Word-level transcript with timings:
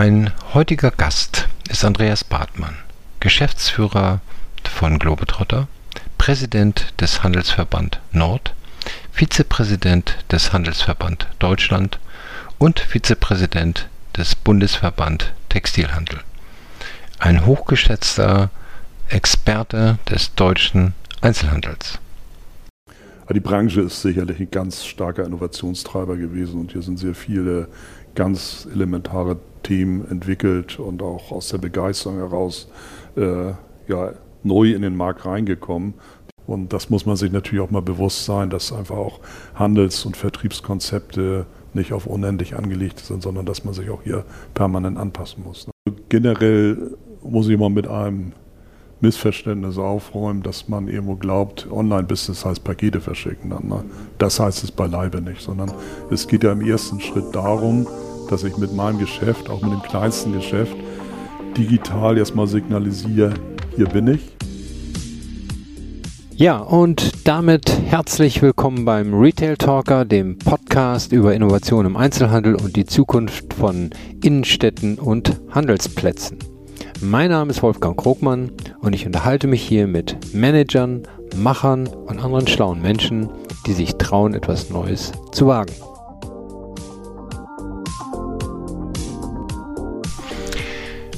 Mein 0.00 0.30
heutiger 0.54 0.92
Gast 0.92 1.48
ist 1.68 1.84
Andreas 1.84 2.22
Bartmann, 2.22 2.76
Geschäftsführer 3.18 4.20
von 4.62 5.00
Globetrotter, 5.00 5.66
Präsident 6.18 6.94
des 7.00 7.24
Handelsverband 7.24 8.00
Nord, 8.12 8.54
Vizepräsident 9.10 10.18
des 10.30 10.52
Handelsverband 10.52 11.26
Deutschland 11.40 11.98
und 12.58 12.78
Vizepräsident 12.78 13.88
des 14.16 14.36
Bundesverband 14.36 15.32
Textilhandel. 15.48 16.20
Ein 17.18 17.44
hochgeschätzter 17.44 18.50
Experte 19.08 19.98
des 20.08 20.32
deutschen 20.36 20.94
Einzelhandels. 21.22 21.98
Die 23.34 23.40
Branche 23.40 23.82
ist 23.82 24.00
sicherlich 24.00 24.40
ein 24.40 24.50
ganz 24.50 24.86
starker 24.86 25.26
Innovationstreiber 25.26 26.16
gewesen 26.16 26.60
und 26.60 26.72
hier 26.72 26.80
sind 26.80 26.98
sehr 26.98 27.14
viele 27.14 27.68
ganz 28.18 28.66
elementare 28.74 29.36
Themen 29.62 30.04
entwickelt 30.10 30.80
und 30.80 31.02
auch 31.02 31.30
aus 31.30 31.50
der 31.50 31.58
Begeisterung 31.58 32.16
heraus 32.16 32.68
äh, 33.16 33.52
ja, 33.86 34.12
neu 34.42 34.72
in 34.72 34.82
den 34.82 34.96
Markt 34.96 35.24
reingekommen. 35.24 35.94
Und 36.44 36.72
das 36.72 36.90
muss 36.90 37.06
man 37.06 37.14
sich 37.14 37.30
natürlich 37.30 37.60
auch 37.60 37.70
mal 37.70 37.82
bewusst 37.82 38.24
sein, 38.24 38.50
dass 38.50 38.72
einfach 38.72 38.96
auch 38.96 39.20
Handels- 39.54 40.04
und 40.04 40.16
Vertriebskonzepte 40.16 41.46
nicht 41.74 41.92
auf 41.92 42.06
unendlich 42.06 42.56
angelegt 42.56 42.98
sind, 42.98 43.22
sondern 43.22 43.46
dass 43.46 43.64
man 43.64 43.72
sich 43.72 43.88
auch 43.88 44.02
hier 44.02 44.24
permanent 44.52 44.98
anpassen 44.98 45.44
muss. 45.44 45.68
Generell 46.08 46.96
muss 47.22 47.48
ich 47.48 47.56
mal 47.56 47.70
mit 47.70 47.86
einem 47.86 48.32
Missverständnis 49.00 49.78
aufräumen, 49.78 50.42
dass 50.42 50.68
man 50.68 50.88
irgendwo 50.88 51.14
glaubt, 51.14 51.68
Online-Business 51.70 52.44
heißt 52.44 52.64
Pakete 52.64 53.00
verschicken. 53.00 53.48
Ne? 53.48 53.84
Das 54.18 54.40
heißt 54.40 54.64
es 54.64 54.72
beileibe 54.72 55.20
nicht, 55.20 55.40
sondern 55.40 55.72
es 56.10 56.26
geht 56.26 56.44
ja 56.44 56.52
im 56.52 56.60
ersten 56.60 57.00
Schritt 57.00 57.34
darum, 57.34 57.86
dass 58.28 58.44
ich 58.44 58.56
mit 58.56 58.74
meinem 58.74 58.98
Geschäft, 58.98 59.48
auch 59.48 59.62
mit 59.62 59.72
dem 59.72 59.82
kleinsten 59.82 60.32
Geschäft, 60.32 60.76
digital 61.56 62.18
erstmal 62.18 62.46
signalisiere, 62.46 63.34
hier 63.76 63.86
bin 63.86 64.08
ich. 64.08 64.20
Ja, 66.34 66.58
und 66.58 67.26
damit 67.26 67.68
herzlich 67.86 68.42
willkommen 68.42 68.84
beim 68.84 69.12
Retail 69.12 69.56
Talker, 69.56 70.04
dem 70.04 70.38
Podcast 70.38 71.10
über 71.10 71.34
Innovation 71.34 71.84
im 71.84 71.96
Einzelhandel 71.96 72.54
und 72.54 72.76
die 72.76 72.86
Zukunft 72.86 73.54
von 73.54 73.90
Innenstädten 74.22 75.00
und 75.00 75.40
Handelsplätzen. 75.50 76.38
Mein 77.00 77.30
Name 77.30 77.52
ist 77.52 77.62
Wolfgang 77.62 77.96
Krogmann 77.96 78.50
und 78.80 78.92
ich 78.92 79.06
unterhalte 79.06 79.46
mich 79.46 79.62
hier 79.62 79.86
mit 79.86 80.34
Managern, 80.34 81.06
Machern 81.36 81.86
und 81.86 82.18
anderen 82.18 82.48
schlauen 82.48 82.82
Menschen, 82.82 83.28
die 83.66 83.72
sich 83.72 83.94
trauen, 83.98 84.34
etwas 84.34 84.70
Neues 84.70 85.12
zu 85.30 85.46
wagen. 85.46 85.72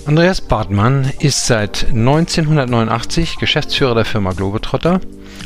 Andreas 0.04 0.42
Bartmann 0.42 1.10
ist 1.20 1.46
seit 1.46 1.86
1989 1.88 3.38
Geschäftsführer 3.38 3.94
der 3.94 4.04
Firma 4.04 4.32
Globetrotter 4.32 5.00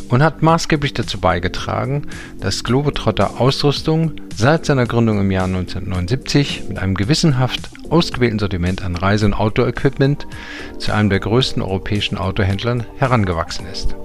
und 0.09 0.23
hat 0.23 0.43
maßgeblich 0.43 0.95
dazu 0.95 1.21
beigetragen, 1.21 2.09
dass 2.41 2.65
Globetrotter 2.65 3.41
Ausrüstung 3.41 4.13
seit 4.35 4.67
seiner 4.67 4.87
Gründung 4.87 5.21
im 5.21 5.31
Jahr 5.31 5.45
1979 5.45 6.65
mit 6.69 6.79
einem 6.79 6.95
gewissenhaft 6.95 7.71
ausgewählten 7.91 8.39
Sortiment 8.39 8.83
an 8.83 8.97
Reise- 8.97 9.27
und 9.27 9.35
Outdoor-Equipment 9.35 10.27
zu 10.79 10.93
einem 10.93 11.11
der 11.11 11.21
größten 11.21 11.63
europäischen 11.63 12.19
Autohändlern 12.19 12.85
herangewachsen 12.97 13.67
ist. 13.67 13.97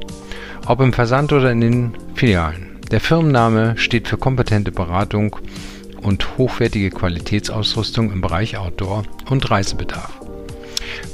Ob 0.65 0.81
im 0.81 0.93
Versand 0.93 1.33
oder 1.33 1.51
in 1.51 1.61
den 1.61 1.91
Filialen. 2.15 2.79
Der 2.91 2.99
Firmenname 2.99 3.77
steht 3.77 4.07
für 4.07 4.17
kompetente 4.17 4.71
Beratung 4.71 5.35
und 6.01 6.37
hochwertige 6.37 6.89
Qualitätsausrüstung 6.89 8.11
im 8.11 8.21
Bereich 8.21 8.57
Outdoor 8.57 9.03
und 9.29 9.49
Reisebedarf. 9.49 10.19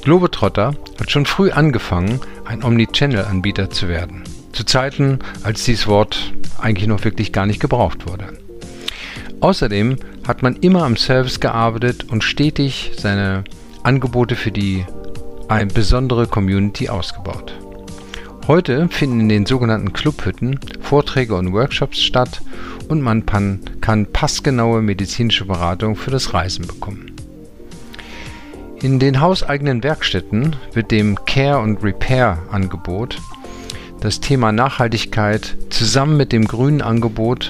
Globetrotter 0.03 0.75
hat 0.99 1.11
schon 1.11 1.25
früh 1.25 1.51
angefangen, 1.51 2.19
ein 2.45 2.63
Omnichannel-Anbieter 2.63 3.69
zu 3.69 3.87
werden. 3.87 4.23
Zu 4.51 4.63
Zeiten, 4.63 5.19
als 5.43 5.65
dieses 5.65 5.87
Wort 5.87 6.33
eigentlich 6.57 6.87
noch 6.87 7.03
wirklich 7.03 7.33
gar 7.33 7.45
nicht 7.45 7.59
gebraucht 7.59 8.07
wurde. 8.07 8.37
Außerdem 9.41 9.97
hat 10.27 10.41
man 10.41 10.55
immer 10.57 10.83
am 10.83 10.97
Service 10.97 11.39
gearbeitet 11.39 12.05
und 12.09 12.23
stetig 12.23 12.91
seine 12.97 13.43
Angebote 13.83 14.35
für 14.35 14.51
die 14.51 14.85
eine 15.47 15.67
besondere 15.67 16.27
Community 16.27 16.89
ausgebaut. 16.89 17.53
Heute 18.47 18.87
finden 18.89 19.21
in 19.21 19.29
den 19.29 19.45
sogenannten 19.45 19.93
Clubhütten 19.93 20.59
Vorträge 20.81 21.35
und 21.35 21.53
Workshops 21.53 21.99
statt 22.01 22.41
und 22.87 23.01
man 23.01 23.25
kann 23.25 24.07
passgenaue 24.11 24.81
medizinische 24.81 25.45
Beratung 25.45 25.95
für 25.95 26.11
das 26.11 26.33
Reisen 26.33 26.67
bekommen. 26.67 27.11
In 28.81 28.99
den 28.99 29.21
hauseigenen 29.21 29.83
Werkstätten 29.83 30.55
wird 30.73 30.91
dem 30.91 31.17
Care- 31.25 31.59
und 31.59 31.83
Repair-Angebot 31.83 33.17
das 34.01 34.19
Thema 34.19 34.51
Nachhaltigkeit 34.51 35.57
zusammen 35.71 36.17
mit 36.17 36.31
dem 36.31 36.45
grünen 36.45 36.83
Angebot 36.83 37.49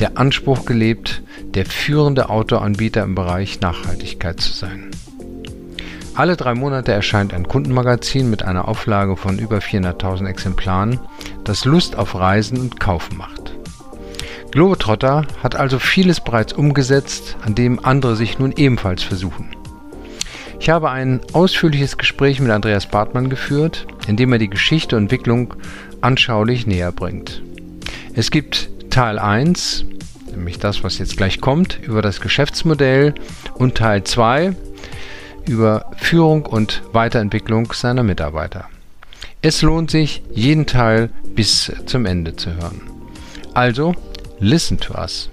der 0.00 0.18
Anspruch 0.18 0.64
gelebt, 0.64 1.22
der 1.54 1.66
führende 1.66 2.30
Autoanbieter 2.30 3.02
im 3.04 3.14
Bereich 3.14 3.60
Nachhaltigkeit 3.60 4.40
zu 4.40 4.52
sein. 4.52 4.90
Alle 6.14 6.36
drei 6.36 6.54
Monate 6.54 6.92
erscheint 6.92 7.32
ein 7.32 7.46
Kundenmagazin 7.46 8.28
mit 8.28 8.42
einer 8.42 8.66
Auflage 8.66 9.16
von 9.16 9.38
über 9.38 9.58
400.000 9.58 10.26
Exemplaren, 10.26 10.98
das 11.44 11.64
Lust 11.64 11.96
auf 11.96 12.14
Reisen 12.14 12.58
und 12.58 12.80
Kaufen 12.80 13.16
macht. 13.16 13.54
Globetrotter 14.50 15.26
hat 15.42 15.54
also 15.54 15.78
vieles 15.78 16.20
bereits 16.20 16.52
umgesetzt, 16.52 17.36
an 17.44 17.54
dem 17.54 17.84
andere 17.84 18.16
sich 18.16 18.38
nun 18.38 18.52
ebenfalls 18.56 19.02
versuchen. 19.02 19.54
Ich 20.58 20.68
habe 20.68 20.90
ein 20.90 21.20
ausführliches 21.32 21.96
Gespräch 21.96 22.40
mit 22.40 22.50
Andreas 22.50 22.86
Bartmann 22.86 23.30
geführt, 23.30 23.86
in 24.08 24.16
dem 24.16 24.32
er 24.32 24.38
die 24.38 24.50
Geschichte 24.50 24.96
und 24.96 25.04
Entwicklung 25.04 25.54
anschaulich 26.00 26.66
näher 26.66 26.92
bringt. 26.92 27.42
Es 28.14 28.30
gibt 28.30 28.68
Teil 28.90 29.18
1, 29.18 29.84
nämlich 30.32 30.58
das, 30.58 30.82
was 30.82 30.98
jetzt 30.98 31.16
gleich 31.16 31.40
kommt, 31.40 31.78
über 31.82 32.02
das 32.02 32.20
Geschäftsmodell 32.20 33.14
und 33.54 33.76
Teil 33.76 34.04
2 34.04 34.54
über 35.48 35.90
Führung 35.96 36.46
und 36.46 36.82
Weiterentwicklung 36.92 37.72
seiner 37.72 38.02
Mitarbeiter. 38.02 38.68
Es 39.42 39.62
lohnt 39.62 39.90
sich, 39.90 40.22
jeden 40.32 40.66
Teil 40.66 41.10
bis 41.34 41.72
zum 41.86 42.04
Ende 42.04 42.36
zu 42.36 42.54
hören. 42.54 42.82
Also, 43.54 43.94
listen 44.38 44.78
to 44.78 44.94
us. 44.94 45.30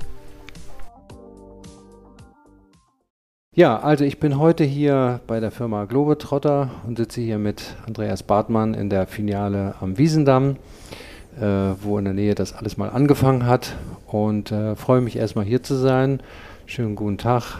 Ja, 3.54 3.80
also 3.80 4.06
ich 4.06 4.20
bin 4.20 4.38
heute 4.38 4.64
hier 4.64 5.20
bei 5.26 5.40
der 5.40 5.50
Firma 5.50 5.86
Globetrotter 5.86 6.70
und 6.86 6.98
sitze 6.98 7.22
hier 7.22 7.40
mit 7.40 7.76
Andreas 7.88 8.22
Bartmann 8.22 8.76
in 8.76 8.90
der 8.90 9.08
Filiale 9.08 9.74
am 9.82 9.98
Wiesendamm, 9.98 10.58
wo 11.40 11.98
in 11.98 12.06
der 12.06 12.14
Nähe 12.14 12.36
das 12.36 12.54
alles 12.54 12.78
mal 12.78 12.90
angefangen 12.90 13.46
hat. 13.46 13.76
Und 14.08 14.52
äh, 14.52 14.76
freue 14.76 15.02
mich 15.02 15.16
erstmal 15.16 15.46
hier 15.46 15.64
zu 15.64 15.76
sein. 15.76 16.22
Schönen 16.66 16.96
guten 16.96 17.18
Tag, 17.18 17.60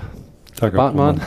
Danke, 0.60 0.78
Bartmann. 0.78 1.22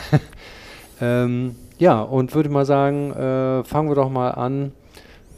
ähm, 1.01 1.55
ja, 1.77 2.01
und 2.01 2.35
würde 2.35 2.49
mal 2.49 2.65
sagen, 2.65 3.11
äh, 3.11 3.63
fangen 3.63 3.89
wir 3.89 3.95
doch 3.95 4.09
mal 4.09 4.31
an, 4.31 4.65
ein 4.65 4.71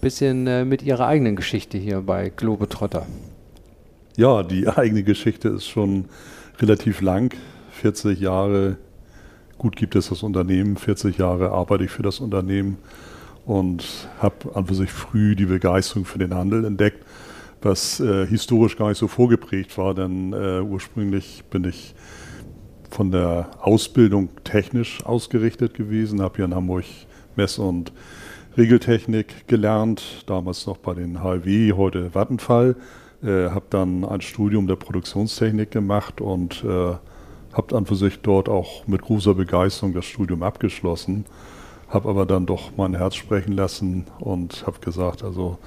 bisschen 0.01 0.47
äh, 0.47 0.65
mit 0.65 0.81
Ihrer 0.83 1.07
eigenen 1.07 1.35
Geschichte 1.35 1.77
hier 1.77 2.01
bei 2.01 2.31
Globetrotter. 2.35 3.05
Ja, 4.17 4.43
die 4.43 4.67
eigene 4.75 5.03
Geschichte 5.03 5.49
ist 5.49 5.67
schon 5.67 6.05
relativ 6.59 7.01
lang. 7.01 7.33
40 7.71 8.19
Jahre 8.19 8.77
gut 9.57 9.75
gibt 9.75 9.95
es 9.95 10.09
das 10.09 10.23
Unternehmen. 10.23 10.75
40 10.75 11.17
Jahre 11.17 11.51
arbeite 11.51 11.85
ich 11.85 11.91
für 11.91 12.03
das 12.03 12.19
Unternehmen 12.19 12.77
und 13.45 14.07
habe 14.19 14.55
an 14.55 14.65
für 14.65 14.75
sich 14.75 14.91
früh 14.91 15.35
die 15.35 15.45
Begeisterung 15.45 16.05
für 16.05 16.19
den 16.19 16.33
Handel 16.33 16.65
entdeckt, 16.65 17.05
was 17.61 17.99
äh, 17.99 18.25
historisch 18.27 18.77
gar 18.77 18.89
nicht 18.89 18.97
so 18.97 19.07
vorgeprägt 19.07 19.77
war, 19.77 19.93
denn 19.93 20.33
äh, 20.33 20.61
ursprünglich 20.61 21.43
bin 21.49 21.63
ich 21.63 21.95
von 22.89 23.11
der 23.11 23.49
Ausbildung 23.59 24.29
technisch 24.43 25.03
ausgerichtet 25.05 25.73
gewesen, 25.73 26.21
habe 26.21 26.35
hier 26.37 26.45
in 26.45 26.55
Hamburg 26.55 26.85
Mess- 27.35 27.57
und 27.57 27.91
Regeltechnik 28.55 29.47
gelernt, 29.47 30.23
damals 30.27 30.67
noch 30.67 30.77
bei 30.77 30.93
den 30.93 31.23
HW, 31.23 31.73
heute 31.73 32.13
Vattenfall, 32.13 32.75
äh, 33.23 33.49
habe 33.49 33.65
dann 33.69 34.05
ein 34.05 34.21
Studium 34.21 34.67
der 34.67 34.75
Produktionstechnik 34.75 35.71
gemacht 35.71 36.21
und 36.21 36.63
äh, 36.63 36.93
habe 37.53 37.75
an 37.75 37.85
für 37.85 37.95
sich 37.95 38.19
dort 38.19 38.49
auch 38.49 38.85
mit 38.85 39.01
großer 39.01 39.33
Begeisterung 39.33 39.93
das 39.93 40.05
Studium 40.05 40.43
abgeschlossen, 40.43 41.25
habe 41.93 42.09
aber 42.09 42.25
dann 42.25 42.45
doch 42.45 42.71
mein 42.75 42.95
Herz 42.95 43.15
sprechen 43.15 43.53
lassen 43.53 44.05
und 44.19 44.65
habe 44.65 44.79
gesagt, 44.79 45.23
also 45.23 45.59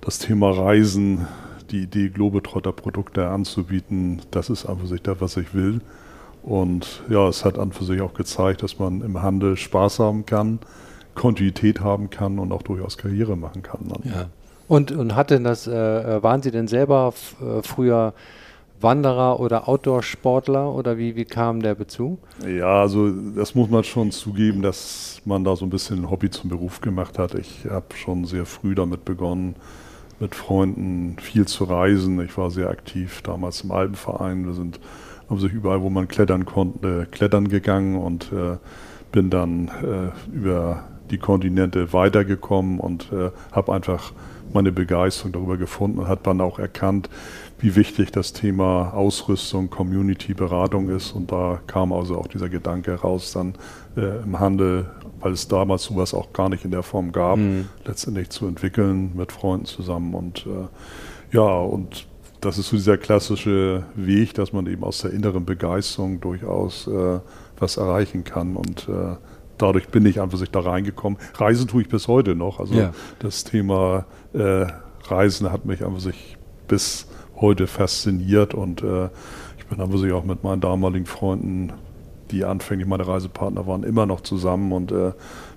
das 0.00 0.18
Thema 0.18 0.50
Reisen, 0.50 1.26
die 1.70 1.82
Idee, 1.82 2.08
Globetrotter 2.08 2.72
Produkte 2.72 3.28
anzubieten, 3.28 4.22
das 4.30 4.50
ist 4.50 4.66
an 4.66 4.78
für 4.78 4.86
sich 4.86 5.02
das, 5.02 5.20
was 5.20 5.36
ich 5.36 5.54
will. 5.54 5.80
Und 6.42 7.02
ja, 7.10 7.28
es 7.28 7.44
hat 7.44 7.58
an 7.58 7.72
für 7.72 7.84
sich 7.84 8.00
auch 8.00 8.14
gezeigt, 8.14 8.62
dass 8.62 8.78
man 8.78 9.02
im 9.02 9.20
Handel 9.20 9.56
Spaß 9.56 9.98
haben 9.98 10.24
kann, 10.24 10.58
Kontinuität 11.14 11.80
haben 11.80 12.08
kann 12.08 12.38
und 12.38 12.50
auch 12.52 12.62
durchaus 12.62 12.96
Karriere 12.96 13.36
machen 13.36 13.62
kann. 13.62 13.80
Dann. 13.88 14.02
Ja. 14.10 14.26
Und, 14.66 14.92
und 14.92 15.14
hat 15.14 15.30
denn 15.30 15.44
das, 15.44 15.66
äh, 15.66 16.22
waren 16.22 16.42
Sie 16.42 16.50
denn 16.50 16.68
selber 16.68 17.12
äh, 17.40 17.62
früher 17.62 18.14
Wanderer 18.80 19.40
oder 19.40 19.68
Outdoor-Sportler 19.68 20.72
oder 20.74 20.98
wie, 20.98 21.16
wie 21.16 21.24
kam 21.24 21.60
der 21.62 21.74
Bezug? 21.74 22.18
Ja, 22.46 22.80
also 22.80 23.10
das 23.10 23.54
muss 23.54 23.68
man 23.70 23.84
schon 23.84 24.10
zugeben, 24.10 24.62
dass 24.62 25.20
man 25.24 25.44
da 25.44 25.56
so 25.56 25.66
ein 25.66 25.70
bisschen 25.70 26.00
ein 26.00 26.10
Hobby 26.10 26.30
zum 26.30 26.50
Beruf 26.50 26.80
gemacht 26.80 27.18
hat. 27.18 27.34
Ich 27.34 27.66
habe 27.68 27.94
schon 27.94 28.24
sehr 28.24 28.46
früh 28.46 28.74
damit 28.74 29.04
begonnen, 29.04 29.56
mit 30.18 30.34
Freunden 30.34 31.16
viel 31.20 31.46
zu 31.46 31.64
reisen. 31.64 32.20
Ich 32.24 32.36
war 32.36 32.50
sehr 32.50 32.70
aktiv 32.70 33.22
damals 33.22 33.62
im 33.62 33.72
Alpenverein. 33.72 34.46
Wir 34.46 34.54
sind 34.54 34.80
haben 35.30 35.38
sich 35.38 35.52
überall, 35.52 35.80
wo 35.80 35.90
man 35.90 36.08
klettern 36.08 36.44
konnte, 36.44 37.06
klettern 37.10 37.48
gegangen 37.48 37.96
und 37.96 38.32
äh, 38.32 38.56
bin 39.12 39.30
dann 39.30 39.68
äh, 39.68 40.34
über 40.36 40.84
die 41.10 41.18
Kontinente 41.18 41.92
weitergekommen 41.92 42.80
und 42.80 43.12
äh, 43.12 43.30
habe 43.52 43.72
einfach 43.72 44.12
meine 44.52 44.72
Begeisterung 44.72 45.32
darüber 45.32 45.56
gefunden 45.56 45.98
und 46.00 46.08
hat 46.08 46.26
dann 46.26 46.40
auch 46.40 46.58
erkannt, 46.58 47.08
wie 47.58 47.76
wichtig 47.76 48.10
das 48.10 48.32
Thema 48.32 48.92
Ausrüstung, 48.94 49.70
Community, 49.70 50.34
Beratung 50.34 50.88
ist. 50.88 51.12
Und 51.12 51.30
da 51.30 51.60
kam 51.66 51.92
also 51.92 52.18
auch 52.18 52.26
dieser 52.26 52.48
Gedanke 52.48 52.94
raus, 52.94 53.32
dann 53.32 53.54
äh, 53.96 54.22
im 54.22 54.40
Handel, 54.40 54.90
weil 55.20 55.32
es 55.32 55.46
damals 55.46 55.84
sowas 55.84 56.14
auch 56.14 56.32
gar 56.32 56.48
nicht 56.48 56.64
in 56.64 56.70
der 56.70 56.82
Form 56.82 57.12
gab, 57.12 57.36
mhm. 57.36 57.68
letztendlich 57.84 58.30
zu 58.30 58.46
entwickeln 58.46 59.12
mit 59.14 59.32
Freunden 59.32 59.66
zusammen. 59.66 60.14
Und 60.14 60.46
äh, 60.46 61.36
ja, 61.36 61.42
und 61.42 62.06
das 62.40 62.56
ist 62.56 62.70
so 62.70 62.76
dieser 62.76 62.96
klassische 62.96 63.84
Weg, 63.94 64.34
dass 64.34 64.52
man 64.52 64.66
eben 64.66 64.82
aus 64.82 65.02
der 65.02 65.12
inneren 65.12 65.44
Begeisterung 65.44 66.20
durchaus 66.20 66.86
äh, 66.86 67.20
was 67.58 67.76
erreichen 67.76 68.24
kann. 68.24 68.56
Und 68.56 68.88
äh, 68.88 69.16
dadurch 69.62 69.88
bin 69.88 70.06
ich 70.06 70.20
einfach 70.20 70.38
sich 70.38 70.50
da 70.50 70.60
reingekommen. 70.60 71.18
Reisen 71.34 71.68
tue 71.68 71.82
ich 71.82 71.88
bis 71.88 72.08
heute 72.08 72.34
noch. 72.34 72.60
Also 72.60 72.74
ja. 72.74 72.92
das 73.18 73.44
Thema 73.44 74.06
äh, 74.32 74.66
Reisen 75.04 75.50
hat 75.52 75.64
mich 75.64 75.84
einfach 75.84 76.00
sich 76.00 76.36
bis 76.68 77.06
heute 77.36 77.66
fasziniert 77.66 78.54
und 78.54 78.82
äh, 78.82 79.08
ich 79.58 79.66
bin 79.66 79.80
einfach 79.80 79.98
sich 79.98 80.12
auch 80.12 80.24
mit 80.24 80.44
meinen 80.44 80.60
damaligen 80.60 81.06
Freunden, 81.06 81.72
die 82.30 82.44
anfänglich 82.44 82.86
meine 82.86 83.06
Reisepartner 83.06 83.66
waren, 83.66 83.82
immer 83.82 84.06
noch 84.06 84.20
zusammen 84.20 84.72
und 84.72 84.92
äh, 84.92 85.12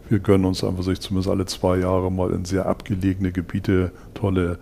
wir 0.10 0.20
gönnen 0.20 0.46
uns 0.46 0.64
einfach 0.64 0.84
sich 0.84 1.00
zumindest 1.00 1.30
alle 1.30 1.46
zwei 1.46 1.78
Jahre 1.78 2.12
mal 2.12 2.32
in 2.32 2.46
sehr 2.46 2.66
abgelegene 2.66 3.32
Gebiete 3.32 3.92
tolle 4.14 4.60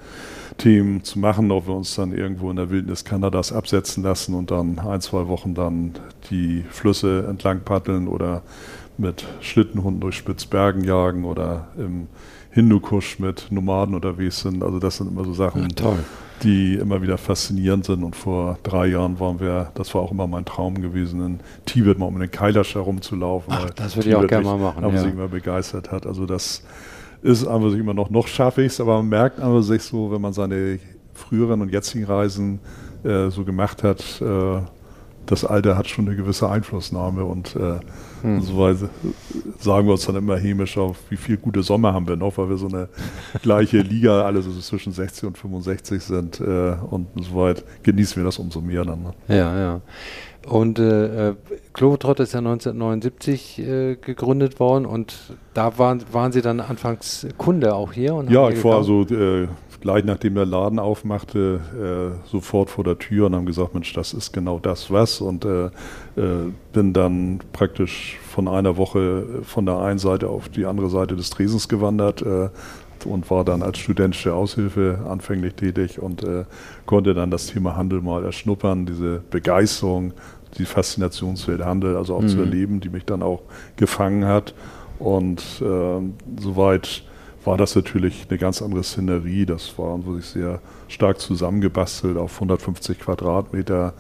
Themen 0.58 1.04
zu 1.04 1.20
machen, 1.20 1.52
ob 1.52 1.68
wir 1.68 1.74
uns 1.74 1.96
dann 1.96 2.14
irgendwo 2.14 2.50
in 2.52 2.58
der 2.58 2.70
Wildnis 2.70 3.04
Kanadas 3.04 3.52
absetzen 3.52 4.04
lassen 4.04 4.36
und 4.36 4.52
dann 4.52 4.80
ein, 4.80 5.02
zwei 5.02 5.28
Wochen 5.28 5.56
dann 5.56 5.94
die 6.30 6.64
Flüsse 6.70 7.26
entlang 7.28 7.62
paddeln 7.62 8.08
oder 8.08 8.44
mit 9.02 9.26
Schlittenhunden 9.42 10.00
durch 10.00 10.16
Spitzbergen 10.16 10.84
jagen 10.84 11.26
oder 11.26 11.68
im 11.78 12.08
Hindukusch 12.52 13.20
mit 13.20 13.48
Nomaden 13.52 13.96
unterwegs 13.96 14.42
sind. 14.42 14.64
Also 14.64 14.80
das 14.80 14.98
sind 14.98 15.12
immer 15.12 15.26
so 15.26 15.34
Sachen, 15.34 15.68
ja, 15.78 15.94
die 16.44 16.76
immer 16.76 17.02
wieder 17.02 17.18
faszinierend 17.18 17.86
sind. 17.86 18.04
Und 18.04 18.16
vor 18.16 18.58
drei 18.64 18.88
Jahren 18.88 19.20
waren 19.20 19.40
wir, 19.40 19.72
das 19.74 19.94
war 19.96 20.02
auch 20.02 20.12
immer 20.12 20.28
mein 20.28 20.46
Traum 20.46 20.82
gewesen, 20.82 21.22
in 21.26 21.40
Tibet 21.66 21.98
mal 21.98 22.06
um 22.06 22.20
den 22.20 22.30
Kailash 22.30 22.76
herumzulaufen. 22.76 23.54
Ach, 23.56 23.70
das 23.72 23.96
würde 23.96 24.10
ich 24.10 24.16
auch 24.16 24.28
gerne 24.28 24.46
mal 24.46 24.58
machen. 24.58 24.84
Aber 24.84 24.94
ja. 24.94 25.02
sich 25.02 25.14
immer 25.14 25.28
begeistert 25.30 25.92
hat. 25.92 26.06
Also 26.06 26.26
das 26.26 26.64
ist 27.22 27.48
einfach 27.48 27.70
sich 27.70 27.80
immer 27.80 27.94
noch, 27.94 28.10
noch 28.10 28.28
schaffe 28.28 28.62
ich 28.62 28.74
es, 28.74 28.82
aber 28.82 28.98
man 28.98 29.10
merkt 29.10 29.40
einfach 29.40 29.62
sich 29.62 29.84
so, 29.84 30.12
wenn 30.12 30.22
man 30.22 30.34
seine 30.34 30.80
früheren 31.14 31.62
und 31.62 31.72
jetzigen 31.72 32.06
Reisen 32.06 32.60
äh, 33.04 33.30
so 33.30 33.46
gemacht 33.46 33.84
hat, 33.84 34.22
äh, 34.22 34.62
das 35.26 35.46
Alter 35.46 35.78
hat 35.78 35.88
schon 35.88 36.08
eine 36.08 36.16
gewisse 36.16 36.50
Einflussnahme 36.50 37.24
und 37.24 37.56
äh, 37.56 37.80
hm. 38.22 38.42
so 38.42 38.58
weit 38.58 38.78
sagen 39.60 39.88
wir 39.88 39.94
uns 39.94 40.06
dann 40.06 40.16
immer 40.16 40.38
hämisch 40.38 40.78
auf, 40.78 40.98
wie 41.10 41.18
viel 41.18 41.38
gute 41.38 41.64
Sommer 41.64 41.94
haben 41.94 42.08
wir 42.08 42.16
noch, 42.16 42.38
weil 42.38 42.50
wir 42.50 42.58
so 42.58 42.68
eine 42.68 42.90
gleiche 43.42 43.78
Liga, 43.82 44.24
alle 44.24 44.42
so 44.42 44.52
zwischen 44.60 44.94
60 44.94 45.26
und 45.26 45.38
65 45.38 46.04
sind 46.04 46.40
äh, 46.40 46.76
und 46.90 47.08
soweit 47.20 47.64
genießen 47.84 48.18
wir 48.18 48.26
das 48.26 48.38
umso 48.40 48.62
mehr 48.62 48.86
dann. 48.86 49.04
Ne? 49.04 49.14
Ja, 49.28 49.58
ja. 49.58 49.82
Und 50.48 50.80
äh, 50.80 51.36
Globetrot 51.74 52.20
ist 52.20 52.34
ja 52.34 52.40
1979 52.40 53.60
äh, 53.60 53.96
gegründet 53.96 54.60
worden 54.60 54.86
und 54.88 55.16
da 55.54 55.78
waren, 55.78 56.04
waren 56.12 56.32
Sie 56.32 56.42
dann 56.42 56.60
anfangs 56.60 57.28
Kunde 57.38 57.76
auch 57.76 57.94
hier? 57.94 58.26
ja, 58.30 58.50
ich 58.50 58.64
war 58.64 58.78
also 58.78 59.04
äh, 59.04 59.48
gleich 59.82 60.06
nachdem 60.06 60.36
der 60.36 60.46
Laden 60.46 60.80
aufmachte, 60.80 61.60
äh, 62.26 62.28
sofort 62.30 62.70
vor 62.70 62.84
der 62.84 62.98
Tür 62.98 63.26
und 63.26 63.36
haben 63.36 63.46
gesagt, 63.46 63.74
Mensch, 63.74 63.94
das 63.94 64.14
ist 64.14 64.32
genau 64.32 64.60
das 64.60 64.92
was 64.92 65.22
und 65.22 65.44
äh, 65.44 65.66
äh, 65.66 65.72
bin 66.72 66.94
dann 66.94 67.40
praktisch 67.52 68.18
von 68.30 68.48
einer 68.48 68.78
Woche 68.78 69.26
von 69.44 69.66
der 69.66 69.80
einen 69.80 70.00
Seite 70.00 70.30
auf 70.30 70.50
die 70.50 70.66
andere 70.66 70.90
Seite 70.90 71.16
des 71.16 71.30
Tresens 71.30 71.68
gewandert 71.68 72.24
und 73.06 73.30
war 73.30 73.44
dann 73.44 73.64
als 73.64 73.80
studentische 73.80 74.34
Aushilfe 74.34 75.00
anfänglich 75.08 75.56
tätig 75.56 76.00
und 76.00 76.24
äh, 76.24 76.46
konnte 76.86 77.14
dann 77.14 77.32
das 77.32 77.48
Thema 77.48 77.76
Handel 77.76 78.02
mal 78.02 78.24
erschnuppern, 78.24 78.86
diese 78.86 79.22
Begeisterung, 79.30 80.14
die 80.58 80.66
Faszinationswelt 80.66 81.64
Handel, 81.64 81.96
also 81.96 82.16
auch 82.16 82.22
mhm. 82.22 82.28
zu 82.28 82.40
erleben, 82.40 82.80
die 82.80 82.90
mich 82.90 83.06
dann 83.06 83.24
auch 83.24 83.42
gefangen 83.76 84.26
hat. 84.26 84.54
Und 85.00 85.42
äh, 85.62 86.02
soweit 86.40 87.04
war 87.44 87.58
das 87.58 87.76
natürlich 87.76 88.28
eine 88.30 88.38
ganz 88.38 88.62
andere 88.62 88.84
Szenerie. 88.84 89.46
Das 89.46 89.78
war 89.78 90.06
wirklich 90.06 90.28
sehr 90.28 90.60
stark 90.88 91.20
zusammengebastelt 91.20 92.18
auf 92.18 92.36
150 92.36 93.00
Quadratmeter 93.00 93.94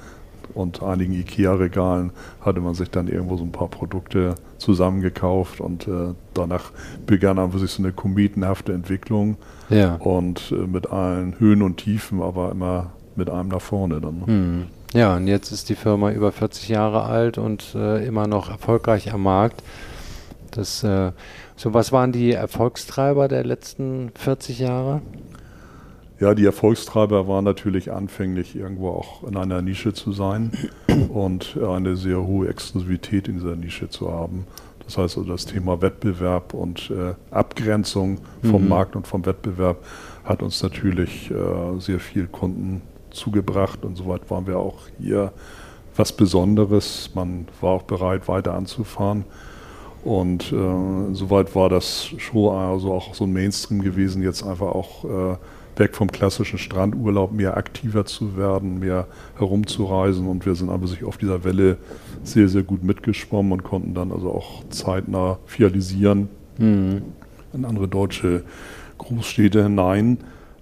und 0.53 0.83
einigen 0.83 1.13
IKEA-Regalen 1.13 2.11
hatte 2.41 2.59
man 2.59 2.73
sich 2.73 2.89
dann 2.89 3.07
irgendwo 3.07 3.37
so 3.37 3.43
ein 3.43 3.51
paar 3.51 3.69
Produkte 3.69 4.35
zusammengekauft 4.57 5.61
und 5.61 5.87
äh, 5.87 6.13
danach 6.33 6.71
begann 7.05 7.37
dann 7.37 7.53
wirklich 7.53 7.71
so 7.71 7.81
eine 7.81 7.93
kometenhafte 7.93 8.73
Entwicklung 8.73 9.37
ja. 9.69 9.95
und 9.95 10.51
äh, 10.51 10.67
mit 10.67 10.91
allen 10.91 11.39
Höhen 11.39 11.61
und 11.61 11.77
Tiefen, 11.77 12.21
aber 12.21 12.51
immer 12.51 12.91
mit 13.15 13.29
einem 13.29 13.49
nach 13.49 13.61
vorne 13.61 14.01
dann. 14.01 14.19
Ne? 14.19 14.25
Hm. 14.25 14.67
Ja, 14.93 15.15
und 15.15 15.27
jetzt 15.27 15.51
ist 15.51 15.69
die 15.69 15.75
Firma 15.75 16.11
über 16.11 16.33
40 16.33 16.67
Jahre 16.67 17.03
alt 17.03 17.37
und 17.37 17.75
äh, 17.75 18.05
immer 18.05 18.27
noch 18.27 18.49
erfolgreich 18.49 19.13
am 19.13 19.23
Markt. 19.23 19.63
Das 20.51 20.83
äh, 20.83 21.13
so, 21.61 21.75
was 21.75 21.91
waren 21.91 22.11
die 22.11 22.31
Erfolgstreiber 22.31 23.27
der 23.27 23.43
letzten 23.43 24.09
40 24.15 24.57
Jahre? 24.57 25.03
Ja, 26.19 26.33
die 26.33 26.43
Erfolgstreiber 26.43 27.27
waren 27.27 27.45
natürlich 27.45 27.91
anfänglich 27.91 28.55
irgendwo 28.55 28.89
auch 28.89 29.21
in 29.27 29.37
einer 29.37 29.61
Nische 29.61 29.93
zu 29.93 30.11
sein 30.11 30.53
und 31.09 31.59
eine 31.61 31.97
sehr 31.97 32.25
hohe 32.25 32.47
Exklusivität 32.47 33.27
in 33.27 33.35
dieser 33.35 33.55
Nische 33.55 33.89
zu 33.89 34.11
haben. 34.11 34.47
Das 34.85 34.97
heißt 34.97 35.19
also 35.19 35.29
das 35.29 35.45
Thema 35.45 35.83
Wettbewerb 35.83 36.55
und 36.55 36.89
äh, 36.89 37.13
Abgrenzung 37.29 38.17
vom 38.41 38.63
mhm. 38.63 38.69
Markt 38.69 38.95
und 38.95 39.05
vom 39.05 39.23
Wettbewerb 39.27 39.85
hat 40.23 40.41
uns 40.41 40.63
natürlich 40.63 41.29
äh, 41.29 41.79
sehr 41.79 41.99
viel 41.99 42.25
Kunden 42.25 42.81
zugebracht 43.11 43.85
und 43.85 43.97
soweit 43.97 44.31
waren 44.31 44.47
wir 44.47 44.57
auch 44.57 44.79
hier 44.99 45.31
was 45.95 46.11
Besonderes. 46.11 47.11
Man 47.13 47.47
war 47.61 47.69
auch 47.69 47.83
bereit, 47.83 48.27
weiter 48.27 48.55
anzufahren. 48.55 49.25
Und 50.03 50.51
äh, 50.51 51.13
soweit 51.13 51.55
war 51.55 51.69
das 51.69 52.09
schon 52.17 52.55
also 52.55 52.91
auch 52.91 53.13
so 53.13 53.25
ein 53.25 53.33
Mainstream 53.33 53.81
gewesen, 53.81 54.23
jetzt 54.23 54.43
einfach 54.43 54.67
auch 54.67 55.05
äh, 55.05 55.37
weg 55.77 55.95
vom 55.95 56.11
klassischen 56.11 56.57
Strandurlaub 56.57 57.31
mehr 57.31 57.55
aktiver 57.55 58.05
zu 58.05 58.35
werden, 58.35 58.79
mehr 58.79 59.07
herumzureisen. 59.37 60.27
Und 60.27 60.45
wir 60.45 60.55
sind 60.55 60.69
aber 60.69 60.87
sich 60.87 61.03
auf 61.03 61.17
dieser 61.17 61.43
Welle 61.43 61.77
sehr, 62.23 62.49
sehr 62.49 62.63
gut 62.63 62.83
mitgeschwommen 62.83 63.51
und 63.51 63.63
konnten 63.63 63.93
dann 63.93 64.11
also 64.11 64.31
auch 64.31 64.63
zeitnah 64.69 65.37
fialisieren 65.45 66.29
mhm. 66.57 67.03
in 67.53 67.65
andere 67.65 67.87
deutsche 67.87 68.43
Großstädte 68.97 69.63
hinein. 69.63 70.17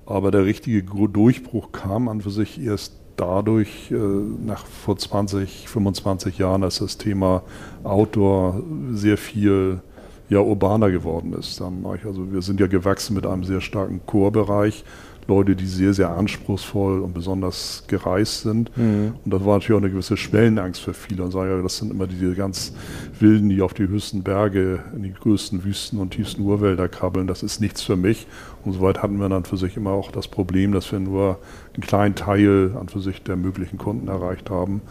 Aber 0.06 0.32
der 0.32 0.46
richtige 0.46 0.84
Durchbruch 0.84 1.72
kam 1.72 2.08
an 2.08 2.22
für 2.22 2.32
sich 2.32 2.60
erst 2.60 2.99
dadurch, 3.20 3.92
äh, 3.92 3.96
nach 3.96 4.66
vor 4.66 4.98
20, 4.98 5.68
25 5.68 6.38
Jahren, 6.38 6.62
dass 6.62 6.80
das 6.80 6.98
Thema 6.98 7.44
Outdoor 7.84 8.64
sehr 8.92 9.18
viel 9.18 9.82
ja, 10.30 10.40
urbaner 10.40 10.92
geworden 10.92 11.34
ist. 11.34 11.62
Also 11.62 12.32
wir 12.32 12.42
sind 12.42 12.60
ja 12.60 12.68
gewachsen 12.68 13.16
mit 13.16 13.26
einem 13.26 13.44
sehr 13.44 13.62
starken 13.62 14.02
Chorbereich. 14.06 14.84
Leute, 15.30 15.56
die 15.56 15.66
sehr, 15.66 15.94
sehr 15.94 16.10
anspruchsvoll 16.10 17.00
und 17.00 17.14
besonders 17.14 17.86
gereist 17.88 18.42
sind. 18.42 18.76
Mhm. 18.76 19.14
Und 19.24 19.34
das 19.34 19.46
war 19.46 19.58
natürlich 19.58 19.78
auch 19.78 19.84
eine 19.84 19.92
gewisse 19.92 20.18
Schwellenangst 20.18 20.82
für 20.82 20.94
viele. 20.94 21.24
Und 21.24 21.32
sagen, 21.32 21.50
ja, 21.50 21.62
das 21.62 21.78
sind 21.78 21.92
immer 21.92 22.08
diese 22.08 22.36
ganz 22.36 22.74
Wilden, 23.20 23.50
die 23.50 23.62
auf 23.62 23.74
die 23.74 23.88
höchsten 23.88 24.24
Berge, 24.24 24.80
in 24.94 25.04
die 25.04 25.14
größten 25.14 25.64
Wüsten 25.64 26.00
und 26.00 26.12
tiefsten 26.12 26.42
Urwälder 26.42 26.90
krabbeln. 26.90 27.28
Das 27.28 27.44
ist 27.44 27.62
nichts 27.62 27.82
für 27.82 27.96
mich. 27.96 28.28
Und 28.66 28.74
soweit 28.74 29.02
hatten 29.02 29.18
wir 29.20 29.30
dann 29.30 29.46
für 29.46 29.58
sich 29.58 29.78
immer 29.78 29.92
auch 29.92 30.12
das 30.12 30.28
Problem, 30.28 30.74
dass 30.74 30.92
wir 30.92 31.00
nur 31.00 31.40
einen 31.74 31.84
kleinen 31.84 32.16
Teil 32.16 32.76
an 32.80 32.90
für 32.90 33.00
sich 33.00 33.24
der 33.24 33.38
möglichen 33.38 33.78
Kunden 33.78 34.10
erreicht 34.10 34.50
haben. 34.50 34.82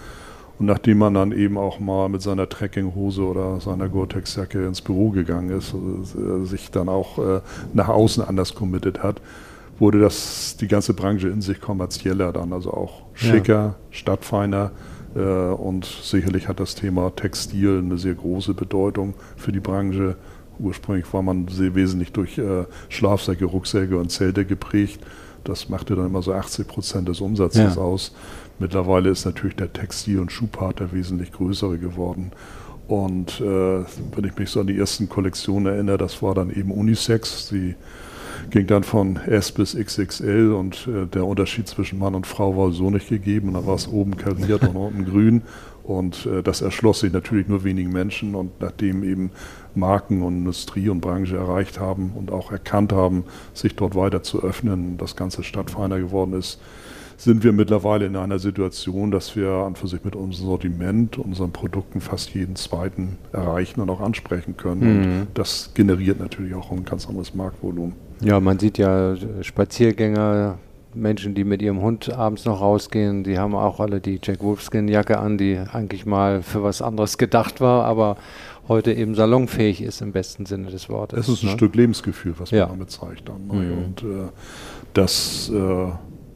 Und 0.59 0.67
nachdem 0.67 0.99
man 0.99 1.15
dann 1.15 1.33
eben 1.33 1.57
auch 1.57 1.79
mal 1.79 2.09
mit 2.09 2.21
seiner 2.21 2.49
Trekkinghose 2.49 3.23
oder 3.23 3.61
seiner 3.61 3.89
Gore-Tex-Jacke 3.89 4.67
ins 4.67 4.81
Büro 4.81 5.11
gegangen 5.11 5.51
ist, 5.51 5.73
also 5.73 6.45
sich 6.45 6.71
dann 6.71 6.89
auch 6.89 7.19
äh, 7.19 7.41
nach 7.75 7.89
außen 7.89 8.25
anders 8.25 8.55
committed 8.55 9.03
hat, 9.03 9.21
wurde 9.79 10.01
das 10.01 10.57
die 10.57 10.69
ganze 10.69 10.95
Branche 10.95 11.29
in 11.29 11.41
sich 11.41 11.61
kommerzieller 11.61 12.33
dann, 12.33 12.53
also 12.53 12.73
auch 12.73 13.03
schicker, 13.15 13.55
ja. 13.55 13.75
stadtfeiner. 13.91 14.73
Äh, 15.15 15.21
und 15.21 15.85
sicherlich 15.85 16.49
hat 16.49 16.61
das 16.61 16.75
Thema 16.75 17.15
Textil 17.15 17.79
eine 17.79 17.99
sehr 17.99 18.15
große 18.15 18.55
Bedeutung 18.55 19.15
für 19.37 19.53
die 19.53 19.61
Branche. 19.61 20.17
Ursprünglich 20.59 21.13
war 21.13 21.23
man 21.23 21.47
sehr 21.49 21.75
wesentlich 21.75 22.13
durch 22.13 22.39
äh, 22.39 22.65
Schlafsäcke, 22.89 23.45
Rucksäcke 23.45 23.97
und 23.97 24.11
Zelte 24.11 24.45
geprägt. 24.45 25.01
Das 25.45 25.69
machte 25.69 25.95
dann 25.95 26.07
immer 26.07 26.23
so 26.23 26.33
80 26.33 26.67
Prozent 26.67 27.09
des 27.09 27.21
Umsatzes 27.21 27.77
ja. 27.77 27.81
aus. 27.81 28.15
Mittlerweile 28.59 29.11
ist 29.11 29.25
natürlich 29.25 29.57
der 29.57 29.73
Textil- 29.73 30.19
und 30.19 30.33
Schuhpart 30.33 30.81
der 30.81 30.93
wesentlich 30.93 31.31
größere 31.31 31.79
geworden. 31.79 32.33
Und 32.89 33.41
äh, 33.41 33.45
wenn 33.45 34.25
ich 34.25 34.37
mich 34.37 34.51
so 34.51 34.61
an 34.61 34.67
die 34.67 34.79
ersten 34.79 35.09
Kollektionen 35.09 35.73
erinnere, 35.73 35.99
das 35.99 36.23
war 36.23 36.35
dann 36.35 36.51
eben 36.51 36.73
Unisex. 36.73 37.49
Die 37.51 37.77
ging 38.51 38.67
dann 38.67 38.83
von 38.83 39.17
S 39.17 39.53
bis 39.53 39.75
XXL 39.77 40.53
und 40.53 40.89
äh, 40.89 41.07
der 41.07 41.25
Unterschied 41.27 41.69
zwischen 41.69 41.99
Mann 41.99 42.15
und 42.15 42.27
Frau 42.27 42.57
war 42.57 42.73
so 42.73 42.91
nicht 42.91 43.09
gegeben. 43.09 43.49
Und 43.49 43.55
da 43.55 43.67
war 43.67 43.75
es 43.75 43.89
oben 43.89 44.17
kariert 44.17 44.63
und 44.63 44.77
unten 44.77 45.05
grün. 45.05 45.43
Und 45.83 46.27
äh, 46.27 46.43
das 46.43 46.61
erschloss 46.61 47.01
sich 47.01 47.13
natürlich 47.13 47.49
nur 47.49 47.65
wenigen 47.65 47.91
Menschen. 47.91 48.35
Und 48.35 48.61
nachdem 48.61 49.03
eben 49.05 49.31
Marken 49.75 50.23
und 50.23 50.39
Industrie 50.39 50.89
und 50.89 51.01
Branche 51.01 51.37
erreicht 51.37 51.81
haben 51.81 52.13
und 52.15 52.31
auch 52.31 52.53
erkannt 52.53 52.93
haben, 52.93 53.25
sich 53.55 53.75
dort 53.75 53.95
weiter 53.95 54.23
zu 54.23 54.43
öffnen, 54.43 54.99
das 54.99 55.17
Ganze 55.17 55.43
stadtfeiner 55.43 55.99
geworden 55.99 56.35
ist, 56.35 56.61
sind 57.17 57.43
wir 57.43 57.53
mittlerweile 57.53 58.07
in 58.07 58.17
einer 58.17 58.39
Situation, 58.39 59.11
dass 59.11 59.35
wir 59.35 59.51
an 59.51 59.75
für 59.75 59.89
sich 59.89 60.05
mit 60.05 60.15
unserem 60.15 60.47
Sortiment, 60.47 61.19
unseren 61.19 61.51
Produkten 61.51 62.01
fast 62.01 62.33
jeden 62.33 62.55
zweiten 62.55 63.19
erreichen 63.33 63.81
und 63.81 63.91
auch 63.91 64.01
ansprechen 64.01 64.57
können. 64.57 64.81
Mhm. 64.81 65.21
Und 65.21 65.29
das 65.35 65.73
generiert 65.75 66.21
natürlich 66.21 66.55
auch 66.55 66.71
ein 66.71 66.85
ganz 66.85 67.09
anderes 67.09 67.35
Marktvolumen. 67.35 68.08
Ja, 68.21 68.41
man 68.41 68.59
sieht 68.59 68.79
ja 68.79 69.15
Spaziergänger, 69.43 70.59
Menschen, 70.95 71.35
die 71.35 71.45
mit 71.45 71.63
ihrem 71.63 71.81
Hund 71.81 72.13
abends 72.13 72.45
noch 72.45 72.61
rausgehen, 72.61 73.25
die 73.25 73.39
haben 73.39 73.55
auch 73.55 73.81
alle 73.81 74.01
die 74.01 74.19
Jack 74.23 74.43
Wolfskin-Jacke 74.43 75.19
an, 75.19 75.39
die 75.39 75.59
eigentlich 75.73 76.07
mal 76.07 76.43
für 76.43 76.63
was 76.63 76.83
anderes 76.83 77.19
gedacht 77.19 77.61
war, 77.61 77.85
aber 77.85 78.17
heute 78.69 78.93
eben 78.93 79.15
salonfähig 79.15 79.83
ist 79.83 80.01
im 80.01 80.13
besten 80.13 80.47
Sinne 80.47 80.71
des 80.71 80.89
Wortes. 80.89 81.21
Es 81.21 81.29
ist 81.29 81.43
ein 81.43 81.51
ne? 81.51 81.53
Stück 81.53 81.75
Lebensgefühl, 81.75 82.35
was 82.39 82.53
man 82.53 82.69
damit 82.69 82.91
zeigt. 82.91 83.29
Dann, 83.29 83.47
ne? 83.47 83.55
mhm. 83.55 83.85
Und 83.85 84.03
äh, 84.03 84.29
das 84.95 85.51
äh, 85.55 85.93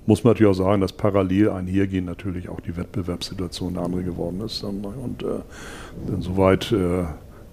muss 0.06 0.24
man 0.24 0.32
natürlich 0.32 0.50
auch 0.50 0.64
sagen, 0.64 0.80
dass 0.80 0.92
parallel 0.92 1.50
einhergehen 1.50 2.04
natürlich 2.04 2.48
auch 2.48 2.60
die 2.60 2.76
Wettbewerbssituation 2.76 3.76
eine 3.76 3.86
andere 3.86 4.02
geworden 4.02 4.40
ist. 4.40 4.62
Und 4.64 5.22
äh, 5.22 6.12
insoweit 6.12 6.72
äh, 6.72 7.04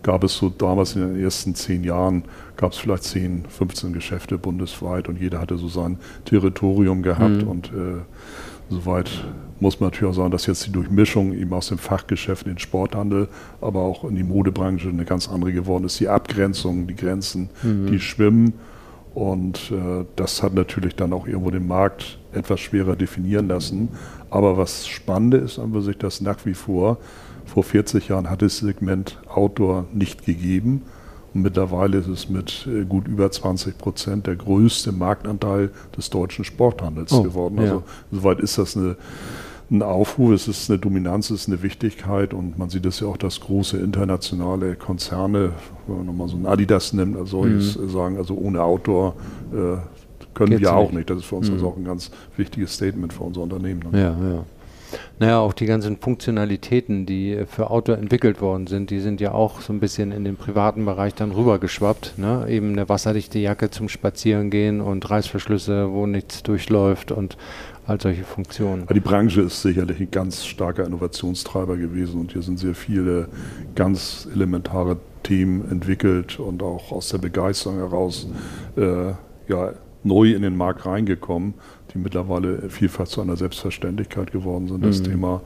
gab 0.03 0.23
es 0.23 0.35
so 0.35 0.49
damals 0.49 0.95
in 0.95 1.01
den 1.01 1.23
ersten 1.23 1.55
zehn 1.55 1.83
Jahren, 1.83 2.23
gab 2.55 2.71
es 2.71 2.77
vielleicht 2.77 3.03
10, 3.03 3.45
15 3.49 3.93
Geschäfte 3.93 4.37
bundesweit 4.37 5.09
und 5.09 5.19
jeder 5.19 5.39
hatte 5.39 5.57
so 5.57 5.67
sein 5.67 5.97
Territorium 6.25 7.01
gehabt 7.01 7.43
mhm. 7.43 7.47
und 7.47 7.67
äh, 7.67 8.01
soweit 8.69 9.09
muss 9.59 9.79
man 9.79 9.89
natürlich 9.89 10.11
auch 10.11 10.15
sagen, 10.15 10.31
dass 10.31 10.45
jetzt 10.45 10.65
die 10.67 10.71
Durchmischung 10.71 11.33
eben 11.33 11.51
aus 11.53 11.67
dem 11.67 11.77
Fachgeschäft 11.77 12.45
in 12.45 12.53
den 12.53 12.59
Sporthandel, 12.59 13.27
aber 13.59 13.81
auch 13.81 14.05
in 14.05 14.15
die 14.15 14.23
Modebranche 14.23 14.87
eine 14.87 15.03
ganz 15.03 15.27
andere 15.27 15.51
geworden 15.51 15.83
ist. 15.83 15.99
Die 15.99 16.07
Abgrenzung, 16.07 16.87
die 16.87 16.95
Grenzen, 16.95 17.49
mhm. 17.61 17.87
die 17.87 17.99
schwimmen 17.99 18.53
und 19.13 19.71
äh, 19.71 20.05
das 20.15 20.43
hat 20.43 20.53
natürlich 20.53 20.95
dann 20.95 21.13
auch 21.13 21.27
irgendwo 21.27 21.51
den 21.51 21.67
Markt 21.67 22.19
etwas 22.31 22.59
schwerer 22.59 22.95
definieren 22.95 23.47
lassen. 23.47 23.89
Aber 24.29 24.57
was 24.57 24.87
Spannende 24.87 25.37
ist 25.37 25.59
an 25.59 25.79
sich, 25.81 25.97
dass 25.97 26.21
nach 26.21 26.45
wie 26.45 26.53
vor, 26.53 26.97
vor 27.49 27.63
40 27.63 28.07
Jahren 28.07 28.29
hat 28.29 28.41
es 28.41 28.59
Segment 28.59 29.19
Outdoor 29.27 29.85
nicht 29.93 30.25
gegeben. 30.25 30.83
Und 31.33 31.43
mittlerweile 31.43 31.97
ist 31.97 32.07
es 32.07 32.29
mit 32.29 32.67
äh, 32.67 32.85
gut 32.85 33.07
über 33.07 33.31
20 33.31 33.77
Prozent 33.77 34.27
der 34.27 34.35
größte 34.35 34.91
Marktanteil 34.91 35.71
des 35.95 36.09
deutschen 36.09 36.43
Sporthandels 36.43 37.11
oh, 37.11 37.23
geworden. 37.23 37.59
Also 37.59 37.75
ja. 37.75 37.83
soweit 38.11 38.39
ist 38.39 38.57
das 38.57 38.75
eine 38.75 38.95
ein 39.71 39.83
Aufruf, 39.83 40.31
es 40.31 40.47
ist 40.47 40.69
eine 40.69 40.79
Dominanz, 40.79 41.29
es 41.29 41.41
ist 41.41 41.47
eine 41.47 41.61
Wichtigkeit 41.61 42.33
und 42.33 42.57
man 42.57 42.69
sieht 42.69 42.85
es 42.85 43.01
ja 43.01 43.07
auch, 43.07 43.17
dass 43.17 43.39
große 43.39 43.77
internationale 43.77 44.75
Konzerne, 44.75 45.51
wenn 45.85 45.97
man 45.97 46.05
nochmal 46.07 46.27
so 46.27 46.37
ein 46.37 46.45
Adidas 46.45 46.93
nimmt, 46.93 47.15
also 47.15 47.43
mhm. 47.43 47.61
sagen, 47.61 48.17
also 48.17 48.35
ohne 48.35 48.63
Outdoor 48.63 49.13
äh, 49.53 49.77
können 50.33 50.51
Geht's 50.51 50.61
wir 50.61 50.73
auch 50.73 50.85
nicht. 50.85 50.95
nicht. 50.95 51.09
Das 51.09 51.19
ist 51.19 51.25
für 51.25 51.35
uns 51.35 51.49
mhm. 51.49 51.55
also 51.55 51.67
auch 51.67 51.77
ein 51.77 51.85
ganz 51.85 52.09
wichtiges 52.35 52.73
Statement 52.73 53.13
für 53.13 53.23
unser 53.23 53.41
Unternehmen. 53.41 53.83
Ne? 53.91 54.01
Ja, 54.01 54.09
ja. 54.09 54.43
Naja, 55.19 55.39
auch 55.39 55.53
die 55.53 55.65
ganzen 55.65 55.97
Funktionalitäten, 55.97 57.05
die 57.05 57.43
für 57.47 57.69
Outdoor 57.69 57.97
entwickelt 57.97 58.41
worden 58.41 58.67
sind, 58.67 58.89
die 58.89 58.99
sind 58.99 59.21
ja 59.21 59.33
auch 59.33 59.61
so 59.61 59.73
ein 59.73 59.79
bisschen 59.79 60.11
in 60.11 60.23
den 60.23 60.35
privaten 60.35 60.85
Bereich 60.85 61.13
dann 61.15 61.31
rübergeschwappt. 61.31 62.17
Ne? 62.17 62.45
Eben 62.49 62.71
eine 62.71 62.89
wasserdichte 62.89 63.39
Jacke 63.39 63.69
zum 63.69 63.89
Spazierengehen 63.89 64.81
und 64.81 65.09
Reißverschlüsse, 65.09 65.91
wo 65.91 66.07
nichts 66.07 66.43
durchläuft 66.43 67.11
und 67.11 67.37
all 67.85 67.99
solche 67.99 68.23
Funktionen. 68.23 68.85
die 68.93 68.99
Branche 68.99 69.41
ist 69.41 69.63
sicherlich 69.63 69.99
ein 69.99 70.11
ganz 70.11 70.45
starker 70.45 70.85
Innovationstreiber 70.85 71.75
gewesen 71.75 72.21
und 72.21 72.31
hier 72.31 72.43
sind 72.43 72.59
sehr 72.59 72.75
viele 72.75 73.27
ganz 73.73 74.27
elementare 74.31 74.97
Themen 75.23 75.69
entwickelt 75.71 76.39
und 76.39 76.61
auch 76.61 76.91
aus 76.91 77.09
der 77.09 77.17
Begeisterung 77.17 77.77
heraus 77.77 78.27
äh, 78.77 79.13
ja, 79.47 79.73
neu 80.03 80.31
in 80.31 80.43
den 80.43 80.55
Markt 80.55 80.85
reingekommen, 80.85 81.55
die 81.93 81.97
mittlerweile 81.97 82.69
vielfach 82.69 83.07
zu 83.07 83.21
einer 83.21 83.35
Selbstverständlichkeit 83.35 84.31
geworden 84.31 84.67
sind. 84.67 84.85
Das 84.85 84.99
mhm. 84.99 85.03
Thema 85.05 85.41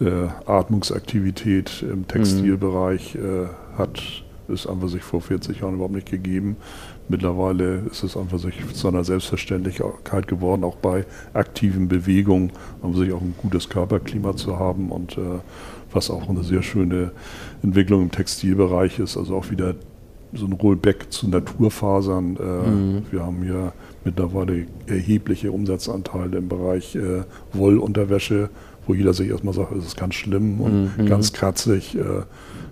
äh, 0.00 0.28
Atmungsaktivität 0.46 1.82
im 1.82 2.08
Textilbereich 2.08 3.14
äh, 3.16 3.46
hat 3.76 4.02
es 4.48 4.66
einfach 4.66 4.88
sich 4.88 5.02
vor 5.02 5.20
40 5.20 5.60
Jahren 5.60 5.74
überhaupt 5.74 5.94
nicht 5.94 6.10
gegeben. 6.10 6.56
Mittlerweile 7.08 7.82
ist 7.90 8.02
es 8.02 8.16
einfach 8.16 8.38
sich 8.38 8.54
zu 8.74 8.88
einer 8.88 9.04
Selbstverständlichkeit 9.04 10.26
geworden, 10.26 10.64
auch 10.64 10.76
bei 10.76 11.04
aktiven 11.32 11.88
Bewegungen, 11.88 12.52
um 12.82 12.94
sich 12.94 13.12
auch 13.12 13.20
ein 13.20 13.34
gutes 13.40 13.68
Körperklima 13.68 14.36
zu 14.36 14.58
haben 14.58 14.90
und 14.90 15.18
äh, 15.18 15.40
was 15.92 16.10
auch 16.10 16.28
eine 16.28 16.42
sehr 16.42 16.62
schöne 16.62 17.12
Entwicklung 17.62 18.02
im 18.02 18.10
Textilbereich 18.10 18.98
ist, 18.98 19.16
also 19.16 19.36
auch 19.36 19.50
wieder 19.50 19.74
so 20.34 20.46
ein 20.46 20.52
Rollback 20.52 21.12
zu 21.12 21.28
Naturfasern. 21.28 22.36
Äh, 22.36 22.68
mhm. 22.68 23.02
Wir 23.10 23.24
haben 23.24 23.42
hier 23.42 23.72
mittlerweile 24.04 24.66
erhebliche 24.86 25.52
Umsatzanteile 25.52 26.38
im 26.38 26.48
Bereich 26.48 26.94
äh, 26.96 27.22
Wollunterwäsche, 27.52 28.50
wo 28.86 28.94
jeder 28.94 29.14
sich 29.14 29.28
erstmal 29.28 29.54
sagt, 29.54 29.72
es 29.72 29.86
ist 29.86 29.96
ganz 29.96 30.14
schlimm 30.14 30.60
und 30.60 30.98
mhm. 30.98 31.06
ganz 31.06 31.32
kratzig. 31.32 31.96
Äh, 31.96 32.22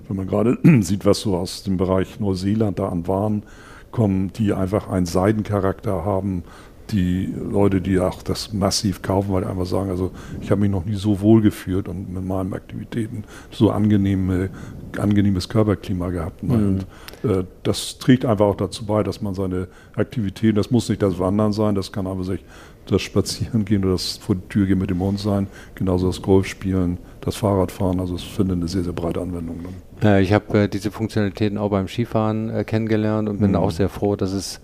wenn 0.08 0.16
man 0.16 0.26
gerade 0.26 0.58
sieht, 0.82 1.04
was 1.04 1.20
so 1.20 1.36
aus 1.36 1.62
dem 1.62 1.76
Bereich 1.76 2.20
Neuseeland 2.20 2.78
da 2.78 2.88
an 2.88 3.06
Waren 3.06 3.42
kommen, 3.90 4.32
die 4.32 4.52
einfach 4.52 4.88
einen 4.88 5.06
Seidencharakter 5.06 6.04
haben, 6.04 6.44
die 6.90 7.32
Leute, 7.36 7.80
die 7.80 7.98
auch 7.98 8.22
das 8.22 8.52
massiv 8.52 9.02
kaufen, 9.02 9.32
weil 9.32 9.42
die 9.42 9.48
einfach 9.48 9.66
sagen, 9.66 9.90
also 9.90 10.10
ich 10.40 10.50
habe 10.50 10.60
mich 10.60 10.70
noch 10.70 10.84
nie 10.84 10.94
so 10.94 11.20
wohl 11.20 11.40
gefühlt 11.40 11.88
und 11.88 12.12
mit 12.12 12.24
meinen 12.24 12.52
Aktivitäten 12.52 13.24
so 13.50 13.70
angenehme, 13.70 14.50
angenehmes 14.98 15.48
Körperklima 15.48 16.10
gehabt. 16.10 16.42
Mhm. 16.42 16.50
Und 16.52 16.86
äh, 17.30 17.44
das 17.62 17.98
trägt 17.98 18.24
einfach 18.24 18.46
auch 18.46 18.56
dazu 18.56 18.84
bei, 18.84 19.02
dass 19.02 19.22
man 19.22 19.34
seine 19.34 19.68
Aktivitäten, 19.94 20.56
das 20.56 20.70
muss 20.70 20.88
nicht 20.88 21.02
das 21.02 21.18
Wandern 21.18 21.52
sein, 21.52 21.74
das 21.74 21.92
kann 21.92 22.06
aber 22.06 22.24
sich 22.24 22.44
das 22.86 23.00
Spazierengehen 23.02 23.84
oder 23.84 23.92
das 23.92 24.16
vor 24.18 24.34
die 24.34 24.48
Tür 24.48 24.66
gehen 24.66 24.78
mit 24.78 24.90
dem 24.90 25.00
Hund 25.00 25.20
sein, 25.20 25.46
genauso 25.74 26.08
das 26.08 26.20
Golfspielen, 26.20 26.98
das 27.20 27.36
Fahrradfahren, 27.36 28.00
also 28.00 28.16
es 28.16 28.24
findet 28.24 28.56
eine 28.56 28.68
sehr, 28.68 28.82
sehr 28.82 28.92
breite 28.92 29.20
Anwendung. 29.20 29.60
Ja, 30.02 30.18
ich 30.18 30.32
habe 30.32 30.62
äh, 30.62 30.68
diese 30.68 30.90
Funktionalitäten 30.90 31.58
auch 31.58 31.70
beim 31.70 31.86
Skifahren 31.86 32.50
äh, 32.50 32.64
kennengelernt 32.64 33.28
und 33.28 33.38
bin 33.38 33.50
mhm. 33.50 33.56
auch 33.56 33.70
sehr 33.70 33.88
froh, 33.88 34.16
dass 34.16 34.32
es 34.32 34.60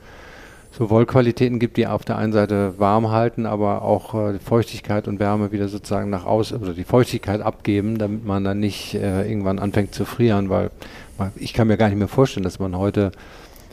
so 0.78 0.90
Wollqualitäten 0.90 1.58
gibt, 1.58 1.76
die 1.76 1.88
auf 1.88 2.04
der 2.04 2.18
einen 2.18 2.32
Seite 2.32 2.74
warm 2.78 3.10
halten, 3.10 3.46
aber 3.46 3.82
auch 3.82 4.14
äh, 4.14 4.38
Feuchtigkeit 4.38 5.08
und 5.08 5.18
Wärme 5.18 5.50
wieder 5.50 5.66
sozusagen 5.66 6.08
nach 6.08 6.24
außen 6.24 6.56
oder 6.62 6.72
die 6.72 6.84
Feuchtigkeit 6.84 7.40
abgeben, 7.40 7.98
damit 7.98 8.24
man 8.24 8.44
dann 8.44 8.60
nicht 8.60 8.94
äh, 8.94 9.28
irgendwann 9.28 9.58
anfängt 9.58 9.92
zu 9.92 10.04
frieren, 10.04 10.50
weil 10.50 10.70
man, 11.18 11.32
ich 11.34 11.52
kann 11.52 11.66
mir 11.66 11.76
gar 11.76 11.88
nicht 11.88 11.98
mehr 11.98 12.06
vorstellen, 12.06 12.44
dass 12.44 12.60
man 12.60 12.78
heute 12.78 13.10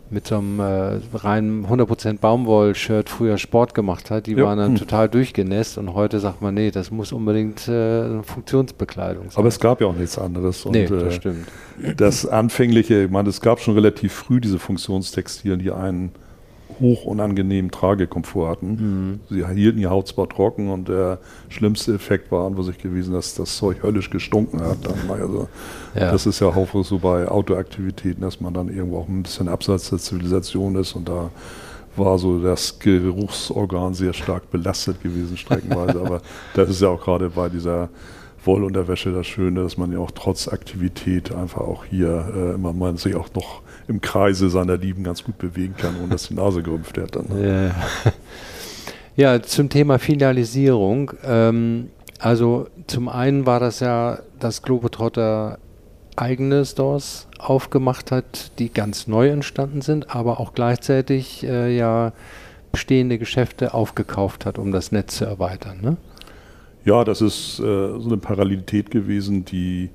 mit 0.09 0.25
so 0.25 0.38
einem 0.38 0.59
äh, 0.59 1.00
reinen 1.15 1.67
100% 1.67 2.19
Baumwoll-Shirt 2.19 3.07
früher 3.09 3.38
Sport 3.38 3.75
gemacht 3.75 4.09
hat. 4.09 4.25
Die 4.25 4.33
ja. 4.33 4.43
waren 4.43 4.57
dann 4.57 4.71
hm. 4.71 4.77
total 4.77 5.07
durchgenässt 5.07 5.77
und 5.77 5.93
heute 5.93 6.19
sagt 6.19 6.41
man, 6.41 6.55
nee, 6.55 6.71
das 6.71 6.89
muss 6.89 7.12
unbedingt 7.12 7.67
äh, 7.67 7.71
eine 7.71 8.24
Funktionsbekleidung 8.24 9.29
sein. 9.29 9.38
Aber 9.38 9.47
es 9.47 9.59
gab 9.59 9.79
ja 9.79 9.88
auch 9.88 9.95
nichts 9.95 10.17
anderes. 10.17 10.65
Und, 10.65 10.74
nee, 10.74 10.85
das 10.85 11.03
äh, 11.03 11.12
stimmt. 11.12 11.47
Das 11.97 12.25
anfängliche, 12.25 13.03
ich 13.03 13.12
meine, 13.12 13.29
es 13.29 13.41
gab 13.41 13.59
schon 13.59 13.75
relativ 13.75 14.13
früh 14.13 14.39
diese 14.39 14.57
Funktionstextilien, 14.57 15.59
die 15.59 15.71
einen 15.71 16.12
hoch 16.79 17.05
unangenehmen 17.05 17.72
Tragekomfort 17.72 18.50
hatten. 18.50 18.70
Mhm. 18.70 19.20
Sie 19.29 19.46
hielten 19.48 19.79
die 19.79 19.88
Haut 19.88 20.08
zwar 20.08 20.27
trocken 20.29 20.70
und 20.70 20.89
der 20.89 21.20
schlimmste 21.50 21.94
Effekt 21.94 22.32
war 22.32 22.46
an 22.46 22.62
sich 22.63 22.77
gewesen, 22.77 23.13
dass 23.13 23.36
das 23.36 23.58
Zeug 23.58 23.84
höllisch 23.84 24.10
gestunken 24.10 24.62
hat. 24.62 24.77
Also, 25.10 25.48
ja. 25.94 26.12
Das 26.12 26.25
ist 26.25 26.39
ja 26.39 26.48
auch 26.48 26.84
so 26.84 27.00
bei 27.00 27.27
Autoaktivitäten, 27.27 28.22
dass 28.22 28.41
man 28.41 28.53
dann 28.53 28.70
irgendwo 28.70 29.00
auch 29.00 29.08
ein 29.08 29.24
bisschen 29.24 29.48
abseits 29.48 29.89
der 29.89 30.00
Zivilisation 30.00 30.75
ist 30.75 30.96
und 30.96 31.08
da 31.08 31.29
war 31.98 32.17
so 32.17 32.39
das 32.39 32.79
Geruchsorgan 32.79 33.94
sehr 33.94 34.13
stark 34.13 34.51
belastet 34.51 35.01
gewesen, 35.01 35.38
streckenweise. 35.38 36.00
Aber 36.05 36.22
das 36.53 36.70
ist 36.70 36.82
ja 36.82 36.89
auch 36.89 37.01
gerade 37.01 37.29
bei 37.29 37.50
dieser 37.50 37.89
Wollunterwäsche 38.46 39.12
das 39.12 39.28
Schöne, 39.28 39.64
dass 39.64 39.78
man 39.78 39.92
ja 39.92 40.00
auch 40.00 40.12
trotz 40.12 40.48
Aktivität 40.48 41.34
einfach 41.34 41.62
auch 41.62 41.86
hier 41.86 42.32
äh, 42.36 42.54
immer 42.56 42.74
man 42.74 42.98
sich 42.98 43.16
auch 43.16 43.30
noch 43.34 43.62
im 43.88 44.02
Kreise 44.02 44.50
seiner 44.50 44.78
Lieben 44.78 45.04
ganz 45.04 45.24
gut 45.24 45.38
bewegen 45.38 45.75
kann, 45.78 45.96
ohne 46.00 46.10
dass 46.10 46.28
die 46.28 46.34
Nase 46.34 46.64
gerümpft 46.64 46.98
wird. 46.98 47.16
Dann, 47.16 47.28
ne? 47.30 47.74
ja. 49.16 49.24
ja. 49.34 49.42
zum 49.42 49.70
Thema 49.70 50.00
Finalisierung. 50.00 51.12
Ähm, 51.24 51.90
also 52.20 52.68
zum 52.88 53.10
einen 53.10 53.46
war 53.46 53.60
das 53.60 53.80
ja, 53.80 54.20
dass 54.40 54.62
Globetrotter 54.62 55.60
eigene 56.16 56.66
Stores 56.66 57.28
aufgemacht 57.40 58.12
hat, 58.12 58.58
die 58.60 58.72
ganz 58.72 59.08
neu 59.08 59.30
entstanden 59.30 59.82
sind, 59.82 60.16
aber 60.16 60.40
auch 60.40 60.54
gleichzeitig 60.54 61.44
äh, 61.44 61.75
ja 61.75 62.14
bestehende 62.72 63.18
Geschäfte 63.18 63.74
aufgekauft 63.74 64.46
hat, 64.46 64.58
um 64.58 64.72
das 64.72 64.92
Netz 64.92 65.18
zu 65.18 65.25
erweitern. 65.25 65.80
Ne? 65.82 65.98
Ja, 66.86 67.04
das 67.04 67.22
ist 67.22 67.60
äh, 67.60 67.63
so 68.00 68.06
eine 68.06 68.18
Parallelität 68.18 68.92
gewesen, 68.92 69.44
die 69.44 69.89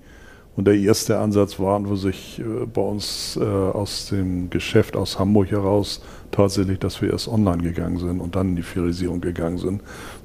und 0.57 0.67
der 0.67 0.75
erste 0.75 1.19
Ansatz 1.19 1.59
war, 1.61 1.89
wo 1.89 1.95
sich 1.95 2.41
äh, 2.41 2.67
bei 2.67 2.83
uns 2.83 3.39
äh, 3.41 3.45
aus 3.45 4.09
dem 4.09 4.51
Geschäft 4.51 4.97
aus 4.97 5.19
Hamburg 5.19 5.53
heraus 5.53 6.03
tatsächlich, 6.33 6.81
dass 6.81 7.01
wir 7.01 7.13
erst 7.13 7.29
online 7.29 7.63
gegangen 7.63 7.99
sind 7.99 8.21
und 8.21 8.35
dann 8.35 8.51
in 8.51 8.57
die 8.57 8.63
Fierisierung 8.63 9.21
gegangen 9.21 9.59
sind. 9.59 9.81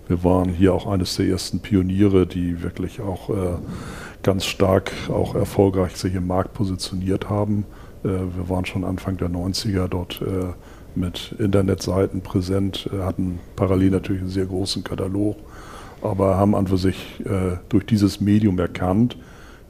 Wir 0.08 0.24
waren 0.24 0.50
hier 0.50 0.74
auch 0.74 0.88
eines 0.88 1.16
der 1.16 1.28
ersten 1.28 1.60
Pioniere, 1.60 2.26
die 2.26 2.64
wirklich 2.64 3.00
auch 3.00 3.30
äh, 3.30 3.58
ganz 4.24 4.46
stark, 4.46 4.92
auch 5.10 5.36
erfolgreich 5.36 5.96
sich 5.96 6.16
im 6.16 6.28
Markt 6.28 6.54
positioniert 6.54 7.30
haben. 7.30 7.66
Äh, 8.04 8.10
wir 8.10 8.50
waren 8.50 8.66
schon 8.66 8.84
Anfang 8.84 9.18
der 9.18 9.30
90er 9.30 9.88
dort 9.88 10.22
äh, 10.22 10.54
mit 10.96 11.36
Internetseiten 11.38 12.22
präsent, 12.22 12.90
hatten 13.00 13.40
parallel 13.58 13.92
natürlich 13.92 14.22
einen 14.22 14.32
sehr 14.32 14.46
großen 14.46 14.84
Katalog, 14.84 15.36
aber 16.02 16.38
haben 16.38 16.56
an 16.56 16.68
für 16.68 16.78
sich 16.78 17.24
durch 17.70 17.86
dieses 17.86 18.22
Medium 18.22 18.60
erkannt, 18.60 19.18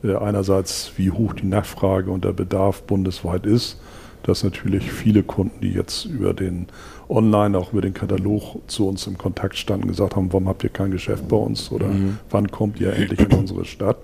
einerseits 0.03 0.91
wie 0.97 1.11
hoch 1.11 1.33
die 1.33 1.45
Nachfrage 1.45 2.11
und 2.11 2.25
der 2.25 2.33
Bedarf 2.33 2.83
bundesweit 2.83 3.45
ist, 3.45 3.79
dass 4.23 4.43
natürlich 4.43 4.91
viele 4.91 5.21
Kunden, 5.23 5.61
die 5.61 5.71
jetzt 5.71 6.05
über 6.05 6.33
den 6.33 6.67
Online, 7.09 7.57
auch 7.57 7.73
über 7.73 7.81
den 7.81 7.93
Katalog 7.93 8.57
zu 8.67 8.87
uns 8.87 9.05
im 9.05 9.17
Kontakt 9.17 9.55
standen, 9.55 9.87
gesagt 9.87 10.15
haben, 10.15 10.33
warum 10.33 10.47
habt 10.47 10.63
ihr 10.63 10.71
kein 10.71 10.89
Geschäft 10.89 11.27
bei 11.27 11.37
uns 11.37 11.71
oder 11.71 11.87
mhm. 11.87 12.17
wann 12.31 12.49
kommt 12.49 12.79
ihr 12.79 12.93
endlich 12.93 13.19
in 13.19 13.31
unsere 13.37 13.65
Stadt? 13.65 13.97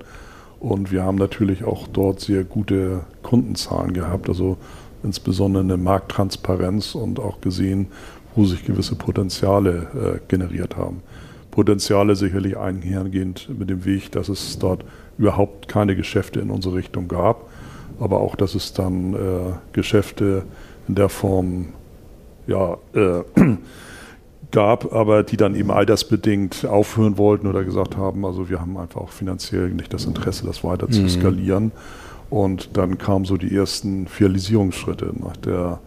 Und 0.59 0.91
wir 0.91 1.01
haben 1.03 1.17
natürlich 1.17 1.63
auch 1.63 1.87
dort 1.87 2.19
sehr 2.19 2.43
gute 2.43 3.01
Kundenzahlen 3.23 3.93
gehabt, 3.93 4.29
also 4.29 4.57
insbesondere 5.01 5.63
eine 5.63 5.77
Markttransparenz 5.77 6.93
und 6.93 7.19
auch 7.19 7.41
gesehen, 7.41 7.87
wo 8.35 8.45
sich 8.45 8.63
gewisse 8.63 8.95
Potenziale 8.95 9.87
äh, 9.95 10.19
generiert 10.27 10.77
haben. 10.77 11.01
Potenziale 11.51 12.15
sicherlich 12.15 12.58
einhergehend 12.58 13.48
mit 13.58 13.70
dem 13.70 13.86
Weg, 13.86 14.12
dass 14.12 14.29
es 14.29 14.58
dort 14.58 14.84
überhaupt 15.17 15.67
keine 15.67 15.96
Geschäfte 15.96 16.39
in 16.39 16.50
unsere 16.50 16.75
Richtung 16.75 17.08
gab, 17.08 17.50
aber 18.00 18.22
auch, 18.22 18.36
dass 18.36 18.55
es 18.55 18.74
dann 18.74 19.13
äh, 19.13 19.17
Geschäfte 19.74 20.43
in 20.88 20.96
der 20.96 21.10
Form 21.10 21.67
ja, 22.48 22.77
äh, 22.93 23.24
gab, 24.51 24.93
aber 24.93 25.24
die 25.24 25.38
dann 25.38 25.55
eben 25.55 25.72
altersbedingt 25.72 26.65
aufhören 26.65 27.17
wollten 27.17 27.48
oder 27.48 27.63
gesagt 27.63 27.98
haben, 27.98 28.25
also 28.25 28.50
wir 28.50 28.60
haben 28.60 28.77
einfach 28.77 29.01
auch 29.01 29.12
finanziell 29.12 29.70
nicht 29.70 29.93
das 29.93 30.05
Interesse, 30.05 30.46
das 30.46 30.63
weiter 30.63 30.88
mhm. 30.88 30.91
zu 30.91 31.08
skalieren. 31.10 31.72
Und 32.29 32.77
dann 32.77 32.98
kamen 32.98 33.25
so 33.25 33.36
die 33.36 33.53
ersten 33.53 34.08
Filialisierungsschritte 34.08 35.12
nach 35.22 35.36
der 35.38 35.79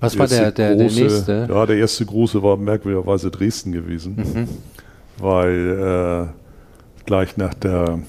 was 0.00 0.18
war 0.18 0.28
der, 0.28 0.52
der, 0.52 0.76
große, 0.76 0.94
der 0.94 1.04
nächste? 1.04 1.46
Ja, 1.50 1.66
der 1.66 1.76
erste 1.76 2.06
große 2.06 2.42
war 2.42 2.56
merkwürdigerweise 2.56 3.30
Dresden 3.30 3.72
gewesen, 3.72 4.14
mhm. 4.16 4.48
Weil 5.18 6.28
äh, 6.30 7.04
gleich 7.06 7.36
nach 7.36 7.54
der 7.54 8.00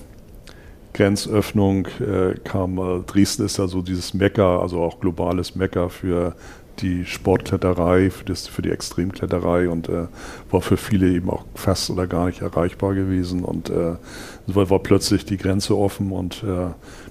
Grenzöffnung 0.93 1.87
äh, 1.99 2.33
kam 2.43 3.05
Dresden 3.05 3.45
ist 3.45 3.59
da 3.59 3.67
so 3.67 3.81
dieses 3.81 4.13
Mekka, 4.13 4.59
also 4.59 4.81
auch 4.81 4.99
globales 4.99 5.55
Mekka 5.55 5.89
für 5.89 6.35
die 6.81 7.05
Sportkletterei, 7.05 8.09
für, 8.09 8.25
das, 8.25 8.47
für 8.47 8.61
die 8.61 8.71
Extremkletterei 8.71 9.69
und 9.69 9.89
äh, 9.89 10.07
war 10.49 10.61
für 10.61 10.77
viele 10.77 11.09
eben 11.09 11.29
auch 11.29 11.45
fast 11.55 11.89
oder 11.89 12.07
gar 12.07 12.27
nicht 12.27 12.41
erreichbar 12.41 12.93
gewesen. 12.93 13.43
Und 13.43 13.69
äh, 13.69 13.95
so 14.47 14.69
war 14.69 14.79
plötzlich 14.79 15.25
die 15.25 15.37
Grenze 15.37 15.77
offen 15.77 16.11
und 16.11 16.43
äh, 16.43 16.67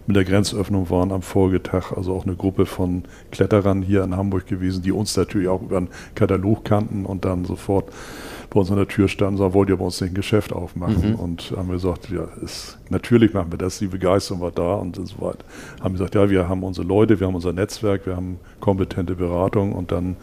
mit 0.06 0.16
der 0.16 0.24
Grenzöffnung 0.24 0.90
waren 0.90 1.12
am 1.12 1.22
Folgetag 1.22 1.92
also 1.94 2.14
auch 2.14 2.24
eine 2.24 2.36
Gruppe 2.36 2.66
von 2.66 3.04
Kletterern 3.30 3.82
hier 3.82 4.02
in 4.04 4.16
Hamburg 4.16 4.46
gewesen, 4.46 4.82
die 4.82 4.92
uns 4.92 5.16
natürlich 5.16 5.48
auch 5.48 5.62
über 5.62 5.80
den 5.80 5.88
Katalog 6.14 6.64
kannten 6.64 7.04
und 7.04 7.24
dann 7.24 7.44
sofort 7.44 7.92
bei 8.50 8.60
uns 8.60 8.70
an 8.70 8.76
der 8.76 8.88
Tür 8.88 9.08
standen 9.08 9.34
und 9.34 9.38
sagten, 9.38 9.54
wollt 9.54 9.68
ihr 9.68 9.76
bei 9.76 9.84
uns 9.84 10.00
nicht 10.00 10.12
ein 10.12 10.14
Geschäft 10.14 10.52
aufmachen? 10.52 11.12
Mhm. 11.12 11.14
Und 11.16 11.52
haben 11.56 11.68
wir 11.68 11.74
gesagt, 11.74 12.08
ja, 12.10 12.28
ist, 12.42 12.78
natürlich 12.88 13.34
machen 13.34 13.52
wir 13.52 13.58
das, 13.58 13.78
die 13.78 13.86
Begeisterung 13.86 14.40
war 14.40 14.50
da 14.50 14.74
und 14.74 14.96
so 14.96 15.20
weiter. 15.20 15.44
Haben 15.82 15.92
gesagt, 15.92 16.14
ja, 16.14 16.30
wir 16.30 16.48
haben 16.48 16.62
unsere 16.62 16.86
Leute, 16.86 17.20
wir 17.20 17.26
haben 17.26 17.34
unser 17.34 17.52
Netzwerk, 17.52 18.06
wir 18.06 18.16
haben 18.16 18.38
kompetente 18.60 19.14
Beratung 19.14 19.72
und 19.72 19.92
dann 19.92 20.16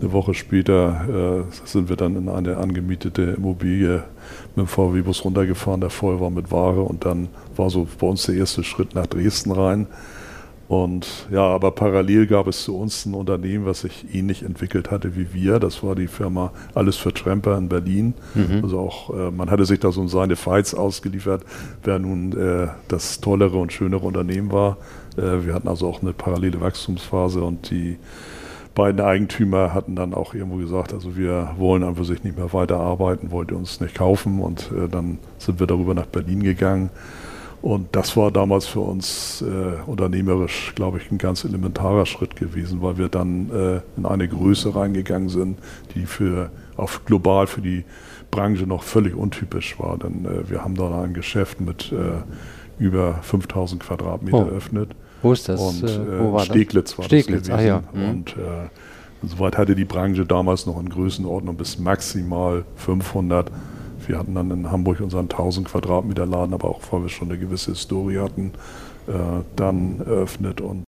eine 0.00 0.12
Woche 0.12 0.34
später 0.34 1.44
äh, 1.48 1.66
sind 1.66 1.88
wir 1.88 1.96
dann 1.96 2.16
in 2.16 2.28
eine 2.28 2.56
angemietete 2.56 3.22
Immobilie 3.36 4.04
mit 4.54 4.66
dem 4.66 4.68
VW-Bus 4.68 5.24
runtergefahren, 5.24 5.80
der 5.80 5.90
voll 5.90 6.20
war 6.20 6.30
mit 6.30 6.50
Ware 6.50 6.82
und 6.82 7.04
dann 7.04 7.28
war 7.56 7.70
so 7.70 7.86
bei 7.98 8.06
uns 8.06 8.24
der 8.24 8.36
erste 8.36 8.64
Schritt 8.64 8.94
nach 8.94 9.06
Dresden 9.06 9.52
rein. 9.52 9.86
Und 10.68 11.26
ja, 11.30 11.42
aber 11.42 11.70
parallel 11.70 12.26
gab 12.26 12.48
es 12.48 12.64
zu 12.64 12.76
uns 12.76 13.06
ein 13.06 13.14
Unternehmen, 13.14 13.66
was 13.66 13.82
sich 13.82 14.12
ähnlich 14.12 14.42
entwickelt 14.42 14.90
hatte 14.90 15.14
wie 15.14 15.32
wir. 15.32 15.60
Das 15.60 15.82
war 15.84 15.94
die 15.94 16.08
Firma 16.08 16.52
Alles 16.74 16.96
für 16.96 17.14
Tramper 17.14 17.56
in 17.56 17.68
Berlin. 17.68 18.14
Mhm. 18.34 18.60
Also 18.64 18.80
auch, 18.80 19.10
äh, 19.10 19.30
man 19.30 19.50
hatte 19.50 19.64
sich 19.64 19.78
da 19.78 19.92
so 19.92 20.06
seine 20.08 20.34
Fights 20.34 20.74
ausgeliefert, 20.74 21.44
wer 21.84 22.00
nun 22.00 22.32
äh, 22.36 22.68
das 22.88 23.20
tollere 23.20 23.58
und 23.58 23.72
schönere 23.72 24.04
Unternehmen 24.04 24.50
war. 24.50 24.78
Äh, 25.16 25.46
wir 25.46 25.54
hatten 25.54 25.68
also 25.68 25.86
auch 25.86 26.02
eine 26.02 26.12
parallele 26.12 26.60
Wachstumsphase 26.60 27.42
und 27.42 27.70
die 27.70 27.98
beiden 28.74 29.00
Eigentümer 29.00 29.72
hatten 29.72 29.96
dann 29.96 30.14
auch 30.14 30.34
irgendwo 30.34 30.58
gesagt, 30.58 30.92
also 30.92 31.16
wir 31.16 31.54
wollen 31.56 31.82
einfach 31.82 32.04
sich 32.04 32.24
nicht 32.24 32.36
mehr 32.36 32.52
weiter 32.52 32.76
arbeiten, 32.76 33.30
wollte 33.30 33.54
uns 33.54 33.80
nicht 33.80 33.94
kaufen 33.94 34.40
und 34.40 34.70
äh, 34.72 34.88
dann 34.88 35.18
sind 35.38 35.60
wir 35.60 35.66
darüber 35.66 35.94
nach 35.94 36.06
Berlin 36.06 36.42
gegangen. 36.42 36.90
Und 37.66 37.96
das 37.96 38.16
war 38.16 38.30
damals 38.30 38.66
für 38.66 38.78
uns 38.78 39.42
äh, 39.42 39.90
unternehmerisch, 39.90 40.72
glaube 40.76 40.98
ich, 40.98 41.10
ein 41.10 41.18
ganz 41.18 41.44
elementarer 41.44 42.06
Schritt 42.06 42.36
gewesen, 42.36 42.80
weil 42.80 42.96
wir 42.96 43.08
dann 43.08 43.50
äh, 43.50 43.80
in 43.96 44.06
eine 44.06 44.28
Größe 44.28 44.76
reingegangen 44.76 45.28
sind, 45.28 45.58
die 45.96 46.06
für 46.06 46.52
auch 46.76 46.92
global 47.06 47.48
für 47.48 47.62
die 47.62 47.84
Branche 48.30 48.68
noch 48.68 48.84
völlig 48.84 49.16
untypisch 49.16 49.80
war. 49.80 49.98
Denn 49.98 50.26
äh, 50.26 50.48
wir 50.48 50.62
haben 50.62 50.76
da 50.76 51.02
ein 51.02 51.12
Geschäft 51.12 51.60
mit 51.60 51.90
äh, 51.90 52.22
über 52.80 53.14
5000 53.22 53.82
Quadratmeter 53.82 54.46
oh. 54.46 54.48
eröffnet. 54.48 54.90
Wo 55.22 55.32
ist 55.32 55.48
das? 55.48 55.60
Und 55.60 55.90
äh, 55.90 56.20
wo 56.20 56.34
war 56.34 56.44
Steglitz 56.44 56.90
das? 56.90 56.98
war 56.98 57.04
Steglitz, 57.06 57.48
das 57.48 57.58
gewesen. 57.58 57.72
Ah, 57.72 57.82
ja. 57.82 57.82
mhm. 57.92 58.10
Und 58.10 58.36
äh, 58.36 59.26
soweit 59.26 59.58
hatte 59.58 59.74
die 59.74 59.84
Branche 59.84 60.24
damals 60.24 60.66
noch 60.66 60.78
in 60.78 60.88
Größenordnung 60.88 61.56
bis 61.56 61.80
maximal 61.80 62.64
500 62.76 63.50
wir 64.08 64.18
hatten 64.18 64.34
dann 64.34 64.50
in 64.50 64.70
Hamburg 64.70 65.00
unseren 65.00 65.24
1000 65.24 65.68
Quadratmeter 65.68 66.26
Laden, 66.26 66.54
aber 66.54 66.68
auch 66.68 66.80
weil 66.90 67.02
wir 67.02 67.08
schon 67.08 67.28
eine 67.28 67.38
gewisse 67.38 67.72
Historie 67.72 68.18
hatten, 68.18 68.52
äh, 69.06 69.12
dann 69.56 70.00
eröffnet. 70.00 70.60
Und 70.60 70.84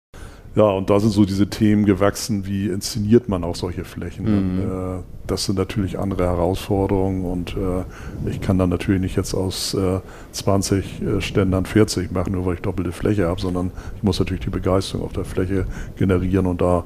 ja, 0.57 0.71
und 0.71 0.89
da 0.89 1.01
sind 1.01 1.11
so 1.11 1.25
diese 1.25 1.49
Themen 1.49 1.85
gewachsen, 1.85 2.47
wie 2.47 2.69
inszeniert 2.69 3.29
man 3.29 3.43
auch 3.43 3.57
solche 3.57 3.85
Flächen. 3.85 4.25
Mhm. 4.25 4.61
Äh, 4.61 5.03
das 5.27 5.47
sind 5.47 5.59
natürlich 5.59 5.99
andere 5.99 6.25
Herausforderungen 6.25 7.25
und 7.25 7.57
äh, 7.57 8.31
ich 8.31 8.41
kann 8.41 8.59
dann 8.59 8.71
natürlich 8.71 9.01
nicht 9.01 9.17
jetzt 9.17 9.35
aus 9.35 9.75
äh, 9.75 10.01
20 10.33 11.03
äh, 11.03 11.21
Ständern 11.21 11.67
40 11.67 12.13
machen, 12.13 12.35
nur 12.35 12.47
weil 12.47 12.55
ich 12.55 12.61
doppelte 12.61 12.93
Fläche 12.93 13.27
habe, 13.27 13.41
sondern 13.41 13.73
ich 13.97 14.03
muss 14.05 14.21
natürlich 14.21 14.45
die 14.45 14.51
Begeisterung 14.51 15.05
auf 15.05 15.13
der 15.13 15.25
Fläche 15.25 15.67
generieren 15.97 16.47
und 16.47 16.61
da 16.61 16.85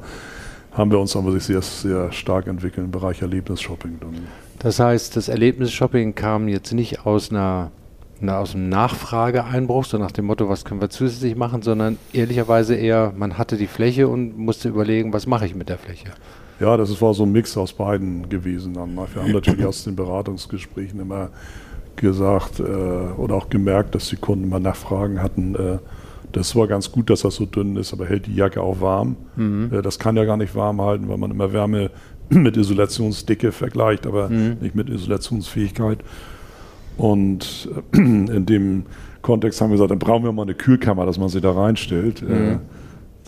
haben 0.72 0.90
wir 0.90 1.00
uns 1.00 1.16
aber 1.16 1.32
sich 1.32 1.44
sehr, 1.44 1.60
sehr 1.60 2.12
stark 2.12 2.46
entwickelt 2.46 2.86
im 2.86 2.90
Bereich 2.90 3.20
Erlebnisshopping. 3.20 3.98
Das 4.58 4.80
heißt, 4.80 5.16
das 5.16 5.28
Erlebnisshopping 5.28 6.14
kam 6.14 6.48
jetzt 6.48 6.72
nicht 6.72 7.06
aus 7.06 7.30
einer 7.30 7.70
aus 8.26 8.56
einem 8.56 8.68
Nachfrageeinbruch, 8.68 9.84
so 9.84 9.96
nach 9.96 10.10
dem 10.10 10.24
Motto, 10.24 10.48
was 10.48 10.64
können 10.64 10.80
wir 10.80 10.90
zusätzlich 10.90 11.36
machen, 11.36 11.62
sondern 11.62 11.98
ehrlicherweise 12.12 12.74
eher, 12.74 13.12
man 13.16 13.38
hatte 13.38 13.56
die 13.56 13.68
Fläche 13.68 14.08
und 14.08 14.36
musste 14.36 14.68
überlegen, 14.68 15.12
was 15.12 15.28
mache 15.28 15.46
ich 15.46 15.54
mit 15.54 15.68
der 15.68 15.78
Fläche. 15.78 16.08
Ja, 16.58 16.76
das 16.76 17.00
war 17.00 17.14
so 17.14 17.22
ein 17.22 17.30
Mix 17.30 17.56
aus 17.56 17.72
beiden 17.72 18.28
gewesen. 18.28 18.74
Wir 18.74 18.80
haben 19.22 19.32
natürlich 19.32 19.64
aus 19.64 19.84
den 19.84 19.94
Beratungsgesprächen 19.94 20.98
immer 20.98 21.30
gesagt 21.94 22.58
äh, 22.58 22.62
oder 22.62 23.36
auch 23.36 23.48
gemerkt, 23.50 23.94
dass 23.94 24.08
die 24.08 24.16
Kunden 24.16 24.44
immer 24.44 24.58
Nachfragen 24.58 25.22
hatten, 25.22 25.54
äh, 25.54 25.78
das 26.32 26.54
war 26.54 26.66
ganz 26.66 26.92
gut, 26.92 27.08
dass 27.10 27.22
das 27.22 27.36
so 27.36 27.46
dünn 27.46 27.76
ist, 27.76 27.92
aber 27.92 28.06
hält 28.06 28.26
die 28.26 28.34
Jacke 28.34 28.60
auch 28.60 28.80
warm. 28.80 29.16
Mhm. 29.36 29.70
Äh, 29.72 29.82
das 29.82 29.98
kann 29.98 30.16
ja 30.16 30.24
gar 30.24 30.36
nicht 30.36 30.54
warm 30.54 30.80
halten, 30.80 31.08
weil 31.08 31.16
man 31.16 31.30
immer 31.30 31.52
Wärme 31.52 31.90
mit 32.30 32.56
Isolationsdicke 32.56 33.52
vergleicht, 33.52 34.06
aber 34.06 34.28
mhm. 34.28 34.58
nicht 34.60 34.74
mit 34.74 34.88
Isolationsfähigkeit. 34.88 35.98
Und 36.96 37.68
äh, 37.92 37.96
in 37.98 38.46
dem 38.46 38.84
Kontext 39.22 39.60
haben 39.60 39.70
wir 39.70 39.74
gesagt, 39.74 39.90
dann 39.90 39.98
brauchen 39.98 40.24
wir 40.24 40.32
mal 40.32 40.42
eine 40.42 40.54
Kühlkammer, 40.54 41.06
dass 41.06 41.18
man 41.18 41.28
sie 41.28 41.40
da 41.40 41.52
reinstellt. 41.52 42.22
Äh, 42.22 42.24
mhm. 42.24 42.60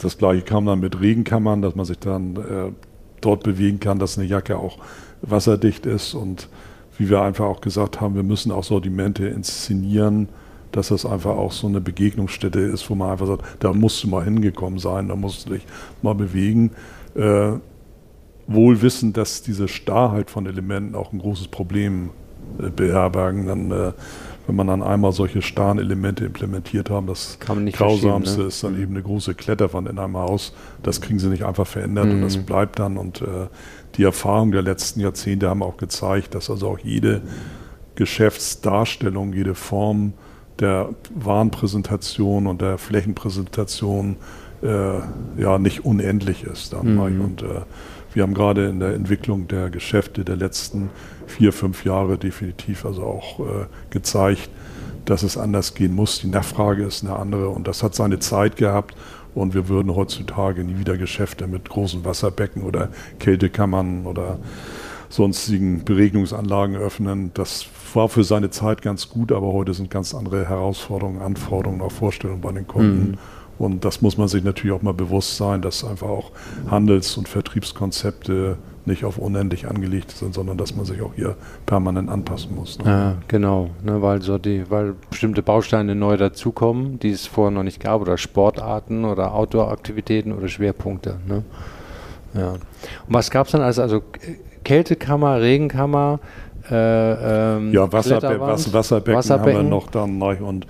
Das 0.00 0.16
gleiche 0.16 0.42
kam 0.42 0.66
dann 0.66 0.80
mit 0.80 1.00
Regenkammern, 1.00 1.60
dass 1.60 1.74
man 1.74 1.84
sich 1.84 1.98
dann 1.98 2.74
dort 3.20 3.42
bewegen 3.42 3.80
kann, 3.80 3.98
dass 3.98 4.16
eine 4.16 4.26
Jacke 4.26 4.56
auch 4.56 4.78
wasserdicht 5.20 5.84
ist. 5.84 6.14
Und 6.14 6.48
wie 6.96 7.08
wir 7.08 7.22
einfach 7.22 7.44
auch 7.44 7.60
gesagt 7.60 8.00
haben, 8.00 8.14
wir 8.14 8.22
müssen 8.22 8.52
auch 8.52 8.64
Sortimente 8.64 9.26
inszenieren, 9.26 10.28
dass 10.72 10.88
das 10.88 11.04
einfach 11.04 11.36
auch 11.36 11.52
so 11.52 11.66
eine 11.66 11.80
Begegnungsstätte 11.80 12.60
ist, 12.60 12.88
wo 12.90 12.94
man 12.94 13.10
einfach 13.10 13.26
sagt, 13.26 13.44
da 13.60 13.72
musst 13.72 14.02
du 14.04 14.08
mal 14.08 14.24
hingekommen 14.24 14.78
sein, 14.78 15.08
da 15.08 15.16
musst 15.16 15.48
du 15.48 15.54
dich 15.54 15.66
mal 16.02 16.14
bewegen. 16.14 16.70
Äh, 17.14 17.52
wohl 18.50 18.82
wissend, 18.82 19.16
dass 19.16 19.42
diese 19.42 19.68
Starrheit 19.68 20.30
von 20.30 20.46
Elementen 20.46 20.94
auch 20.94 21.12
ein 21.12 21.20
großes 21.20 21.48
Problem 21.48 22.10
äh, 22.58 22.68
beherbergen. 22.70 23.46
Dann, 23.46 23.70
äh, 23.70 23.92
wenn 24.46 24.56
man 24.56 24.66
dann 24.66 24.82
einmal 24.82 25.12
solche 25.12 25.42
starren 25.42 25.78
Elemente 25.78 26.24
implementiert 26.24 26.90
haben, 26.90 27.06
das 27.06 27.38
Grausamste 27.40 28.40
ne? 28.40 28.46
ist 28.48 28.64
dann 28.64 28.74
mhm. 28.74 28.82
eben 28.82 28.92
eine 28.94 29.02
große 29.02 29.34
Kletterwand 29.34 29.88
in 29.88 29.98
einem 29.98 30.16
Haus. 30.16 30.52
Das 30.82 31.00
kriegen 31.00 31.20
sie 31.20 31.28
nicht 31.28 31.44
einfach 31.44 31.66
verändert 31.66 32.06
mhm. 32.06 32.14
und 32.14 32.22
das 32.22 32.36
mhm. 32.36 32.44
bleibt 32.44 32.78
dann. 32.80 32.96
Und 32.96 33.22
äh, 33.22 33.46
die 33.96 34.02
Erfahrungen 34.02 34.50
der 34.50 34.62
letzten 34.62 35.00
Jahrzehnte 35.00 35.48
haben 35.48 35.62
auch 35.62 35.76
gezeigt, 35.76 36.34
dass 36.34 36.50
also 36.50 36.68
auch 36.68 36.78
jede 36.80 37.22
Geschäftsdarstellung, 37.94 39.32
jede 39.32 39.54
Form 39.54 40.14
der 40.58 40.90
Warenpräsentation 41.14 42.46
und 42.46 42.60
der 42.60 42.78
Flächenpräsentation 42.78 44.16
äh, 44.62 45.40
ja 45.40 45.58
nicht 45.58 45.84
unendlich 45.84 46.44
ist. 46.44 46.74
Mhm. 46.82 46.98
Und 46.98 47.42
äh, 47.42 47.62
wir 48.12 48.22
haben 48.22 48.34
gerade 48.34 48.68
in 48.68 48.80
der 48.80 48.94
Entwicklung 48.94 49.48
der 49.48 49.70
Geschäfte 49.70 50.24
der 50.24 50.36
letzten 50.36 50.90
vier, 51.26 51.52
fünf 51.52 51.84
Jahre 51.84 52.18
definitiv 52.18 52.84
also 52.84 53.04
auch 53.04 53.40
äh, 53.40 53.66
gezeigt, 53.90 54.50
dass 55.04 55.22
es 55.22 55.36
anders 55.36 55.74
gehen 55.74 55.94
muss. 55.94 56.20
Die 56.20 56.28
Nachfrage 56.28 56.84
ist 56.84 57.04
eine 57.04 57.16
andere 57.16 57.48
und 57.48 57.68
das 57.68 57.82
hat 57.82 57.94
seine 57.94 58.18
Zeit 58.18 58.56
gehabt. 58.56 58.94
Und 59.32 59.54
wir 59.54 59.68
würden 59.68 59.94
heutzutage 59.94 60.64
nie 60.64 60.78
wieder 60.78 60.96
Geschäfte 60.96 61.46
mit 61.46 61.68
großen 61.68 62.04
Wasserbecken 62.04 62.62
oder 62.62 62.88
Kältekammern 63.20 64.06
oder 64.06 64.38
sonstigen 65.08 65.84
Beregnungsanlagen 65.84 66.76
öffnen. 66.76 67.30
Das 67.34 67.66
war 67.94 68.08
für 68.08 68.24
seine 68.24 68.50
Zeit 68.50 68.82
ganz 68.82 69.08
gut, 69.08 69.30
aber 69.32 69.52
heute 69.52 69.72
sind 69.74 69.90
ganz 69.90 70.14
andere 70.14 70.48
Herausforderungen, 70.48 71.20
Anforderungen, 71.20 71.80
auch 71.80 71.92
Vorstellungen 71.92 72.40
bei 72.40 72.52
den 72.52 72.66
Kunden. 72.66 73.10
Mhm. 73.10 73.18
Und 73.60 73.84
das 73.84 74.00
muss 74.00 74.16
man 74.16 74.26
sich 74.26 74.42
natürlich 74.42 74.74
auch 74.74 74.80
mal 74.80 74.94
bewusst 74.94 75.36
sein, 75.36 75.60
dass 75.60 75.84
einfach 75.84 76.08
auch 76.08 76.30
Handels- 76.70 77.18
und 77.18 77.28
Vertriebskonzepte 77.28 78.56
nicht 78.86 79.04
auf 79.04 79.18
unendlich 79.18 79.68
angelegt 79.68 80.12
sind, 80.12 80.32
sondern 80.32 80.56
dass 80.56 80.74
man 80.74 80.86
sich 80.86 81.02
auch 81.02 81.12
hier 81.14 81.36
permanent 81.66 82.08
anpassen 82.08 82.54
muss. 82.54 82.78
Ne? 82.78 82.84
Ja, 82.86 83.14
genau, 83.28 83.68
ne, 83.84 84.00
weil 84.00 84.22
so 84.22 84.38
die, 84.38 84.64
weil 84.70 84.94
bestimmte 85.10 85.42
Bausteine 85.42 85.94
neu 85.94 86.16
dazukommen, 86.16 86.98
die 87.00 87.10
es 87.10 87.26
vorher 87.26 87.50
noch 87.50 87.62
nicht 87.62 87.80
gab, 87.80 88.00
oder 88.00 88.16
Sportarten 88.16 89.04
oder 89.04 89.34
Outdoor-Aktivitäten 89.34 90.32
oder 90.32 90.48
Schwerpunkte. 90.48 91.16
Ne? 91.28 91.44
Ja. 92.32 92.52
Und 92.52 92.60
was 93.08 93.30
gab 93.30 93.44
es 93.44 93.52
dann 93.52 93.60
also, 93.60 93.82
also 93.82 94.00
Kältekammer, 94.64 95.38
Regenkammer, 95.42 96.18
äh, 96.70 97.56
ähm, 97.56 97.72
ja, 97.72 97.92
Wasserbe 97.92 98.40
Was 98.40 98.72
Wasserbecken, 98.72 99.18
Wasserbecken, 99.18 99.58
haben 99.58 99.64
wir 99.64 99.70
noch 99.70 99.90
dann 99.90 100.16
neu 100.16 100.38
und 100.38 100.66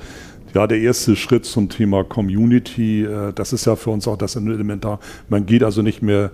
ja, 0.55 0.67
der 0.67 0.79
erste 0.79 1.17
Schritt 1.17 1.45
zum 1.45 1.69
Thema 1.69 2.05
Community, 2.05 3.05
äh, 3.05 3.33
das 3.33 3.53
ist 3.53 3.67
ja 3.67 3.77
für 3.77 3.91
uns 3.91 4.09
auch 4.09 4.17
das 4.17 4.37
Elementar. 4.37 5.01
Man 5.29 5.47
geht 5.47 5.63
also 5.63 5.83
nicht 5.83 6.03
mehr 6.03 6.31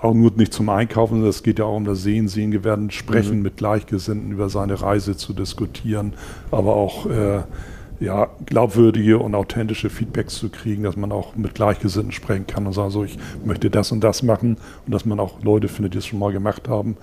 auch 0.00 0.14
nur 0.14 0.32
nicht 0.32 0.52
zum 0.52 0.68
Einkaufen, 0.68 1.14
sondern 1.14 1.30
es 1.30 1.42
geht 1.42 1.60
ja 1.60 1.64
auch 1.64 1.76
um 1.76 1.84
das 1.84 2.02
Sehen, 2.02 2.26
Sehen, 2.26 2.64
werden 2.64 2.90
sprechen 2.90 3.36
mhm. 3.36 3.42
mit 3.42 3.56
Gleichgesinnten 3.56 4.32
über 4.32 4.48
seine 4.48 4.82
Reise 4.82 5.16
zu 5.16 5.32
diskutieren, 5.32 6.14
aber 6.50 6.74
auch 6.74 7.06
äh, 7.06 7.42
ja, 8.00 8.28
glaubwürdige 8.46 9.18
und 9.18 9.36
authentische 9.36 9.90
Feedbacks 9.90 10.34
zu 10.34 10.48
kriegen, 10.48 10.82
dass 10.82 10.96
man 10.96 11.12
auch 11.12 11.36
mit 11.36 11.54
Gleichgesinnten 11.54 12.10
sprechen 12.10 12.48
kann 12.48 12.66
und 12.66 12.72
sagen, 12.72 12.90
so, 12.90 13.04
ich 13.04 13.16
möchte 13.44 13.70
das 13.70 13.92
und 13.92 14.02
das 14.02 14.24
machen 14.24 14.56
und 14.86 14.92
dass 14.92 15.04
man 15.04 15.20
auch 15.20 15.40
Leute 15.42 15.68
findet, 15.68 15.94
die 15.94 15.98
es 15.98 16.06
schon 16.06 16.18
mal 16.18 16.32
gemacht 16.32 16.68
haben 16.68 16.96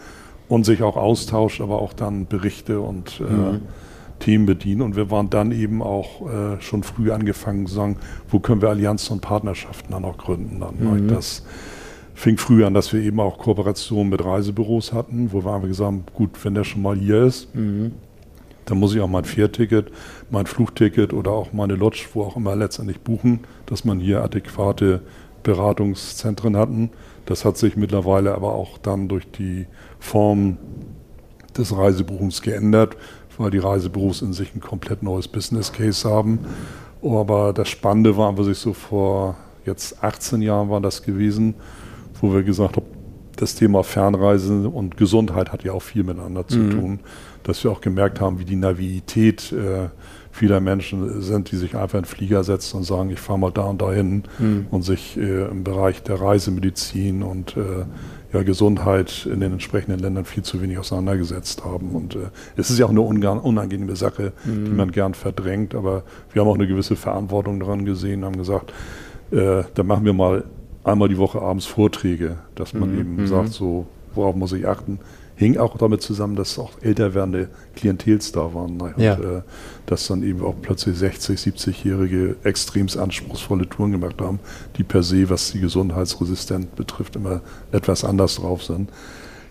und 0.49 0.65
sich 0.65 0.83
auch 0.83 0.97
austauscht, 0.97 1.61
aber 1.61 1.81
auch 1.81 1.93
dann 1.93 2.25
Berichte 2.25 2.81
und 2.81 3.21
äh, 3.21 3.31
mhm. 3.31 3.61
Themen 4.19 4.45
bedienen. 4.45 4.81
Und 4.81 4.95
wir 4.95 5.09
waren 5.11 5.29
dann 5.29 5.51
eben 5.51 5.81
auch 5.81 6.29
äh, 6.29 6.61
schon 6.61 6.83
früh 6.83 7.11
angefangen 7.11 7.65
zu 7.65 7.73
sagen, 7.73 7.97
wo 8.29 8.39
können 8.39 8.61
wir 8.61 8.69
Allianzen 8.69 9.13
und 9.13 9.21
Partnerschaften 9.21 9.91
dann 9.91 10.05
auch 10.05 10.17
gründen. 10.17 10.59
Dann, 10.59 11.03
mhm. 11.03 11.07
Das 11.07 11.43
fing 12.19 12.37
früh 12.37 12.65
an, 12.65 12.73
dass 12.73 12.91
wir 12.91 13.01
eben 13.01 13.19
auch 13.21 13.37
Kooperationen 13.37 14.09
mit 14.09 14.23
Reisebüros 14.23 14.91
hatten, 14.91 15.31
wo 15.31 15.43
wir 15.45 15.53
einfach 15.53 15.69
gesagt 15.69 15.87
haben, 15.87 16.03
gut, 16.13 16.31
wenn 16.43 16.53
der 16.53 16.65
schon 16.65 16.81
mal 16.81 16.97
hier 16.97 17.23
ist, 17.23 17.55
mhm. 17.55 17.93
dann 18.65 18.77
muss 18.77 18.93
ich 18.93 18.99
auch 18.99 19.07
mein 19.07 19.23
Fährticket, 19.23 19.89
mein 20.29 20.45
Flugticket 20.45 21.13
oder 21.13 21.31
auch 21.31 21.53
meine 21.53 21.75
Lodge, 21.75 22.05
wo 22.13 22.23
auch 22.23 22.35
immer 22.35 22.57
letztendlich 22.57 22.99
buchen, 22.99 23.39
dass 23.67 23.85
man 23.85 24.01
hier 24.01 24.21
adäquate 24.21 25.01
Beratungszentren 25.43 26.57
hatten. 26.57 26.89
Das 27.25 27.45
hat 27.45 27.57
sich 27.57 27.77
mittlerweile 27.77 28.35
aber 28.35 28.53
auch 28.53 28.77
dann 28.77 29.07
durch 29.07 29.29
die 29.31 29.67
Form 29.99 30.57
des 31.57 31.75
Reisebuchens 31.75 32.41
geändert, 32.41 32.97
weil 33.39 33.49
die 33.49 33.57
Reisebüros 33.57 34.21
in 34.21 34.33
sich 34.33 34.53
ein 34.53 34.59
komplett 34.59 35.01
neues 35.01 35.27
Business 35.27 35.71
Case 35.71 36.07
haben. 36.07 36.39
Aber 37.01 37.53
das 37.53 37.69
Spannende 37.69 38.17
war, 38.17 38.37
was 38.37 38.47
ich 38.47 38.57
so 38.57 38.73
vor 38.73 39.37
jetzt 39.65 40.03
18 40.03 40.41
Jahren 40.41 40.69
war 40.69 40.81
das 40.81 41.01
gewesen, 41.01 41.55
wo 42.21 42.33
wir 42.33 42.43
gesagt 42.43 42.75
haben, 42.75 42.85
das 43.37 43.55
Thema 43.55 43.83
Fernreisen 43.83 44.65
und 44.65 44.97
Gesundheit 44.97 45.53
hat 45.53 45.63
ja 45.63 45.71
auch 45.71 45.81
viel 45.81 46.03
miteinander 46.03 46.45
zu 46.45 46.59
mhm. 46.59 46.71
tun, 46.71 46.99
dass 47.43 47.63
wir 47.63 47.71
auch 47.71 47.79
gemerkt 47.79 48.19
haben, 48.19 48.39
wie 48.39 48.45
die 48.45 48.57
Navität 48.57 49.53
äh, 49.53 49.87
vieler 50.31 50.59
Menschen 50.59 51.21
sind, 51.21 51.49
die 51.51 51.55
sich 51.55 51.75
einfach 51.75 51.99
in 51.99 52.03
den 52.03 52.09
Flieger 52.09 52.43
setzen 52.43 52.77
und 52.77 52.83
sagen, 52.83 53.09
ich 53.09 53.19
fahre 53.19 53.39
mal 53.39 53.51
da 53.51 53.63
und 53.63 53.81
dahin 53.81 54.23
mhm. 54.37 54.67
und 54.69 54.81
sich 54.81 55.17
äh, 55.17 55.45
im 55.45 55.63
Bereich 55.63 56.03
der 56.03 56.19
Reisemedizin 56.19 57.23
und 57.23 57.55
äh, 57.55 57.85
ja, 58.33 58.43
Gesundheit 58.43 59.27
in 59.31 59.39
den 59.39 59.53
entsprechenden 59.53 59.99
Ländern 59.99 60.25
viel 60.25 60.43
zu 60.43 60.61
wenig 60.61 60.77
auseinandergesetzt 60.77 61.65
haben. 61.65 61.91
Und 61.91 62.15
äh, 62.15 62.29
es 62.55 62.69
ist 62.69 62.77
ja 62.77 62.85
auch 62.85 62.91
eine 62.91 63.01
unangenehme 63.01 63.95
Sache, 63.95 64.33
mhm. 64.45 64.65
die 64.65 64.71
man 64.71 64.91
gern 64.91 65.13
verdrängt, 65.13 65.73
aber 65.73 66.03
wir 66.31 66.41
haben 66.41 66.49
auch 66.49 66.55
eine 66.55 66.67
gewisse 66.67 66.95
Verantwortung 66.95 67.59
daran 67.59 67.85
gesehen, 67.85 68.23
haben 68.23 68.37
gesagt, 68.37 68.73
äh, 69.31 69.63
da 69.73 69.83
machen 69.83 70.05
wir 70.05 70.13
mal 70.13 70.43
einmal 70.83 71.09
die 71.09 71.17
Woche 71.17 71.41
abends 71.41 71.65
Vorträge, 71.65 72.37
dass 72.55 72.73
man 72.73 72.93
mhm. 72.93 72.99
eben 72.99 73.15
mhm. 73.15 73.27
sagt, 73.27 73.49
so, 73.49 73.87
worauf 74.13 74.35
muss 74.35 74.53
ich 74.53 74.67
achten? 74.67 74.99
Hing 75.39 75.57
auch 75.57 75.77
damit 75.77 76.01
zusammen, 76.01 76.35
dass 76.35 76.59
auch 76.59 76.73
älter 76.81 77.13
werdende 77.13 77.47
Klientels 77.73 78.33
da 78.33 78.53
waren. 78.53 78.75
Ne? 78.75 78.93
Und, 78.97 79.01
ja. 79.01 79.13
äh, 79.13 79.41
dass 79.85 80.05
dann 80.07 80.21
eben 80.21 80.43
auch 80.43 80.55
plötzlich 80.61 80.97
60, 80.97 81.39
70-Jährige 81.39 82.35
extremst 82.43 82.97
anspruchsvolle 82.97 83.67
Touren 83.69 83.93
gemacht 83.93 84.19
haben, 84.19 84.39
die 84.75 84.83
per 84.83 85.01
se, 85.01 85.29
was 85.29 85.53
die 85.53 85.61
Gesundheitsresistenz 85.61 86.67
betrifft, 86.75 87.15
immer 87.15 87.39
etwas 87.71 88.03
anders 88.03 88.35
drauf 88.35 88.63
sind. 88.63 88.89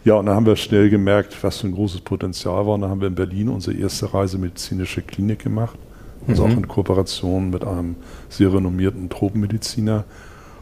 Ja, 0.05 0.15
und 0.17 0.27
dann 0.27 0.37
haben 0.37 0.47
wir 0.47 0.57
schnell 0.57 0.91
gemerkt, 0.91 1.43
was 1.43 1.57
für 1.57 1.69
ein 1.69 1.75
großes 1.75 2.03
Potenzial 2.03 2.67
war. 2.67 2.75
Und 2.75 2.83
dann 2.83 2.91
haben 2.91 3.01
wir 3.01 3.09
in 3.09 3.15
Berlin 3.15 3.49
unsere 3.49 3.75
erste 3.75 4.13
reisemedizinische 4.13 5.01
Klinik 5.01 5.39
gemacht. 5.39 5.79
Also 6.27 6.47
mhm. 6.47 6.53
auch 6.53 6.57
in 6.59 6.69
Kooperation 6.69 7.49
mit 7.49 7.65
einem 7.65 7.97
sehr 8.29 8.53
renommierten 8.53 9.09
Tropenmediziner 9.09 10.05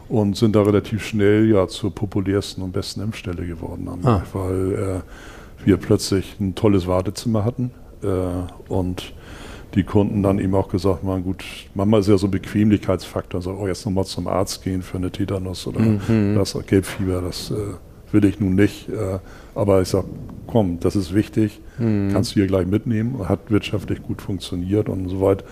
und 0.09 0.37
sind 0.37 0.55
da 0.55 0.61
relativ 0.61 1.05
schnell 1.05 1.49
ja 1.49 1.67
zur 1.67 1.93
populärsten 1.93 2.63
und 2.63 2.71
besten 2.71 3.01
Impfstelle 3.01 3.45
geworden, 3.45 3.89
ah. 4.03 4.23
weil 4.33 4.73
äh, 4.73 5.65
wir 5.65 5.77
plötzlich 5.77 6.35
ein 6.39 6.55
tolles 6.55 6.87
Wartezimmer 6.87 7.43
hatten 7.43 7.71
äh, 8.03 8.07
und 8.71 9.13
die 9.75 9.83
Kunden 9.83 10.23
dann 10.23 10.39
eben 10.39 10.55
auch 10.55 10.69
gesagt 10.69 11.03
haben, 11.03 11.23
gut, 11.23 11.43
manchmal 11.75 11.99
ist 11.99 12.07
ja 12.07 12.17
so 12.17 12.27
ein 12.27 12.31
Bequemlichkeitsfaktor, 12.31 13.41
so, 13.41 13.51
oh, 13.51 13.67
jetzt 13.67 13.85
nochmal 13.85 14.05
zum 14.05 14.27
Arzt 14.27 14.63
gehen 14.63 14.81
für 14.81 14.97
eine 14.97 15.11
Tetanus 15.11 15.67
oder 15.67 15.81
mhm. 15.81 16.35
das 16.35 16.57
Gelbfieber, 16.65 17.21
das 17.21 17.51
äh, 17.51 17.55
will 18.11 18.25
ich 18.25 18.39
nun 18.39 18.55
nicht. 18.55 18.89
Äh, 18.89 19.19
aber 19.55 19.81
ich 19.81 19.89
sage, 19.89 20.07
komm, 20.47 20.79
das 20.79 20.95
ist 20.95 21.13
wichtig, 21.13 21.59
mhm. 21.77 22.09
kannst 22.11 22.31
du 22.31 22.35
hier 22.35 22.47
gleich 22.47 22.65
mitnehmen, 22.65 23.27
hat 23.27 23.51
wirtschaftlich 23.51 24.01
gut 24.01 24.21
funktioniert 24.21 24.89
und 24.89 25.09
soweit 25.09 25.43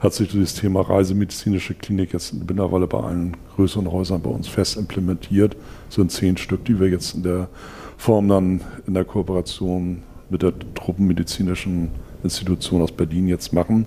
hat 0.00 0.14
sich 0.14 0.32
das 0.32 0.54
Thema 0.54 0.82
reisemedizinische 0.82 1.74
Klinik 1.74 2.12
jetzt 2.12 2.32
mittlerweile 2.34 2.86
bei 2.86 3.00
allen 3.00 3.36
größeren 3.56 3.90
Häusern 3.90 4.22
bei 4.22 4.30
uns 4.30 4.46
fest 4.46 4.76
implementiert. 4.76 5.56
Das 5.86 5.96
sind 5.96 6.12
zehn 6.12 6.36
Stück, 6.36 6.64
die 6.64 6.78
wir 6.78 6.88
jetzt 6.88 7.14
in 7.14 7.24
der 7.24 7.48
Form 7.96 8.28
dann 8.28 8.60
in 8.86 8.94
der 8.94 9.04
Kooperation 9.04 10.02
mit 10.30 10.42
der 10.42 10.52
Truppenmedizinischen 10.74 11.90
Institution 12.22 12.82
aus 12.82 12.92
Berlin 12.92 13.26
jetzt 13.28 13.52
machen. 13.52 13.86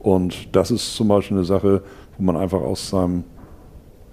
Und 0.00 0.54
das 0.54 0.70
ist 0.72 0.96
zum 0.96 1.08
Beispiel 1.08 1.36
eine 1.36 1.46
Sache, 1.46 1.82
wo 2.16 2.24
man 2.24 2.36
einfach 2.36 2.60
aus 2.60 2.90
seinem 2.90 3.24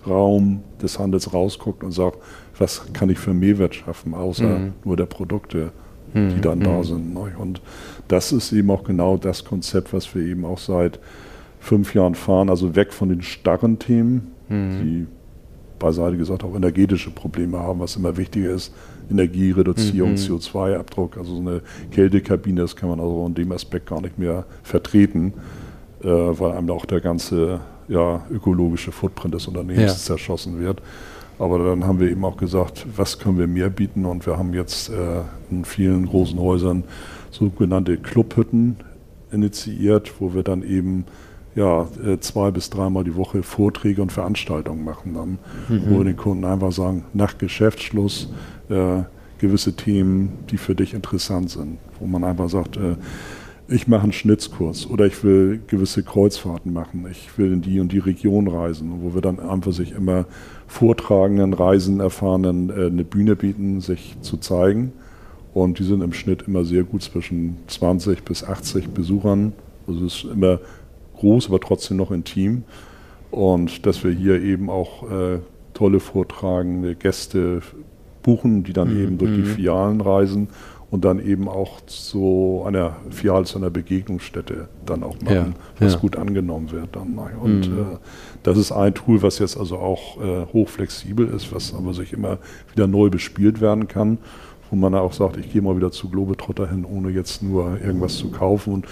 Raum 0.05 0.63
des 0.81 0.99
Handels 0.99 1.33
rausguckt 1.33 1.83
und 1.83 1.91
sagt, 1.91 2.19
was 2.57 2.93
kann 2.93 3.09
ich 3.09 3.17
für 3.17 3.33
Mehrwert 3.33 3.75
schaffen, 3.75 4.13
außer 4.13 4.59
mhm. 4.59 4.73
nur 4.85 4.97
der 4.97 5.07
Produkte, 5.07 5.71
die 6.13 6.19
mhm. 6.19 6.41
dann 6.41 6.59
da 6.59 6.77
mhm. 6.77 6.83
sind. 6.83 7.17
Und 7.37 7.61
das 8.07 8.31
ist 8.31 8.51
eben 8.51 8.69
auch 8.71 8.83
genau 8.83 9.17
das 9.17 9.45
Konzept, 9.45 9.93
was 9.93 10.13
wir 10.13 10.21
eben 10.23 10.45
auch 10.45 10.59
seit 10.59 10.99
fünf 11.59 11.93
Jahren 11.93 12.15
fahren, 12.15 12.49
also 12.49 12.75
weg 12.75 12.93
von 12.93 13.09
den 13.09 13.21
starren 13.21 13.79
Themen, 13.79 14.31
mhm. 14.47 14.79
die 14.81 15.07
beiseite 15.77 16.17
gesagt 16.17 16.43
auch 16.43 16.55
energetische 16.55 17.09
Probleme 17.09 17.59
haben, 17.59 17.79
was 17.79 17.95
immer 17.95 18.17
wichtiger 18.17 18.51
ist. 18.51 18.73
Energiereduzierung, 19.09 20.11
mhm. 20.11 20.15
CO2-Abdruck, 20.17 21.17
also 21.17 21.35
so 21.35 21.41
eine 21.41 21.61
Kältekabine, 21.91 22.61
das 22.61 22.75
kann 22.75 22.89
man 22.89 22.99
also 22.99 23.25
in 23.25 23.33
dem 23.33 23.51
Aspekt 23.51 23.87
gar 23.87 24.01
nicht 24.01 24.19
mehr 24.19 24.45
vertreten, 24.61 25.33
äh, 26.03 26.07
weil 26.07 26.51
einem 26.51 26.69
auch 26.69 26.85
der 26.85 27.01
ganze 27.01 27.59
ja, 27.87 28.23
ökologische 28.29 28.91
Footprint 28.91 29.33
des 29.33 29.47
Unternehmens 29.47 29.93
ja. 29.93 29.97
zerschossen 29.97 30.59
wird. 30.59 30.81
Aber 31.39 31.57
dann 31.57 31.87
haben 31.87 31.99
wir 31.99 32.11
eben 32.11 32.23
auch 32.25 32.37
gesagt, 32.37 32.85
was 32.95 33.17
können 33.17 33.39
wir 33.39 33.47
mehr 33.47 33.69
bieten? 33.69 34.05
Und 34.05 34.25
wir 34.27 34.37
haben 34.37 34.53
jetzt 34.53 34.89
äh, 34.89 35.21
in 35.49 35.65
vielen 35.65 36.05
großen 36.05 36.37
Häusern 36.37 36.83
sogenannte 37.31 37.97
Clubhütten 37.97 38.75
initiiert, 39.31 40.19
wo 40.19 40.33
wir 40.33 40.43
dann 40.43 40.63
eben 40.63 41.05
ja, 41.59 41.87
äh, 42.05 42.19
zwei 42.21 42.51
bis 42.51 42.69
dreimal 42.69 43.03
die 43.03 43.15
Woche 43.15 43.43
Vorträge 43.43 44.01
und 44.01 44.13
Veranstaltungen 44.13 44.85
machen 44.85 45.13
dann, 45.13 45.37
mhm. 45.67 45.89
wo 45.89 45.97
wir 45.97 46.05
den 46.05 46.15
Kunden 46.15 46.45
einfach 46.45 46.71
sagen, 46.71 47.03
nach 47.13 47.37
Geschäftsschluss 47.37 48.31
äh, 48.69 49.03
gewisse 49.39 49.73
Themen, 49.73 50.31
die 50.49 50.57
für 50.57 50.73
dich 50.73 50.93
interessant 50.93 51.49
sind, 51.49 51.77
wo 51.99 52.07
man 52.07 52.23
einfach 52.23 52.49
sagt, 52.49 52.77
äh, 52.77 52.95
ich 53.67 53.89
mache 53.89 54.03
einen 54.03 54.13
Schnitzkurs 54.13 54.89
oder 54.89 55.05
ich 55.05 55.21
will 55.23 55.59
gewisse 55.67 56.01
Kreuzfahrten 56.01 56.71
machen, 56.71 57.05
ich 57.11 57.37
will 57.37 57.51
in 57.51 57.61
die 57.61 57.81
und 57.81 57.91
die 57.91 57.99
Region 57.99 58.47
reisen, 58.47 59.01
wo 59.01 59.13
wir 59.13 59.21
dann 59.21 59.41
einfach 59.41 59.73
sich 59.73 59.91
immer 59.91 60.25
vortragenden, 60.65 61.53
Reisen 61.53 61.99
erfahrenen 61.99 62.69
äh, 62.69 62.85
eine 62.85 63.03
Bühne 63.03 63.35
bieten, 63.35 63.81
sich 63.81 64.15
zu 64.21 64.37
zeigen. 64.37 64.93
Und 65.53 65.79
die 65.79 65.83
sind 65.83 66.01
im 66.01 66.13
Schnitt 66.13 66.43
immer 66.47 66.63
sehr 66.63 66.83
gut 66.83 67.03
zwischen 67.03 67.57
20 67.67 68.23
bis 68.23 68.45
80 68.45 68.89
Besuchern. 68.91 69.51
Also 69.87 70.05
es 70.05 70.23
ist 70.23 70.31
immer 70.31 70.59
groß, 71.19 71.47
aber 71.47 71.59
trotzdem 71.59 71.97
noch 71.97 72.11
intim. 72.11 72.63
Und 73.31 73.85
dass 73.85 74.03
wir 74.03 74.11
hier 74.11 74.41
eben 74.41 74.69
auch 74.69 75.03
äh, 75.09 75.39
tolle 75.73 75.99
vortragende 75.99 76.95
Gäste 76.95 77.61
buchen, 78.23 78.63
die 78.63 78.73
dann 78.73 78.93
mhm. 78.93 79.03
eben 79.03 79.17
durch 79.17 79.31
die 79.31 79.41
mhm. 79.41 79.45
Filialen 79.45 80.01
reisen 80.01 80.49
und 80.91 81.05
dann 81.05 81.23
eben 81.23 81.47
auch 81.47 81.81
zu 81.81 82.63
einer 82.65 82.95
Filiale, 83.11 83.45
zu 83.45 83.59
einer 83.59 83.69
Begegnungsstätte 83.69 84.69
dann 84.85 85.03
auch 85.03 85.21
machen, 85.21 85.55
ja, 85.79 85.85
was 85.85 85.93
ja. 85.93 85.99
gut 85.99 86.15
angenommen 86.15 86.71
wird 86.71 86.95
dann. 86.95 87.17
Und 87.17 87.69
mhm. 87.69 87.79
äh, 87.79 87.97
das 88.41 88.57
ist 88.57 88.71
ein 88.71 88.93
Tool, 88.95 89.21
was 89.21 89.37
jetzt 89.39 89.57
also 89.57 89.77
auch 89.77 90.19
äh, 90.21 90.45
hochflexibel 90.51 91.27
ist, 91.27 91.53
was 91.53 91.73
aber 91.73 91.93
sich 91.93 92.13
immer 92.13 92.39
wieder 92.73 92.87
neu 92.87 93.09
bespielt 93.09 93.61
werden 93.61 93.87
kann 93.87 94.17
wo 94.69 94.75
man 94.75 94.93
auch 94.95 95.13
sagt, 95.13 95.37
ich 95.37 95.51
gehe 95.51 95.61
mal 95.61 95.75
wieder 95.75 95.91
zu 95.91 96.09
Globetrotter 96.09 96.69
hin, 96.69 96.85
ohne 96.85 97.09
jetzt 97.09 97.41
nur 97.41 97.79
irgendwas 97.81 98.17
zu 98.17 98.29
kaufen. 98.29 98.73
Und 98.73 98.85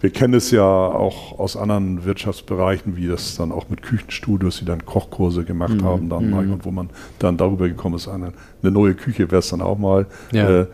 wir 0.00 0.10
kennen 0.10 0.34
es 0.34 0.50
ja 0.50 0.64
auch 0.64 1.38
aus 1.38 1.56
anderen 1.56 2.04
Wirtschaftsbereichen, 2.04 2.96
wie 2.96 3.08
das 3.08 3.36
dann 3.36 3.52
auch 3.52 3.68
mit 3.68 3.82
Küchenstudios, 3.82 4.58
die 4.58 4.64
dann 4.64 4.84
Kochkurse 4.84 5.44
gemacht 5.44 5.74
mhm. 5.74 5.84
haben, 5.84 6.08
dann 6.08 6.30
mhm. 6.30 6.52
und 6.52 6.64
wo 6.64 6.70
man 6.70 6.90
dann 7.18 7.36
darüber 7.36 7.68
gekommen 7.68 7.96
ist, 7.96 8.08
eine, 8.08 8.32
eine 8.62 8.70
neue 8.70 8.94
Küche 8.94 9.30
wäre 9.30 9.40
es 9.40 9.48
dann 9.48 9.60
auch 9.60 9.78
mal. 9.78 10.06
Ja. 10.32 10.60
Äh, 10.60 10.66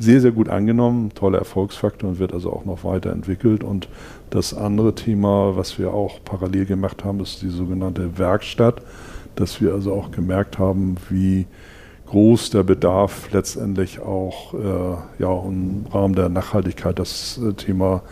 sehr, 0.00 0.20
sehr 0.20 0.30
gut 0.30 0.48
angenommen, 0.48 1.10
toller 1.14 1.38
Erfolgsfaktor 1.38 2.08
und 2.08 2.18
wird 2.20 2.32
also 2.32 2.52
auch 2.52 2.64
noch 2.64 2.84
weiterentwickelt. 2.84 3.64
Und 3.64 3.88
das 4.30 4.54
andere 4.54 4.94
Thema, 4.94 5.56
was 5.56 5.78
wir 5.78 5.92
auch 5.92 6.20
parallel 6.24 6.66
gemacht 6.66 7.04
haben, 7.04 7.18
ist 7.18 7.42
die 7.42 7.48
sogenannte 7.48 8.16
Werkstatt, 8.16 8.80
dass 9.34 9.60
wir 9.60 9.74
also 9.74 9.92
auch 9.92 10.12
gemerkt 10.12 10.58
haben, 10.58 10.96
wie 11.10 11.46
groß 12.10 12.50
der 12.50 12.62
Bedarf 12.62 13.30
letztendlich 13.32 14.00
auch 14.00 14.54
äh, 14.54 15.22
ja, 15.22 15.42
im 15.44 15.84
Rahmen 15.92 16.14
der 16.14 16.28
Nachhaltigkeit 16.28 16.98
das 16.98 17.38
äh, 17.38 17.52
Thema 17.52 18.02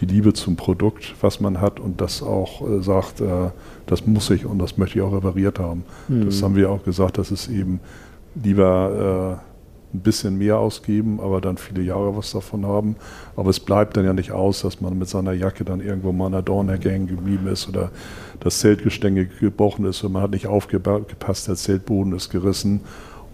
die 0.00 0.06
Liebe 0.06 0.32
zum 0.32 0.56
Produkt, 0.56 1.14
was 1.20 1.38
man 1.38 1.60
hat 1.60 1.78
und 1.78 2.00
das 2.00 2.22
auch 2.22 2.66
äh, 2.68 2.82
sagt, 2.82 3.20
äh, 3.20 3.50
das 3.86 4.06
muss 4.06 4.30
ich 4.30 4.46
und 4.46 4.58
das 4.58 4.76
möchte 4.78 4.98
ich 4.98 5.04
auch 5.04 5.12
repariert 5.12 5.58
haben. 5.58 5.84
Mhm. 6.08 6.26
Das 6.26 6.42
haben 6.42 6.56
wir 6.56 6.70
auch 6.70 6.82
gesagt, 6.82 7.18
dass 7.18 7.30
es 7.30 7.48
eben 7.48 7.80
lieber 8.34 9.38
äh, 9.38 9.94
ein 9.94 10.00
bisschen 10.00 10.38
mehr 10.38 10.58
ausgeben, 10.58 11.20
aber 11.20 11.40
dann 11.40 11.58
viele 11.58 11.82
Jahre 11.82 12.16
was 12.16 12.32
davon 12.32 12.64
haben. 12.64 12.96
Aber 13.36 13.50
es 13.50 13.60
bleibt 13.60 13.96
dann 13.96 14.06
ja 14.06 14.14
nicht 14.14 14.32
aus, 14.32 14.62
dass 14.62 14.80
man 14.80 14.98
mit 14.98 15.08
seiner 15.08 15.32
Jacke 15.32 15.64
dann 15.64 15.80
irgendwo 15.80 16.12
mal 16.12 16.26
an 16.26 16.32
der 16.32 16.42
Dornhecke 16.42 16.90
hängen 16.90 17.06
geblieben 17.06 17.46
ist 17.46 17.68
oder 17.68 17.90
das 18.40 18.60
Zeltgestänge 18.60 19.26
gebrochen 19.26 19.84
ist 19.84 20.02
und 20.02 20.12
man 20.12 20.22
hat 20.22 20.30
nicht 20.30 20.46
aufgepasst, 20.46 21.48
der 21.48 21.56
Zeltboden 21.56 22.14
ist 22.14 22.30
gerissen 22.30 22.80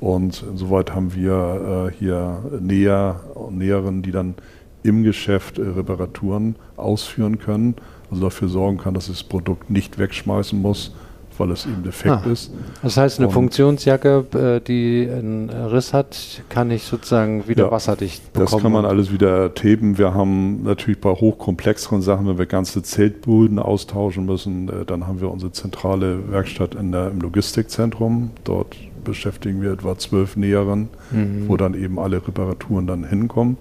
und 0.01 0.45
insoweit 0.51 0.95
haben 0.95 1.15
wir 1.15 1.91
äh, 1.91 1.97
hier 1.99 2.39
Näher 2.61 3.21
und 3.35 3.59
Näherinnen, 3.59 4.03
die 4.03 4.13
dann 4.13 4.35
im 4.83 5.03
Geschäft 5.03 5.59
äh, 5.59 5.63
Reparaturen 5.63 6.57
ausführen 6.77 7.39
können, 7.39 7.75
also 8.11 8.23
dafür 8.25 8.49
sorgen 8.49 8.79
kann, 8.79 8.95
dass 8.95 9.09
das 9.09 9.23
Produkt 9.23 9.71
nicht 9.71 9.99
wegschmeißen 9.99 10.61
muss, 10.61 10.95
weil 11.37 11.51
es 11.51 11.67
eben 11.67 11.83
defekt 11.83 12.27
ah, 12.27 12.31
ist. 12.31 12.53
Das 12.83 12.97
heißt, 12.97 13.19
eine 13.19 13.29
und 13.29 13.33
Funktionsjacke, 13.33 14.25
äh, 14.35 14.61
die 14.61 15.09
einen 15.11 15.51
Riss 15.51 15.93
hat, 15.93 16.43
kann 16.49 16.71
ich 16.71 16.85
sozusagen 16.85 17.49
wieder 17.49 17.67
ja, 17.67 17.71
wasserdicht 17.71 18.33
bekommen. 18.33 18.51
Das 18.51 18.63
kann 18.63 18.73
man 18.73 18.85
alles 18.85 19.13
wieder 19.13 19.55
tapen. 19.55 19.99
Wir 19.99 20.15
haben 20.15 20.63
natürlich 20.63 21.01
bei 21.01 21.11
hochkomplexeren 21.11 22.03
Sachen, 22.03 22.27
wenn 22.27 22.39
wir 22.39 22.47
ganze 22.47 22.83
Zeltböden 22.83 23.59
austauschen 23.59 24.27
müssen, 24.27 24.69
äh, 24.69 24.85
dann 24.85 25.07
haben 25.07 25.21
wir 25.21 25.31
unsere 25.31 25.53
zentrale 25.53 26.31
Werkstatt 26.31 26.75
in 26.75 26.93
der, 26.93 27.11
im 27.11 27.21
Logistikzentrum. 27.21 28.31
Dort 28.45 28.77
beschäftigen 29.09 29.63
wir 29.63 29.73
etwa 29.73 29.99
zwölf 29.99 30.37
Näheren, 30.37 30.89
mhm. 31.11 31.49
wo 31.49 31.57
dann 31.57 31.75
eben 31.75 31.99
alle 31.99 32.27
Reparaturen 32.27 32.87
dann 32.87 33.05
hinkommen 33.05 33.57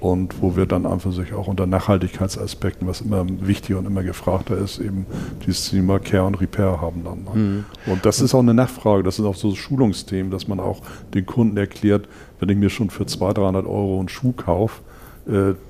und 0.00 0.40
wo 0.40 0.56
wir 0.56 0.66
dann 0.66 0.86
einfach 0.86 1.12
sich 1.12 1.34
auch 1.34 1.46
unter 1.46 1.66
Nachhaltigkeitsaspekten, 1.66 2.88
was 2.88 3.02
immer 3.02 3.24
wichtiger 3.28 3.78
und 3.78 3.86
immer 3.86 4.02
gefragter 4.02 4.56
ist, 4.56 4.78
eben 4.78 5.06
dieses 5.46 5.70
Thema 5.70 5.98
Care 5.98 6.24
und 6.24 6.40
Repair 6.40 6.80
haben 6.80 7.04
dann. 7.04 7.24
Ne? 7.24 7.30
Mhm. 7.34 7.64
Und 7.86 8.06
das 8.06 8.20
ist 8.20 8.34
auch 8.34 8.40
eine 8.40 8.54
Nachfrage, 8.54 9.02
das 9.02 9.18
ist 9.18 9.24
auch 9.24 9.34
so 9.34 9.54
Schulungsthemen, 9.54 10.30
dass 10.30 10.48
man 10.48 10.58
auch 10.58 10.80
den 11.14 11.26
Kunden 11.26 11.56
erklärt, 11.56 12.08
wenn 12.40 12.48
ich 12.48 12.56
mir 12.56 12.70
schon 12.70 12.90
für 12.90 13.06
200, 13.06 13.38
300 13.38 13.66
Euro 13.66 13.98
einen 13.98 14.08
Schuh 14.08 14.32
kaufe, 14.32 14.80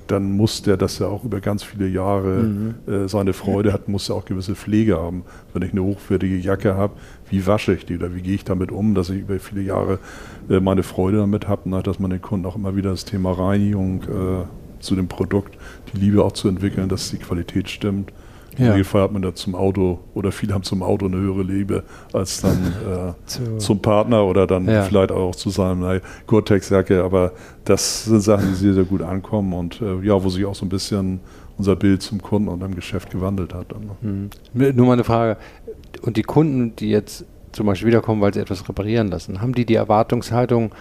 dann 0.07 0.31
muss 0.31 0.61
der, 0.61 0.77
dass 0.77 0.99
er 0.99 1.09
auch 1.09 1.23
über 1.23 1.41
ganz 1.41 1.63
viele 1.63 1.87
Jahre 1.87 2.43
mhm. 2.43 2.75
äh, 2.87 3.07
seine 3.07 3.33
Freude 3.33 3.73
hat, 3.73 3.87
muss 3.89 4.09
er 4.09 4.15
auch 4.15 4.25
gewisse 4.25 4.55
Pflege 4.55 4.97
haben. 4.97 5.23
Wenn 5.53 5.61
ich 5.61 5.71
eine 5.71 5.83
hochwertige 5.83 6.37
Jacke 6.37 6.75
habe, 6.75 6.93
wie 7.29 7.45
wasche 7.45 7.73
ich 7.73 7.85
die 7.85 7.97
oder 7.97 8.15
wie 8.15 8.21
gehe 8.21 8.35
ich 8.35 8.45
damit 8.45 8.71
um, 8.71 8.95
dass 8.95 9.09
ich 9.09 9.21
über 9.21 9.39
viele 9.39 9.61
Jahre 9.61 9.99
äh, 10.49 10.59
meine 10.59 10.83
Freude 10.83 11.17
damit 11.17 11.47
habe, 11.47 11.69
ne, 11.69 11.83
dass 11.83 11.99
man 11.99 12.11
den 12.11 12.21
Kunden 12.21 12.45
auch 12.45 12.55
immer 12.55 12.75
wieder 12.75 12.91
das 12.91 13.05
Thema 13.05 13.33
Reinigung 13.33 14.03
äh, 14.03 14.81
zu 14.81 14.95
dem 14.95 15.07
Produkt, 15.07 15.57
die 15.93 15.97
Liebe 15.97 16.23
auch 16.23 16.31
zu 16.31 16.47
entwickeln, 16.47 16.89
dass 16.89 17.11
die 17.11 17.17
Qualität 17.17 17.69
stimmt. 17.69 18.11
Ja. 18.57 18.65
Im 18.65 18.71
Regelfall 18.71 19.03
hat 19.03 19.11
man 19.11 19.21
da 19.21 19.33
zum 19.33 19.55
Auto 19.55 19.99
oder 20.13 20.31
viele 20.31 20.53
haben 20.53 20.63
zum 20.63 20.83
Auto 20.83 21.05
eine 21.05 21.17
höhere 21.17 21.43
Liebe 21.43 21.83
als 22.11 22.41
dann 22.41 22.57
äh, 23.17 23.25
zu. 23.25 23.57
zum 23.57 23.81
Partner 23.81 24.25
oder 24.25 24.45
dann 24.45 24.67
ja. 24.67 24.83
vielleicht 24.83 25.11
auch 25.11 25.35
zu 25.35 25.49
seinem 25.49 26.01
Gore-Tex-Jacke. 26.27 27.03
Aber 27.03 27.31
das 27.65 28.05
sind 28.05 28.21
Sachen, 28.21 28.49
die 28.49 28.55
sehr, 28.55 28.73
sehr 28.73 28.83
gut 28.83 29.01
ankommen 29.01 29.53
und 29.53 29.81
äh, 29.81 30.05
ja, 30.05 30.21
wo 30.21 30.29
sich 30.29 30.45
auch 30.45 30.55
so 30.55 30.65
ein 30.65 30.69
bisschen 30.69 31.21
unser 31.57 31.75
Bild 31.75 32.01
zum 32.01 32.21
Kunden 32.21 32.49
und 32.49 32.63
am 32.63 32.75
Geschäft 32.75 33.11
gewandelt 33.11 33.53
hat. 33.53 33.67
Dann, 33.71 34.29
ne? 34.53 34.73
Nur 34.73 34.87
mal 34.87 34.93
eine 34.93 35.03
Frage. 35.03 35.37
Und 36.01 36.17
die 36.17 36.23
Kunden, 36.23 36.75
die 36.75 36.89
jetzt 36.89 37.25
zum 37.51 37.67
Beispiel 37.67 37.87
wiederkommen, 37.87 38.21
weil 38.21 38.33
sie 38.33 38.39
etwas 38.39 38.67
reparieren 38.67 39.09
lassen, 39.09 39.41
haben 39.41 39.53
die 39.53 39.65
die 39.65 39.75
Erwartungshaltung, 39.75 40.71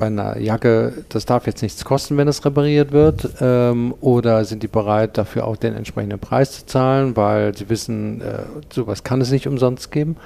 bei 0.00 0.06
einer 0.06 0.38
Jacke, 0.38 1.04
das 1.10 1.26
darf 1.26 1.46
jetzt 1.46 1.62
nichts 1.62 1.84
kosten, 1.84 2.16
wenn 2.16 2.26
es 2.26 2.44
repariert 2.44 2.90
wird? 2.90 3.28
Ähm, 3.40 3.94
oder 4.00 4.44
sind 4.46 4.62
die 4.62 4.68
bereit, 4.68 5.18
dafür 5.18 5.46
auch 5.46 5.56
den 5.56 5.74
entsprechenden 5.74 6.18
Preis 6.18 6.52
zu 6.52 6.66
zahlen, 6.66 7.16
weil 7.16 7.56
sie 7.56 7.68
wissen, 7.68 8.22
äh, 8.22 8.44
sowas 8.72 9.04
kann 9.04 9.20
es 9.20 9.30
nicht 9.30 9.46
umsonst 9.46 9.92
geben? 9.92 10.16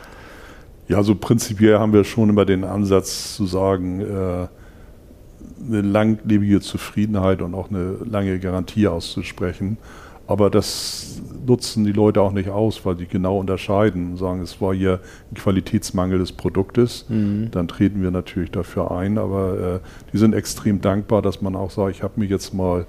Ja, 0.87 0.99
also 0.99 1.17
prinzipiell 1.17 1.79
haben 1.79 1.93
wir 1.93 2.05
schon 2.05 2.31
immer 2.31 2.45
den 2.45 2.63
Ansatz 2.63 3.35
zu 3.35 3.47
sagen, 3.47 4.01
äh, 4.01 4.47
eine 5.67 5.83
langlebige 5.83 6.61
Zufriedenheit 6.61 7.43
und 7.43 7.55
auch 7.55 7.69
eine 7.69 7.97
lange 8.05 8.39
Garantie 8.39 8.87
auszusprechen. 8.87 9.77
Aber 10.29 10.51
das 10.51 11.21
nutzen 11.47 11.85
die 11.85 11.93
Leute 11.93 12.21
auch 12.21 12.33
nicht 12.33 12.49
aus, 12.49 12.85
weil 12.85 12.97
die 12.97 13.07
genau 13.07 13.39
unterscheiden 13.39 14.13
und 14.13 14.17
sagen, 14.17 14.41
es 14.41 14.61
war 14.61 14.75
hier 14.75 15.01
ein 15.31 15.35
Qualitätsmangel 15.35 16.19
des 16.19 16.33
Produktes. 16.33 17.07
Mhm. 17.09 17.51
Dann 17.51 17.69
treten 17.69 18.03
wir 18.03 18.11
natürlich 18.11 18.51
dafür 18.51 18.91
ein. 18.91 19.19
Aber 19.19 19.81
äh, 19.83 19.89
die 20.13 20.19
sind 20.19 20.35
extrem 20.35 20.81
dankbar, 20.81 21.23
dass 21.23 21.43
man 21.43 21.57
auch 21.57 21.71
sagt, 21.71 21.97
ich 21.97 22.03
habe 22.03 22.21
mir 22.21 22.27
jetzt 22.27 22.55
mal 22.55 22.87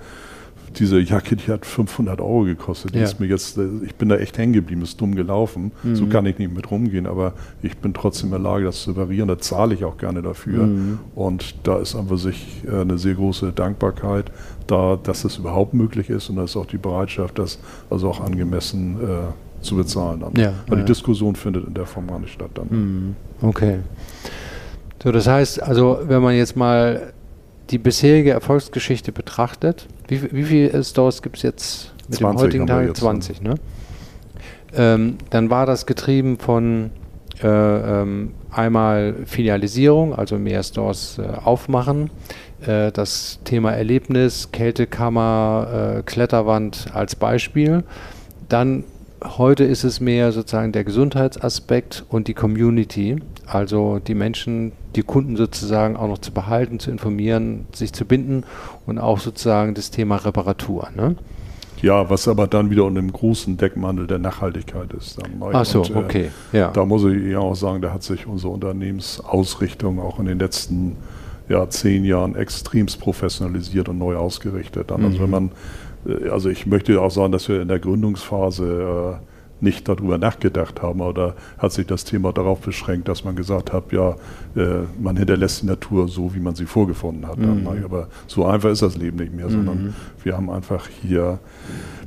diese 0.80 1.00
Jacke, 1.00 1.36
die 1.36 1.52
hat 1.52 1.66
500 1.66 2.20
Euro 2.20 2.44
gekostet. 2.44 2.94
Die 2.94 3.00
ja. 3.00 3.06
ist 3.06 3.20
mir 3.20 3.28
jetzt, 3.28 3.58
äh, 3.58 3.68
ich 3.86 3.96
bin 3.96 4.10
da 4.10 4.18
echt 4.18 4.38
hängen 4.38 4.54
geblieben, 4.54 4.82
ist 4.82 5.00
dumm 5.00 5.16
gelaufen. 5.16 5.72
Mhm. 5.84 5.96
So 5.96 6.08
kann 6.08 6.26
ich 6.26 6.38
nicht 6.38 6.54
mit 6.54 6.70
rumgehen, 6.70 7.08
aber 7.08 7.34
ich 7.62 7.78
bin 7.78 7.94
trotzdem 7.94 8.28
in 8.28 8.32
der 8.32 8.52
Lage, 8.52 8.66
das 8.66 8.82
zu 8.82 8.92
reparieren. 8.92 9.28
Da 9.28 9.38
zahle 9.38 9.74
ich 9.74 9.84
auch 9.84 9.98
gerne 9.98 10.22
dafür. 10.22 10.66
Mhm. 10.66 11.00
Und 11.16 11.56
da 11.64 11.80
ist 11.80 11.96
einfach 11.96 12.18
sich 12.18 12.64
äh, 12.66 12.82
eine 12.82 12.98
sehr 12.98 13.16
große 13.16 13.52
Dankbarkeit 13.54 14.32
da, 14.68 14.98
dass 15.02 15.24
das 15.24 15.38
überhaupt 15.38 15.74
möglich 15.74 16.10
ist 16.10 16.30
und 16.30 16.38
da 16.38 16.44
ist 16.44 16.56
auch 16.56 16.66
die 16.66 16.78
Bereitschaft, 16.78 17.40
das 17.40 17.60
also 17.90 18.10
auch 18.10 18.22
angemessen 18.22 18.98
äh, 19.02 19.64
zu 19.64 19.76
bezahlen. 19.76 20.22
Dann. 20.22 20.34
Ja, 20.36 20.54
Weil 20.68 20.80
ja. 20.80 20.84
die 20.84 20.92
Diskussion 20.92 21.36
findet 21.36 21.68
in 21.68 21.74
der 21.74 21.86
Form 21.86 22.08
gar 22.08 22.20
nicht 22.20 22.34
statt 22.34 22.52
dann. 22.54 22.68
Mhm. 22.70 23.16
Okay. 23.42 23.80
So, 25.04 25.12
das 25.12 25.28
heißt, 25.28 25.62
also 25.62 26.00
wenn 26.08 26.22
man 26.22 26.36
jetzt 26.36 26.56
mal 26.56 27.14
die 27.70 27.78
bisherige 27.78 28.32
Erfolgsgeschichte 28.32 29.12
betrachtet, 29.12 29.88
wie, 30.08 30.32
wie 30.32 30.44
viele 30.44 30.84
Stores 30.84 31.22
gibt 31.22 31.38
es 31.38 31.44
jetzt 31.44 31.94
mit 32.08 32.20
dem 32.20 32.36
heutigen 32.38 32.68
Tag? 32.68 32.96
20, 32.96 33.42
ne? 33.42 33.56
Ähm, 34.76 35.18
dann 35.30 35.50
war 35.50 35.66
das 35.66 35.86
getrieben 35.86 36.38
von 36.38 36.92
äh, 37.42 37.48
ähm, 37.48 38.32
einmal 38.52 39.16
Filialisierung, 39.26 40.14
also 40.14 40.38
mehr 40.38 40.64
Stores 40.64 41.18
äh, 41.18 41.24
aufmachen, 41.44 42.10
äh, 42.68 42.92
das 42.92 43.40
Thema 43.44 43.72
Erlebnis, 43.72 44.52
Kältekammer, 44.52 45.98
äh, 45.98 46.02
Kletterwand 46.04 46.88
als 46.94 47.16
Beispiel. 47.16 47.84
Dann 48.50 48.84
heute 49.24 49.64
ist 49.64 49.84
es 49.84 50.00
mehr 50.00 50.32
sozusagen 50.32 50.72
der 50.72 50.84
Gesundheitsaspekt 50.84 52.06
und 52.10 52.28
die 52.28 52.34
Community, 52.34 53.18
also 53.48 54.00
die 54.00 54.16
Menschen, 54.16 54.72
die 54.96 55.04
Kunden 55.04 55.36
sozusagen 55.36 55.96
auch 55.96 56.08
noch 56.08 56.20
zu 56.20 56.32
behalten, 56.32 56.80
zu 56.80 56.92
informieren, 56.92 57.68
sich 57.74 57.94
zu 57.94 58.06
binden 58.06 58.44
und 58.86 59.00
auch 59.00 59.20
sozusagen 59.20 59.74
das 59.74 59.92
Thema 59.92 60.18
Reparatur. 60.18 60.90
Ne? 60.96 61.16
Ja, 61.82 62.10
was 62.10 62.28
aber 62.28 62.48
dann 62.48 62.70
wieder 62.70 62.86
unter 62.86 63.02
dem 63.02 63.12
großen 63.12 63.58
Deckmantel 63.58 64.08
der 64.08 64.20
Nachhaltigkeit 64.20 64.94
ist. 64.94 65.22
Dann, 65.22 65.42
Ach 65.54 65.66
so, 65.66 65.82
und, 65.82 65.92
äh, 65.92 65.98
okay. 65.98 66.32
Ja. 66.52 66.72
Da 66.72 66.86
muss 66.86 67.04
ich 67.04 67.24
ja 67.26 67.40
auch 67.40 67.56
sagen, 67.56 67.82
da 67.82 67.92
hat 67.92 68.04
sich 68.04 68.26
unsere 68.26 68.54
Unternehmensausrichtung 68.54 70.00
auch 70.00 70.20
in 70.20 70.26
den 70.26 70.40
letzten 70.40 70.96
ja, 71.50 71.70
zehn 71.70 72.06
Jahren 72.06 72.36
extremst 72.36 73.00
professionalisiert 73.00 73.90
und 73.90 73.98
neu 73.98 74.16
ausgerichtet. 74.16 74.92
Also 74.92 75.08
mhm. 75.08 75.20
wenn 75.20 75.30
man 75.30 75.52
äh, 76.06 76.30
also 76.30 76.50
ich 76.50 76.66
möchte 76.66 77.00
auch 77.02 77.12
sagen, 77.12 77.32
dass 77.32 77.50
wir 77.50 77.62
in 77.62 77.68
der 77.68 77.80
Gründungsphase 77.80 79.20
äh, 79.22 79.26
nicht 79.62 79.88
darüber 79.88 80.18
nachgedacht 80.18 80.82
haben 80.82 81.00
oder 81.00 81.36
hat 81.58 81.72
sich 81.72 81.88
das 81.88 82.04
Thema 82.04 82.34
darauf 82.34 82.60
beschränkt, 82.60 83.08
dass 83.08 83.24
man 83.24 83.36
gesagt 83.36 83.72
hat, 83.72 83.92
ja, 83.94 84.16
äh, 84.56 84.84
man 85.00 85.16
hinterlässt 85.16 85.62
die 85.62 85.68
Natur 85.68 86.10
so, 86.10 86.36
wie 86.36 86.40
man 86.40 86.56
sie 86.56 86.66
vorgefunden 86.66 87.26
hat. 87.26 87.38
Mhm. 87.38 87.66
Aber 87.86 88.10
so 88.28 88.46
einfach 88.46 88.70
ist 88.70 88.82
das 88.82 88.98
Leben 88.98 89.18
nicht 89.18 89.34
mehr, 89.34 89.50
sondern 89.50 89.84
mhm. 89.86 89.94
wir 90.24 90.36
haben 90.36 90.50
einfach 90.50 90.88
hier 91.02 91.40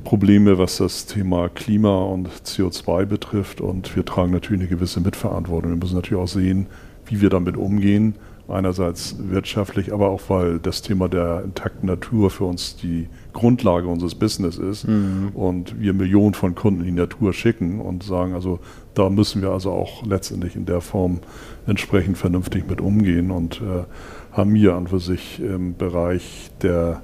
Probleme, 0.04 0.58
was 0.58 0.76
das 0.76 1.06
Thema 1.06 1.48
Klima 1.48 2.02
und 2.02 2.28
CO2 2.28 3.06
betrifft 3.06 3.60
und 3.60 3.96
wir 3.96 4.04
tragen 4.04 4.32
natürlich 4.32 4.60
eine 4.60 4.68
gewisse 4.68 5.00
Mitverantwortung. 5.00 5.72
Wir 5.72 5.78
müssen 5.78 5.96
natürlich 5.96 6.22
auch 6.22 6.28
sehen, 6.28 6.66
wie 7.06 7.20
wir 7.22 7.30
damit 7.30 7.56
umgehen 7.56 8.14
einerseits 8.48 9.16
wirtschaftlich, 9.18 9.92
aber 9.92 10.08
auch 10.08 10.22
weil 10.28 10.58
das 10.58 10.80
Thema 10.80 11.08
der 11.08 11.42
intakten 11.44 11.86
Natur 11.86 12.30
für 12.30 12.44
uns 12.44 12.76
die 12.76 13.08
Grundlage 13.34 13.86
unseres 13.86 14.14
Business 14.14 14.56
ist 14.56 14.88
mhm. 14.88 15.30
und 15.34 15.78
wir 15.78 15.92
Millionen 15.92 16.34
von 16.34 16.54
Kunden 16.54 16.80
in 16.80 16.86
die 16.86 17.00
Natur 17.00 17.32
schicken 17.34 17.80
und 17.80 18.02
sagen, 18.02 18.34
also 18.34 18.58
da 18.94 19.10
müssen 19.10 19.42
wir 19.42 19.50
also 19.50 19.70
auch 19.70 20.04
letztendlich 20.06 20.56
in 20.56 20.64
der 20.64 20.80
Form 20.80 21.20
entsprechend 21.66 22.16
vernünftig 22.16 22.68
mit 22.68 22.80
umgehen 22.80 23.30
und 23.30 23.60
äh, 23.60 23.84
haben 24.32 24.54
hier 24.54 24.74
an 24.74 24.88
für 24.88 25.00
sich 25.00 25.40
im 25.40 25.76
Bereich 25.76 26.50
der, 26.62 27.02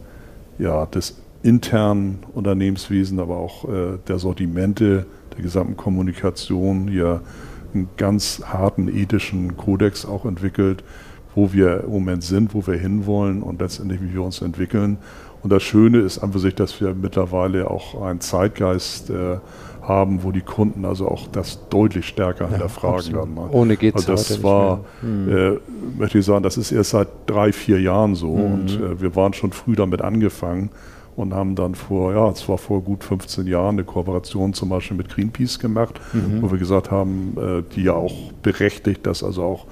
ja, 0.59 0.87
des 0.87 1.21
internen 1.43 2.21
Unternehmenswesen, 2.33 3.21
aber 3.21 3.37
auch 3.37 3.69
äh, 3.69 3.99
der 4.09 4.19
Sortimente, 4.19 5.05
der 5.37 5.43
gesamten 5.43 5.77
Kommunikation 5.77 6.89
hier 6.89 7.21
einen 7.75 7.91
ganz 7.97 8.43
harten 8.47 8.89
ethischen 8.89 9.57
Kodex 9.57 10.07
auch 10.07 10.25
entwickelt, 10.25 10.83
wo 11.35 11.53
wir 11.53 11.85
im 11.85 11.91
Moment 11.91 12.23
sind, 12.23 12.55
wo 12.55 12.67
wir 12.67 12.75
hinwollen 12.75 13.43
und 13.43 13.61
letztendlich, 13.61 14.01
wie 14.01 14.15
wir 14.15 14.23
uns 14.23 14.41
entwickeln. 14.41 14.99
Und 15.43 15.51
das 15.51 15.63
Schöne 15.63 15.99
ist 15.99 16.19
an 16.19 16.33
sich, 16.33 16.55
dass 16.55 16.81
wir 16.81 16.95
mittlerweile 16.95 17.71
auch 17.71 18.01
einen 18.03 18.21
Zeitgeist 18.21 19.11
äh, 19.11 19.39
haben, 19.83 20.23
wo 20.23 20.33
die 20.33 20.41
Kunden 20.41 20.85
also 20.85 21.09
auch 21.09 21.27
das 21.29 21.69
deutlich 21.69 22.09
stärker 22.09 22.45
ja, 22.45 22.51
hinterfragen 22.53 23.13
werden. 23.13 23.35
Ne? 23.35 23.49
Ohne 23.51 23.77
geht 23.77 23.95
es 23.95 24.09
also 24.09 24.13
Das 24.13 24.43
war, 24.43 24.85
mhm. 25.03 25.29
äh, 25.29 25.53
möchte 25.99 26.19
ich 26.19 26.25
sagen, 26.25 26.43
das 26.43 26.57
ist 26.57 26.73
erst 26.73 26.91
seit 26.91 27.09
drei, 27.27 27.53
vier 27.53 27.81
Jahren 27.81 28.15
so 28.15 28.29
mhm. 28.29 28.55
und 28.55 28.81
äh, 28.81 29.01
wir 29.01 29.15
waren 29.17 29.35
schon 29.35 29.53
früh 29.53 29.77
damit 29.77 30.01
angefangen 30.01 30.71
und 31.17 31.35
haben 31.35 31.55
dann 31.55 31.75
vor, 31.75 32.13
ja, 32.13 32.33
zwar 32.35 32.59
vor 32.59 32.83
gut 32.83 33.05
15 33.05 33.47
Jahren 33.47 33.77
eine 33.77 33.85
Kooperation 33.85 34.53
zum 34.53 34.69
Beispiel 34.71 34.97
mit 34.97 35.09
Greenpeace 35.09 35.59
gemacht, 35.59 36.01
mhm. 36.13 36.43
wo 36.43 36.51
wir 36.51 36.59
gesagt 36.59 36.91
haben, 36.91 37.37
äh, 37.37 37.63
die 37.75 37.85
ja 37.85 37.93
auch 37.93 38.33
berechtigt, 38.43 39.07
dass 39.07 39.23
also 39.23 39.43
auch 39.43 39.67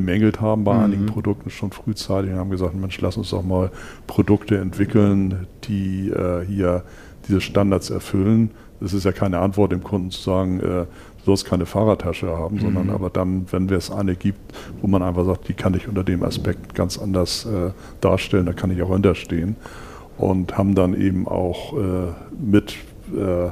bemängelt 0.00 0.40
haben 0.40 0.62
bei 0.62 0.74
mhm. 0.74 0.84
einigen 0.84 1.06
Produkten 1.06 1.50
schon 1.50 1.72
frühzeitig 1.72 2.30
und 2.30 2.38
haben 2.38 2.50
gesagt, 2.50 2.74
Mensch, 2.74 3.00
lass 3.00 3.16
uns 3.16 3.30
doch 3.30 3.42
mal 3.42 3.70
Produkte 4.06 4.58
entwickeln, 4.58 5.46
die 5.64 6.10
äh, 6.10 6.44
hier 6.46 6.84
diese 7.26 7.40
Standards 7.40 7.90
erfüllen. 7.90 8.50
Das 8.80 8.92
ist 8.92 9.04
ja 9.04 9.10
keine 9.10 9.40
Antwort 9.40 9.72
dem 9.72 9.82
Kunden 9.82 10.12
zu 10.12 10.22
sagen, 10.22 10.60
äh, 10.60 10.62
du 10.62 10.86
sollst 11.24 11.46
keine 11.46 11.66
Fahrradtasche 11.66 12.28
haben, 12.28 12.56
mhm. 12.56 12.60
sondern 12.60 12.90
aber 12.90 13.10
dann, 13.10 13.46
wenn 13.50 13.68
es 13.70 13.90
eine 13.90 14.14
gibt, 14.14 14.40
wo 14.80 14.86
man 14.86 15.02
einfach 15.02 15.24
sagt, 15.24 15.48
die 15.48 15.54
kann 15.54 15.74
ich 15.74 15.88
unter 15.88 16.04
dem 16.04 16.22
Aspekt 16.22 16.76
ganz 16.76 16.96
anders 16.96 17.44
äh, 17.46 17.72
darstellen, 18.00 18.46
da 18.46 18.52
kann 18.52 18.70
ich 18.70 18.80
auch 18.82 18.92
hinterstehen. 18.92 19.56
Und 20.16 20.56
haben 20.58 20.74
dann 20.74 21.00
eben 21.00 21.28
auch 21.28 21.74
äh, 21.76 22.12
mit 22.40 22.74
äh, 23.16 23.50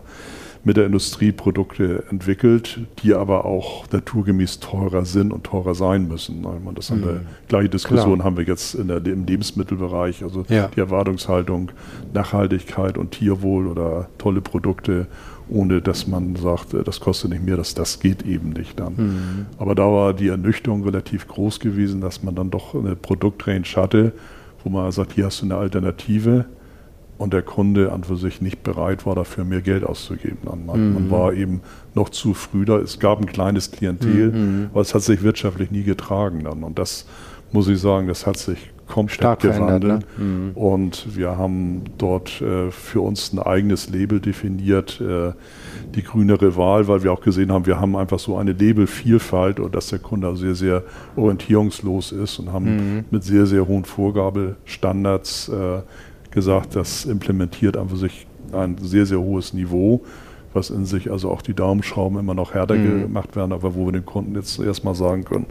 mit 0.67 0.77
der 0.77 0.85
Industrie 0.85 1.31
Produkte 1.31 2.03
entwickelt, 2.11 2.81
die 2.99 3.15
aber 3.15 3.45
auch 3.45 3.89
naturgemäß 3.93 4.59
teurer 4.59 5.05
sind 5.05 5.33
und 5.33 5.45
teurer 5.45 5.77
sein 5.77 6.09
müssen. 6.09 6.45
Das 6.75 6.91
haben 6.91 7.05
wir, 7.05 7.13
mhm. 7.13 7.27
gleiche 7.47 7.69
Diskussion 7.69 8.17
Klar. 8.17 8.27
haben 8.27 8.37
wir 8.37 8.43
jetzt 8.43 8.75
in 8.75 8.89
der, 8.89 8.97
im 9.07 9.27
Lebensmittelbereich, 9.27 10.25
also 10.25 10.45
ja. 10.49 10.67
die 10.75 10.81
Erwartungshaltung, 10.81 11.71
Nachhaltigkeit 12.13 12.99
und 12.99 13.13
Tierwohl 13.13 13.69
oder 13.69 14.09
tolle 14.19 14.41
Produkte, 14.41 15.07
ohne 15.49 15.81
dass 15.81 16.09
man 16.09 16.35
sagt, 16.35 16.75
äh, 16.75 16.83
das 16.83 16.99
kostet 16.99 17.31
nicht 17.31 17.45
mehr, 17.45 17.57
das, 17.57 17.75
das 17.75 18.01
geht 18.01 18.27
eben 18.27 18.51
nicht 18.51 18.81
dann. 18.81 18.95
Mhm. 18.97 19.47
Aber 19.59 19.77
da 19.77 19.85
war 19.85 20.15
die 20.15 20.27
Ernüchterung 20.27 20.83
relativ 20.83 21.29
groß 21.29 21.61
gewesen, 21.61 22.01
dass 22.01 22.25
man 22.25 22.35
dann 22.35 22.51
doch 22.51 22.75
eine 22.75 22.97
Produktrange 22.97 23.69
hatte, 23.77 24.15
wo 24.65 24.71
man 24.71 24.91
sagt, 24.91 25.13
hier 25.13 25.27
hast 25.27 25.43
du 25.43 25.45
eine 25.45 25.55
Alternative 25.59 26.47
und 27.19 27.33
der 27.33 27.43
Kunde 27.43 27.93
an 27.93 28.05
für 28.05 28.17
sich 28.17 28.41
nicht 28.41 28.63
bereit 28.63 29.07
war, 29.07 29.15
dafür 29.15 29.45
mehr 29.45 29.63
Geld 29.63 29.85
auszugeben. 29.85 30.39
Man, 30.45 30.61
mhm. 30.65 30.95
man 30.95 31.11
war 31.11 31.33
eben 31.33 31.63
noch 31.95 32.11
zu 32.11 32.35
früh 32.35 32.65
da. 32.65 32.79
Es 32.79 32.99
gab 32.99 33.21
ein 33.21 33.27
kleines 33.27 33.71
Klientel, 33.71 34.33
mhm. 34.33 34.67
aber 34.73 34.83
es 34.83 34.95
hat 34.95 35.03
sich 35.03 35.23
wirtschaftlich 35.23 35.71
nie 35.71 35.83
getragen 35.83 36.45
dann. 36.45 36.63
Und 36.63 36.79
das 36.79 37.07
muss 37.53 37.69
ich 37.69 37.81
sagen, 37.81 38.07
das 38.09 38.27
hat 38.27 38.37
sich 38.37 38.71
komplett 38.87 39.17
Stark 39.17 39.41
gewandelt. 39.41 40.07
Ne? 40.19 40.25
Mhm. 40.25 40.51
Und 40.55 41.17
wir 41.17 41.37
haben 41.37 41.83
dort 41.99 42.41
äh, 42.41 42.71
für 42.71 43.01
uns 43.01 43.33
ein 43.33 43.39
eigenes 43.39 43.89
Label 43.89 44.21
definiert, 44.21 45.01
äh, 45.01 45.33
die 45.95 46.03
grünere 46.03 46.57
Wahl, 46.57 46.89
weil 46.89 47.03
wir 47.03 47.13
auch 47.13 47.21
gesehen 47.21 47.53
haben, 47.53 47.67
wir 47.67 47.81
haben 47.81 47.97
einfach 47.97 48.19
so 48.19 48.37
eine 48.37 48.53
Labelvielfalt 48.53 49.61
und 49.61 49.75
dass 49.75 49.89
der 49.89 49.99
Kunde 49.99 50.29
also 50.29 50.43
sehr, 50.43 50.55
sehr 50.55 50.83
orientierungslos 51.17 52.13
ist 52.13 52.39
und 52.39 52.53
haben 52.53 52.77
mhm. 52.77 53.05
mit 53.11 53.25
sehr, 53.25 53.47
sehr 53.47 53.67
hohen 53.67 53.85
Vorgabestandards 53.85 55.49
äh, 55.49 55.81
gesagt, 56.37 56.77
das 56.77 57.07
implementiert 57.07 57.79
einfach 57.79 57.97
sich 57.97 58.27
ein 58.53 58.77
sehr, 58.79 59.07
sehr 59.07 59.19
hohes 59.19 59.55
Niveau, 59.55 60.03
was 60.53 60.69
in 60.69 60.85
sich 60.85 61.11
also 61.11 61.31
auch 61.31 61.41
die 61.41 61.55
Daumenschrauben 61.55 62.19
immer 62.19 62.35
noch 62.35 62.53
härter 62.53 62.75
mhm. 62.75 63.01
gemacht 63.03 63.35
werden, 63.37 63.53
aber 63.53 63.75
wo 63.75 63.87
wir 63.87 63.93
dem 63.93 64.05
Kunden 64.05 64.35
jetzt 64.35 64.61
erstmal 64.61 64.95
sagen 64.95 65.25
können, 65.25 65.47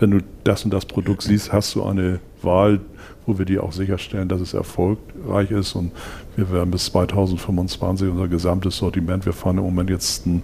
wenn 0.00 0.10
du 0.10 0.18
das 0.42 0.64
und 0.64 0.74
das 0.74 0.86
Produkt 0.86 1.22
siehst, 1.22 1.52
hast 1.52 1.76
du 1.76 1.84
eine 1.84 2.18
Wahl, 2.42 2.80
wo 3.26 3.38
wir 3.38 3.44
dir 3.44 3.62
auch 3.62 3.72
sicherstellen, 3.72 4.28
dass 4.28 4.40
es 4.40 4.54
erfolgreich 4.54 5.50
ist 5.50 5.74
und 5.74 5.92
wir 6.36 6.50
werden 6.50 6.70
bis 6.70 6.86
2025 6.86 8.08
unser 8.08 8.28
gesamtes 8.28 8.76
Sortiment, 8.76 9.26
wir 9.26 9.32
fahren 9.32 9.58
im 9.58 9.64
Moment 9.64 9.90
jetzt 9.90 10.26
ein 10.26 10.42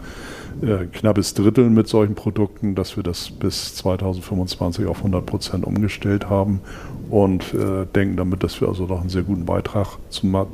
äh, 0.62 0.86
knappes 0.86 1.34
Drittel 1.34 1.70
mit 1.70 1.88
solchen 1.88 2.14
Produkten, 2.14 2.74
dass 2.74 2.96
wir 2.96 3.02
das 3.02 3.30
bis 3.30 3.74
2025 3.76 4.86
auf 4.86 4.98
100 4.98 5.24
Prozent 5.24 5.64
umgestellt 5.64 6.28
haben 6.28 6.60
und 7.08 7.54
äh, 7.54 7.86
denken 7.94 8.16
damit, 8.16 8.42
dass 8.42 8.60
wir 8.60 8.68
also 8.68 8.86
noch 8.86 9.00
einen 9.00 9.10
sehr 9.10 9.22
guten 9.22 9.44
Beitrag 9.44 9.98
zum 10.08 10.46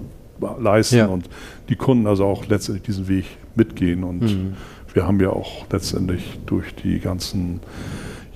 leisten 0.58 0.96
ja. 0.96 1.06
und 1.06 1.28
die 1.68 1.76
Kunden 1.76 2.06
also 2.06 2.24
auch 2.24 2.46
letztendlich 2.46 2.84
diesen 2.84 3.08
Weg 3.08 3.24
mitgehen. 3.54 4.04
Und 4.04 4.22
mhm. 4.22 4.54
wir 4.92 5.06
haben 5.06 5.20
ja 5.20 5.30
auch 5.30 5.66
letztendlich 5.70 6.38
durch 6.46 6.74
die 6.74 7.00
ganzen 7.00 7.60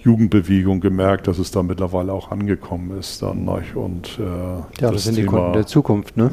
Jugendbewegung 0.02 0.80
gemerkt, 0.80 1.26
dass 1.26 1.38
es 1.38 1.50
da 1.50 1.62
mittlerweile 1.62 2.12
auch 2.12 2.30
angekommen 2.30 2.98
ist. 2.98 3.22
Dann, 3.22 3.48
und, 3.48 4.18
äh, 4.18 4.22
ja, 4.22 4.62
das, 4.80 4.92
das 4.92 5.04
sind 5.04 5.14
Thema, 5.16 5.26
die 5.26 5.36
Kunden 5.36 5.52
der 5.52 5.66
Zukunft, 5.66 6.16
ne? 6.16 6.30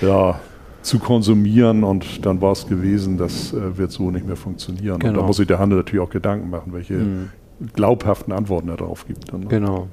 Ja, 0.00 0.40
zu 0.82 0.98
konsumieren 0.98 1.82
und 1.82 2.26
dann 2.26 2.40
war 2.42 2.52
es 2.52 2.66
gewesen, 2.66 3.16
das 3.16 3.52
äh, 3.52 3.78
wird 3.78 3.90
so 3.90 4.10
nicht 4.10 4.26
mehr 4.26 4.36
funktionieren. 4.36 4.84
Genau. 4.84 4.94
Und 4.94 5.02
da 5.02 5.08
genau. 5.10 5.26
muss 5.26 5.38
sich 5.38 5.46
der 5.46 5.58
Handel 5.58 5.78
natürlich 5.78 6.04
auch 6.04 6.10
Gedanken 6.10 6.50
machen, 6.50 6.72
welche 6.72 6.94
mhm. 6.94 7.30
glaubhaften 7.74 8.32
Antworten 8.32 8.68
er 8.68 8.76
darauf 8.76 9.06
gibt. 9.06 9.32
Dann, 9.32 9.40
ne? 9.40 9.46
Genau. 9.46 9.88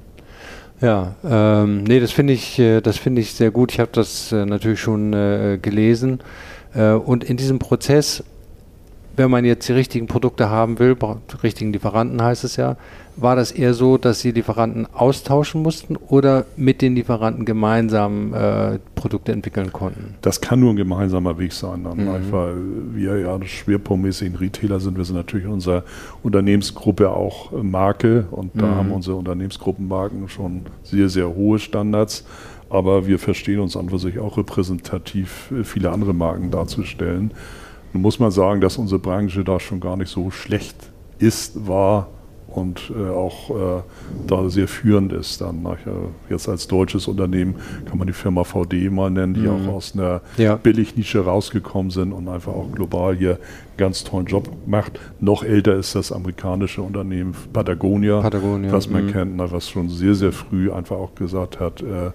Ja, 0.82 1.14
ähm, 1.24 1.84
nee, 1.84 2.00
das 2.00 2.10
finde 2.10 2.32
ich, 2.32 2.58
äh, 2.58 2.80
das 2.80 2.98
finde 2.98 3.20
ich 3.20 3.32
sehr 3.32 3.50
gut. 3.50 3.72
Ich 3.72 3.80
habe 3.80 3.90
das 3.92 4.32
äh, 4.32 4.44
natürlich 4.44 4.80
schon 4.80 5.12
äh, 5.12 5.58
gelesen. 5.62 6.18
Äh, 6.74 6.92
und 6.92 7.24
in 7.24 7.36
diesem 7.36 7.58
Prozess, 7.58 8.24
wenn 9.16 9.30
man 9.30 9.44
jetzt 9.44 9.68
die 9.68 9.72
richtigen 9.72 10.08
Produkte 10.08 10.50
haben 10.50 10.78
will, 10.78 10.96
richtigen 11.42 11.72
Lieferanten 11.72 12.20
heißt 12.20 12.44
es 12.44 12.56
ja, 12.56 12.76
war 13.16 13.36
das 13.36 13.52
eher 13.52 13.74
so, 13.74 13.98
dass 13.98 14.20
Sie 14.20 14.30
Lieferanten 14.30 14.86
austauschen 14.92 15.62
mussten 15.62 15.96
oder 15.96 16.46
mit 16.56 16.80
den 16.80 16.94
Lieferanten 16.94 17.44
gemeinsam 17.44 18.32
äh, 18.32 18.78
Produkte 18.94 19.32
entwickeln 19.32 19.72
konnten? 19.72 20.14
Das 20.22 20.40
kann 20.40 20.60
nur 20.60 20.70
ein 20.70 20.76
gemeinsamer 20.76 21.38
Weg 21.38 21.52
sein. 21.52 21.84
Dann. 21.84 21.98
Mhm. 21.98 22.32
Weil 22.32 22.54
wir 22.94 23.18
ja 23.18 23.38
schwerpunktmäßig 23.44 24.30
ein 24.30 24.36
Retailer 24.36 24.80
sind. 24.80 24.96
Wir 24.96 25.04
sind 25.04 25.16
natürlich 25.16 25.46
in 25.46 25.52
unserer 25.52 25.84
Unternehmensgruppe 26.22 27.10
auch 27.10 27.52
Marke 27.62 28.26
und 28.30 28.52
da 28.54 28.66
mhm. 28.66 28.74
haben 28.76 28.92
unsere 28.92 29.16
Unternehmensgruppenmarken 29.16 30.28
schon 30.28 30.62
sehr, 30.82 31.08
sehr 31.08 31.34
hohe 31.34 31.58
Standards. 31.58 32.24
Aber 32.70 33.06
wir 33.06 33.18
verstehen 33.18 33.60
uns 33.60 33.76
an 33.76 33.90
für 33.90 33.98
sich 33.98 34.18
auch 34.18 34.38
repräsentativ 34.38 35.52
viele 35.64 35.90
andere 35.90 36.14
Marken 36.14 36.50
darzustellen. 36.50 37.32
Nun 37.92 38.02
muss 38.02 38.18
man 38.18 38.30
sagen, 38.30 38.62
dass 38.62 38.78
unsere 38.78 38.98
Branche 38.98 39.44
da 39.44 39.60
schon 39.60 39.80
gar 39.80 39.98
nicht 39.98 40.08
so 40.08 40.30
schlecht 40.30 40.76
ist, 41.18 41.66
war 41.66 42.08
und 42.56 42.92
äh, 42.96 43.10
auch 43.10 43.50
äh, 43.50 43.82
da 44.26 44.48
sehr 44.48 44.68
führend 44.68 45.12
ist. 45.12 45.40
Dann 45.40 45.62
nach, 45.62 45.78
jetzt 46.28 46.48
als 46.48 46.68
deutsches 46.68 47.08
Unternehmen 47.08 47.56
kann 47.86 47.98
man 47.98 48.06
die 48.06 48.12
Firma 48.12 48.44
VD 48.44 48.90
mal 48.90 49.10
nennen, 49.10 49.34
die 49.34 49.40
mhm. 49.40 49.68
auch 49.68 49.74
aus 49.74 49.94
einer 49.94 50.20
ja. 50.36 50.56
Billignische 50.56 51.24
rausgekommen 51.24 51.90
sind 51.90 52.12
und 52.12 52.28
einfach 52.28 52.52
auch 52.52 52.70
global 52.72 53.14
hier 53.16 53.32
einen 53.32 53.76
ganz 53.76 54.04
tollen 54.04 54.26
Job 54.26 54.50
macht. 54.66 54.98
Noch 55.20 55.42
älter 55.42 55.76
ist 55.76 55.94
das 55.94 56.12
amerikanische 56.12 56.82
Unternehmen 56.82 57.34
Patagonia, 57.52 58.20
Patagonia 58.20 58.72
was 58.72 58.88
man 58.88 59.06
mhm. 59.06 59.12
kennt, 59.12 59.38
was 59.38 59.68
schon 59.68 59.88
sehr, 59.88 60.14
sehr 60.14 60.32
früh 60.32 60.70
einfach 60.70 60.96
auch 60.96 61.14
gesagt 61.14 61.60
hat, 61.60 61.82
äh, 61.82 62.10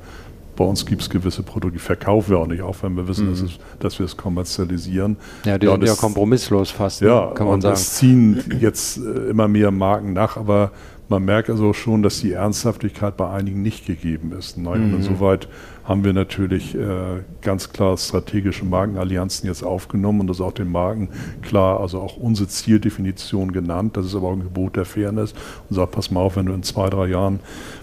bei 0.58 0.66
uns 0.66 0.86
gibt 0.86 1.04
es 1.04 1.10
gewisse 1.10 1.44
Produkte, 1.44 1.78
die 1.78 1.84
verkaufen 1.84 2.32
wir 2.32 2.40
auch 2.40 2.48
nicht, 2.48 2.62
auch 2.62 2.76
wenn 2.82 2.98
wir 2.98 3.08
wissen, 3.08 3.28
mhm. 3.28 3.32
dass, 3.32 3.42
es, 3.42 3.52
dass, 3.80 4.00
wir 4.00 4.06
es 4.06 4.18
kommerzialisieren. 4.18 5.16
Ja, 5.46 5.58
die 5.58 5.68
ja, 5.68 5.72
sind 5.74 5.84
ja 5.86 5.96
kompromisslos 5.96 6.72
fast, 6.72 7.02
ne, 7.02 7.08
ja, 7.08 7.32
kann 7.34 7.46
man 7.46 7.56
und 7.56 7.62
sagen. 7.62 7.76
Es 7.76 7.94
ziehen 7.94 8.44
jetzt 8.60 8.98
äh, 8.98 9.30
immer 9.30 9.48
mehr 9.48 9.72
Marken 9.72 10.14
nach, 10.14 10.36
aber 10.36 10.72
man 11.10 11.24
merkt 11.24 11.50
also 11.50 11.74
schon, 11.74 12.04
dass 12.04 12.20
die 12.20 12.34
Ernsthaftigkeit 12.34 13.16
bei 13.16 13.30
einigen 13.30 13.62
nicht 13.62 13.86
gegeben 13.86 14.34
ist. 14.38 14.58
Ne? 14.58 14.70
Und 14.70 14.90
mhm. 14.90 14.96
insoweit 14.98 15.48
haben 15.86 16.04
wir 16.04 16.12
natürlich 16.12 16.76
äh, 16.76 17.24
ganz 17.42 17.72
klar 17.72 17.96
strategische 17.98 18.66
Markenallianzen 18.66 19.48
jetzt 19.48 19.64
aufgenommen 19.64 20.20
und 20.20 20.28
das 20.28 20.42
auch 20.42 20.52
den 20.52 20.70
Marken 20.70 21.08
klar, 21.42 21.80
also 21.80 22.02
auch 22.02 22.18
unsere 22.18 22.50
Zieldefinition 22.50 23.54
genannt. 23.54 23.96
Das 23.96 24.06
ist 24.06 24.16
aber 24.16 24.28
auch 24.28 24.34
ein 24.34 24.44
Gebot 24.44 24.76
der 24.76 24.84
Fairness 24.84 25.34
und 25.70 25.76
sagt, 25.78 25.92
pass 25.94 26.12
mal 26.12 26.20
auf, 26.20 26.36
wenn 26.36 26.48
du 26.48 26.54
in 26.54 26.64
zwei, 26.64 26.90
drei 26.90 27.08
Jahren 27.08 27.40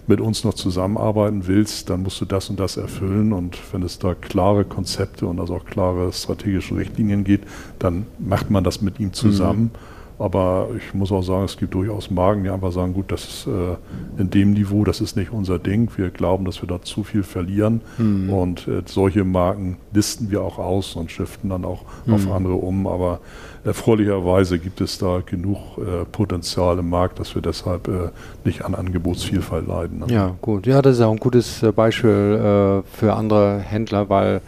mit 0.06 0.20
uns 0.20 0.44
noch 0.44 0.52
zusammenarbeiten 0.52 1.46
willst, 1.46 1.88
dann 1.88 2.02
musst 2.02 2.20
du 2.20 2.26
das 2.26 2.50
und 2.50 2.60
das 2.60 2.76
erfüllen 2.76 3.32
und 3.32 3.58
wenn 3.72 3.82
es 3.82 3.98
da 3.98 4.12
klare 4.14 4.66
Konzepte 4.66 5.26
und 5.26 5.40
also 5.40 5.56
auch 5.56 5.64
klare 5.64 6.12
strategische 6.12 6.76
Richtlinien 6.76 7.24
geht, 7.24 7.40
dann 7.78 8.04
macht 8.18 8.50
man 8.50 8.64
das 8.64 8.82
mit 8.82 9.00
ihm 9.00 9.14
zusammen. 9.14 9.70
Mhm 9.72 9.93
aber 10.18 10.68
ich 10.76 10.94
muss 10.94 11.10
auch 11.10 11.22
sagen, 11.22 11.44
es 11.44 11.56
gibt 11.56 11.74
durchaus 11.74 12.10
Magen, 12.10 12.44
die 12.44 12.50
einfach 12.50 12.70
sagen, 12.70 12.94
gut, 12.94 13.10
das 13.10 13.24
ist 13.24 13.46
äh, 13.46 14.20
in 14.20 14.30
dem 14.30 14.52
Niveau, 14.52 14.84
das 14.84 15.00
ist 15.00 15.16
nicht 15.16 15.32
unser 15.32 15.58
Ding. 15.58 15.90
Wir 15.96 16.10
glauben, 16.10 16.44
dass 16.44 16.62
wir 16.62 16.68
da 16.68 16.80
zu 16.82 17.02
viel 17.02 17.24
verlieren. 17.24 17.80
Mhm. 17.98 18.30
Und 18.30 18.68
äh, 18.68 18.82
solche 18.86 19.24
Marken 19.24 19.76
listen 19.92 20.30
wir 20.30 20.42
auch 20.42 20.58
aus 20.58 20.94
und 20.94 21.10
shiften 21.10 21.50
dann 21.50 21.64
auch 21.64 21.82
mhm. 22.06 22.14
auf 22.14 22.30
andere 22.30 22.54
um. 22.54 22.86
Aber 22.86 23.20
erfreulicherweise 23.64 24.60
gibt 24.60 24.80
es 24.80 24.98
da 24.98 25.20
genug 25.24 25.78
äh, 25.78 26.04
Potenzial 26.04 26.78
im 26.78 26.90
Markt, 26.90 27.18
dass 27.18 27.34
wir 27.34 27.42
deshalb 27.42 27.88
äh, 27.88 28.10
nicht 28.44 28.64
an 28.64 28.76
Angebotsvielfalt 28.76 29.66
leiden. 29.66 29.98
Ne? 29.98 30.06
Ja, 30.10 30.36
gut. 30.40 30.66
Ja, 30.66 30.80
das 30.80 30.96
ist 30.96 31.02
auch 31.02 31.12
ein 31.12 31.18
gutes 31.18 31.64
Beispiel 31.74 32.82
äh, 32.84 32.96
für 32.96 33.14
andere 33.14 33.58
Händler, 33.58 34.08
weil 34.08 34.42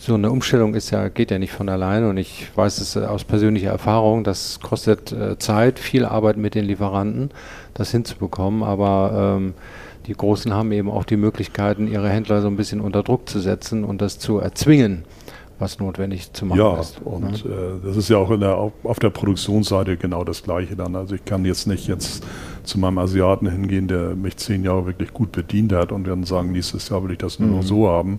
so 0.00 0.14
eine 0.14 0.30
Umstellung 0.30 0.74
ist 0.74 0.90
ja, 0.90 1.08
geht 1.08 1.30
ja 1.30 1.38
nicht 1.38 1.52
von 1.52 1.68
alleine 1.68 2.08
und 2.08 2.16
ich 2.16 2.48
weiß 2.54 2.80
es 2.80 2.96
äh, 2.96 3.00
aus 3.00 3.24
persönlicher 3.24 3.68
Erfahrung, 3.68 4.24
das 4.24 4.58
kostet 4.60 5.12
äh, 5.12 5.38
Zeit, 5.38 5.78
viel 5.78 6.06
Arbeit 6.06 6.38
mit 6.38 6.54
den 6.54 6.64
Lieferanten, 6.64 7.30
das 7.74 7.90
hinzubekommen, 7.90 8.62
aber 8.62 9.36
ähm, 9.36 9.52
die 10.06 10.14
Großen 10.14 10.54
haben 10.54 10.72
eben 10.72 10.90
auch 10.90 11.04
die 11.04 11.18
Möglichkeiten, 11.18 11.86
ihre 11.86 12.08
Händler 12.08 12.40
so 12.40 12.48
ein 12.48 12.56
bisschen 12.56 12.80
unter 12.80 13.02
Druck 13.02 13.28
zu 13.28 13.40
setzen 13.40 13.84
und 13.84 14.00
das 14.00 14.18
zu 14.18 14.38
erzwingen, 14.38 15.04
was 15.58 15.78
notwendig 15.78 16.32
zu 16.32 16.46
machen 16.46 16.60
ja, 16.60 16.80
ist. 16.80 16.98
Ja, 17.04 17.12
und 17.12 17.44
ne? 17.44 17.52
äh, 17.52 17.86
das 17.86 17.98
ist 17.98 18.08
ja 18.08 18.16
auch 18.16 18.34
der, 18.34 18.56
auf 18.56 18.98
der 19.00 19.10
Produktionsseite 19.10 19.98
genau 19.98 20.24
das 20.24 20.42
Gleiche 20.42 20.76
dann. 20.76 20.96
Also 20.96 21.14
ich 21.14 21.26
kann 21.26 21.44
jetzt 21.44 21.66
nicht 21.66 21.88
jetzt 21.88 22.24
zu 22.64 22.80
meinem 22.80 22.96
Asiaten 22.96 23.50
hingehen, 23.50 23.86
der 23.86 24.16
mich 24.16 24.38
zehn 24.38 24.64
Jahre 24.64 24.86
wirklich 24.86 25.12
gut 25.12 25.30
bedient 25.32 25.74
hat 25.74 25.92
und 25.92 26.04
dann 26.04 26.24
sagen, 26.24 26.52
nächstes 26.52 26.88
Jahr 26.88 27.04
will 27.04 27.10
ich 27.10 27.18
das 27.18 27.38
nur 27.38 27.50
mhm. 27.50 27.56
noch 27.56 27.62
so 27.62 27.86
haben 27.86 28.18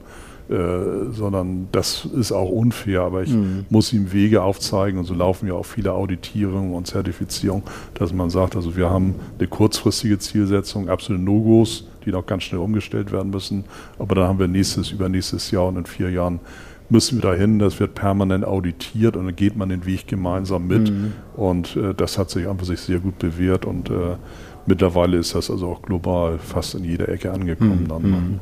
äh, 0.52 1.14
sondern 1.14 1.70
das 1.72 2.04
ist 2.04 2.34
auch 2.34 2.50
unfair, 2.50 3.04
aber 3.04 3.24
ich 3.24 3.32
mhm. 3.32 3.66
muss 3.70 3.94
ihm 3.94 4.12
Wege 4.12 4.44
aufzeigen 4.44 5.00
und 5.00 5.06
so 5.06 5.14
laufen 5.14 5.48
ja 5.48 5.54
auch 5.54 5.66
viele 5.66 5.94
Auditierungen 5.94 6.74
und 6.74 6.88
Zertifizierungen, 6.88 7.64
dass 7.94 8.12
man 8.12 8.30
sagt, 8.30 8.58
also 8.58 8.76
wir 8.76 8.90
haben 8.90 9.16
eine 9.40 9.48
kurzfristige 9.48 10.20
Zielsetzung, 10.20 10.90
absolute 10.90 11.24
No-Gos, 11.24 11.88
die 12.06 12.12
noch 12.12 12.26
ganz 12.26 12.44
schnell 12.44 12.60
umgestellt 12.60 13.14
werden 13.14 13.32
müssen, 13.32 13.64
aber 13.98 14.16
dann 14.16 14.28
haben 14.28 14.40
wir 14.40 14.50
nächstes, 14.50 14.92
übernächstes 14.92 15.52
Jahr 15.52 15.68
und 15.68 15.78
in 15.78 15.86
vier 15.86 16.10
Jahren 16.10 16.42
müssen 16.90 17.22
wir 17.24 17.32
dahin, 17.32 17.58
das 17.58 17.80
wird 17.80 17.96
permanent 17.96 18.44
auditiert 18.44 19.16
und 19.16 19.28
dann 19.28 19.36
geht 19.36 19.56
man 19.56 19.70
den 19.70 19.86
Weg 19.86 20.08
gemeinsam 20.08 20.68
mit 20.68 20.92
mhm. 20.92 21.14
und 21.38 21.78
äh, 21.78 21.94
das 21.94 22.18
hat 22.18 22.30
sich 22.30 22.46
einfach 22.46 22.66
sich 22.66 22.82
sehr 22.82 23.00
gut 23.00 23.18
bewährt 23.20 23.66
und 23.66 23.90
äh, 23.90 24.18
mittlerweile 24.66 25.18
ist 25.18 25.34
das 25.34 25.50
also 25.50 25.70
auch 25.70 25.82
global 25.82 26.40
fast 26.40 26.76
in 26.76 26.84
jeder 26.84 27.08
Ecke 27.08 27.32
angekommen. 27.32 27.84
Mhm. 27.84 27.88
Dann, 27.88 28.02
ne? 28.02 28.08
mhm. 28.18 28.40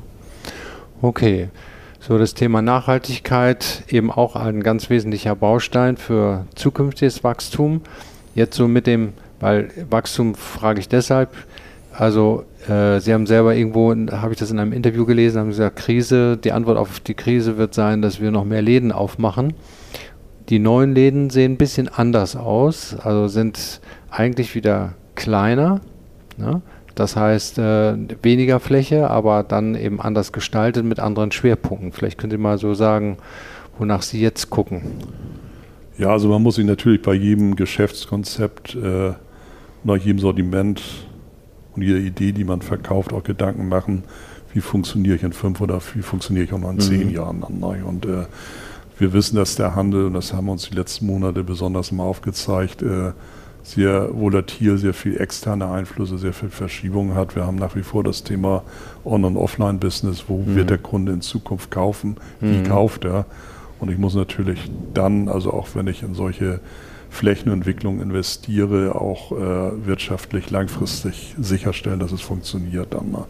Okay. 1.02 1.50
So, 2.02 2.18
das 2.18 2.34
Thema 2.34 2.62
Nachhaltigkeit 2.62 3.84
eben 3.90 4.10
auch 4.10 4.38
ein 4.38 4.64
ganz 4.64 4.90
wesentlicher 4.90 5.36
Baustein 5.36 5.98
für 5.98 6.46
zukünftiges 6.56 7.26
Wachstum. 7.26 7.82
Jetzt 8.36 8.56
so 8.56 8.70
mit 8.70 8.88
dem, 8.88 9.12
weil 9.42 9.70
Wachstum 9.90 10.34
frage 10.34 10.80
ich 10.80 10.88
deshalb, 10.88 11.30
also 11.92 12.46
äh, 12.70 13.02
Sie 13.02 13.14
haben 13.14 13.28
selber 13.28 13.54
irgendwo, 13.54 13.94
habe 14.14 14.32
ich 14.32 14.40
das 14.40 14.50
in 14.50 14.60
einem 14.60 14.72
Interview 14.72 15.06
gelesen, 15.06 15.42
haben 15.42 15.50
gesagt, 15.50 15.76
Krise, 15.76 16.38
die 16.38 16.54
Antwort 16.54 16.78
auf 16.78 17.02
die 17.02 17.16
Krise 17.16 17.58
wird 17.58 17.74
sein, 17.74 18.02
dass 18.02 18.22
wir 18.22 18.32
noch 18.32 18.46
mehr 18.46 18.62
Läden 18.62 18.94
aufmachen. 18.94 19.54
Die 20.48 20.60
neuen 20.60 20.96
Läden 20.96 21.30
sehen 21.30 21.54
ein 21.54 21.58
bisschen 21.58 21.90
anders 21.90 22.38
aus, 22.38 22.96
also 22.96 23.28
sind 23.28 23.82
eigentlich 24.10 24.56
wieder 24.56 24.94
kleiner. 25.16 25.82
Ne? 26.38 26.62
Das 27.00 27.16
heißt, 27.16 27.60
äh, 27.60 27.96
weniger 28.24 28.60
Fläche, 28.60 29.10
aber 29.10 29.44
dann 29.44 29.74
eben 29.76 30.02
anders 30.02 30.34
gestaltet 30.34 30.84
mit 30.84 31.00
anderen 31.00 31.32
Schwerpunkten. 31.32 31.94
Vielleicht 31.94 32.18
könnt 32.18 32.34
ihr 32.34 32.40
mal 32.40 32.58
so 32.58 32.74
sagen, 32.74 33.16
wonach 33.78 34.02
Sie 34.02 34.20
jetzt 34.20 34.50
gucken. 34.50 34.82
Ja, 35.98 36.10
also 36.10 36.28
man 36.28 36.44
muss 36.44 36.56
sich 36.56 36.66
natürlich 36.66 37.02
bei 37.02 37.14
jedem 37.14 37.56
Geschäftskonzept, 37.56 38.76
äh, 38.76 39.14
nach 39.86 39.96
jedem 39.96 40.20
Sortiment 40.20 40.82
und 41.74 41.84
jeder 41.84 42.00
Idee, 42.00 42.34
die 42.34 42.44
man 42.44 42.62
verkauft, 42.62 43.14
auch 43.14 43.24
Gedanken 43.24 43.70
machen, 43.70 44.04
wie 44.54 44.60
funktioniere 44.60 45.16
ich 45.16 45.24
in 45.24 45.32
fünf 45.32 45.62
oder 45.62 45.80
wie 45.94 46.02
funktioniere 46.02 46.44
ich 46.44 46.52
auch 46.52 46.60
noch 46.60 46.72
in 46.72 46.82
zehn 46.82 47.08
mhm. 47.08 47.14
Jahren. 47.14 47.44
Und 47.44 48.08
äh, 48.08 48.26
wir 48.98 49.14
wissen, 49.14 49.38
dass 49.38 49.56
der 49.56 49.74
Handel, 49.74 50.08
und 50.08 50.16
das 50.16 50.34
haben 50.34 50.50
uns 50.50 50.70
die 50.70 50.76
letzten 50.76 51.06
Monate 51.06 51.46
besonders 51.46 51.94
mal 51.94 52.04
aufgezeigt, 52.04 52.82
äh, 52.82 53.14
sehr 53.72 54.10
volatil, 54.14 54.78
sehr 54.78 54.94
viel 54.94 55.20
externe 55.20 55.70
Einflüsse, 55.70 56.18
sehr 56.18 56.34
viel 56.34 56.50
Verschiebungen 56.50 57.16
hat. 57.16 57.36
Wir 57.36 57.46
haben 57.46 57.58
nach 57.58 57.76
wie 57.76 57.84
vor 57.84 58.04
das 58.04 58.24
Thema 58.24 58.64
On- 59.06 59.24
und 59.24 59.38
Offline-Business. 59.38 60.26
Wo 60.28 60.38
mhm. 60.38 60.56
wird 60.56 60.70
der 60.70 60.80
Kunde 60.80 61.12
in 61.12 61.22
Zukunft 61.22 61.70
kaufen? 61.70 62.18
Wie 62.40 62.60
mhm. 62.60 62.64
kauft 62.64 63.06
er? 63.06 63.26
Und 63.80 63.92
ich 63.92 63.98
muss 63.98 64.16
natürlich 64.16 64.60
dann, 64.94 65.30
also 65.30 65.54
auch 65.54 65.70
wenn 65.74 65.88
ich 65.88 66.04
in 66.04 66.14
solche 66.14 66.60
Flächenentwicklung 67.10 68.02
investiere, 68.02 68.96
auch 68.96 69.32
äh, 69.32 69.86
wirtschaftlich 69.86 70.50
langfristig 70.50 71.36
sicherstellen, 71.40 72.00
dass 72.00 72.12
es 72.12 72.22
funktioniert 72.22 72.94
dann 72.94 73.12
mal. 73.12 73.26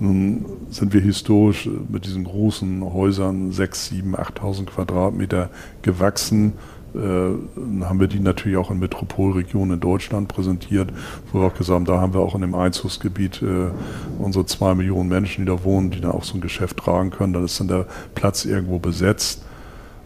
Nun 0.00 0.44
sind 0.70 0.92
wir 0.92 1.00
historisch 1.00 1.68
mit 1.88 2.06
diesen 2.06 2.24
großen 2.24 2.84
Häusern 2.92 3.50
6, 3.50 3.88
7, 3.88 4.16
8.000 4.16 4.66
Quadratmeter 4.66 5.50
gewachsen 5.82 6.52
äh, 6.52 6.77
haben 6.98 8.00
wir 8.00 8.08
die 8.08 8.20
natürlich 8.20 8.58
auch 8.58 8.70
in 8.70 8.78
Metropolregionen 8.78 9.74
in 9.74 9.80
Deutschland 9.80 10.28
präsentiert, 10.28 10.90
wo 11.32 11.40
wir 11.40 11.46
auch 11.46 11.54
gesagt 11.54 11.74
haben, 11.74 11.84
da 11.84 12.00
haben 12.00 12.12
wir 12.12 12.20
auch 12.20 12.34
in 12.34 12.40
dem 12.40 12.54
Einzugsgebiet 12.54 13.42
äh, 13.42 13.70
unsere 14.18 14.46
zwei 14.46 14.74
Millionen 14.74 15.08
Menschen, 15.08 15.44
die 15.44 15.50
da 15.50 15.62
wohnen, 15.64 15.90
die 15.90 16.00
dann 16.00 16.12
auch 16.12 16.24
so 16.24 16.36
ein 16.36 16.40
Geschäft 16.40 16.76
tragen 16.78 17.10
können. 17.10 17.32
Dann 17.32 17.44
ist 17.44 17.60
dann 17.60 17.68
der 17.68 17.86
Platz 18.14 18.44
irgendwo 18.44 18.78
besetzt. 18.78 19.44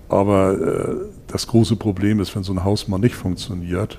Aber 0.09 0.53
äh, 0.53 0.95
das 1.29 1.47
große 1.47 1.77
Problem 1.77 2.21
ist, 2.21 2.37
wenn 2.37 2.43
so 2.43 2.53
ein 2.53 2.65
Haus 2.65 2.87
mal 2.89 2.99
nicht 2.99 3.15
funktioniert, 3.15 3.99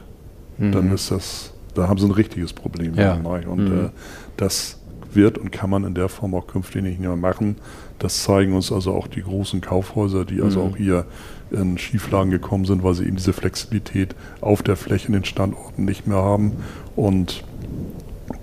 mhm. 0.60 0.72
dann 0.72 0.94
ist 0.94 1.10
das, 1.10 1.52
da 1.74 1.88
haben 1.88 1.98
sie 1.98 2.06
ein 2.06 2.12
richtiges 2.12 2.54
Problem. 2.54 2.94
Ja. 2.94 3.14
Und 3.14 3.70
mhm. 3.70 3.86
äh, 3.86 3.90
das 4.38 4.80
wird 5.16 5.38
und 5.38 5.52
kann 5.52 5.70
man 5.70 5.84
in 5.84 5.94
der 5.94 6.10
Form 6.10 6.36
auch 6.36 6.48
künftig 6.48 6.84
nicht 6.84 7.00
mehr 7.00 7.16
machen. 7.16 7.56
Das 8.00 8.24
zeigen 8.24 8.54
uns 8.54 8.72
also 8.72 8.94
auch 8.94 9.08
die 9.08 9.22
großen 9.22 9.62
Kaufhäuser, 9.62 10.26
die 10.26 10.42
also 10.42 10.64
mhm. 10.64 10.72
auch 10.72 10.78
hier 10.78 11.06
in 11.52 11.78
Schieflagen 11.78 12.32
gekommen 12.32 12.66
sind, 12.66 12.84
weil 12.84 12.96
sie 12.96 13.06
eben 13.06 13.16
diese 13.16 13.34
Flexibilität 13.34 14.16
auf 14.42 14.64
der 14.64 14.76
Fläche 14.76 15.08
in 15.08 15.14
den 15.14 15.26
Standorten 15.26 15.86
nicht 15.86 16.08
mehr 16.08 16.18
haben. 16.18 16.54
Und 16.96 17.44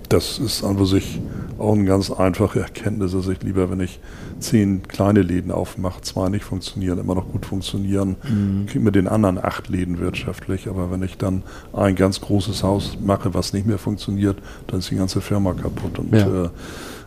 das 0.09 0.39
ist 0.39 0.63
an 0.63 0.83
sich 0.85 1.21
auch 1.57 1.73
eine 1.73 1.85
ganz 1.85 2.11
einfache 2.11 2.59
Erkenntnis, 2.59 3.13
dass 3.13 3.27
ich 3.27 3.41
lieber, 3.43 3.69
wenn 3.69 3.79
ich 3.79 3.99
zehn 4.39 4.83
kleine 4.83 5.21
Läden 5.21 5.51
aufmache, 5.51 6.01
zwei 6.01 6.27
nicht 6.29 6.43
funktionieren, 6.43 6.97
immer 6.97 7.15
noch 7.15 7.31
gut 7.31 7.45
funktionieren, 7.45 8.15
mhm. 8.27 8.65
kriege 8.65 8.83
mit 8.83 8.95
den 8.95 9.07
anderen 9.07 9.37
acht 9.37 9.69
Läden 9.69 9.99
wirtschaftlich. 9.99 10.67
Aber 10.67 10.91
wenn 10.91 11.03
ich 11.03 11.17
dann 11.17 11.43
ein 11.73 11.95
ganz 11.95 12.19
großes 12.19 12.63
Haus 12.63 12.97
mache, 13.01 13.33
was 13.33 13.53
nicht 13.53 13.67
mehr 13.67 13.77
funktioniert, 13.77 14.37
dann 14.67 14.79
ist 14.79 14.89
die 14.89 14.95
ganze 14.95 15.21
Firma 15.21 15.53
kaputt. 15.53 15.99
Und 15.99 16.13
ja. 16.13 16.45
äh, 16.45 16.49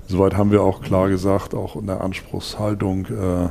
soweit 0.07 0.37
haben 0.37 0.51
wir 0.51 0.63
auch 0.63 0.81
klar 0.81 1.09
gesagt, 1.09 1.55
auch 1.55 1.77
in 1.77 1.87
der 1.87 2.01
Anspruchshaltung, 2.01 3.07
äh, 3.07 3.49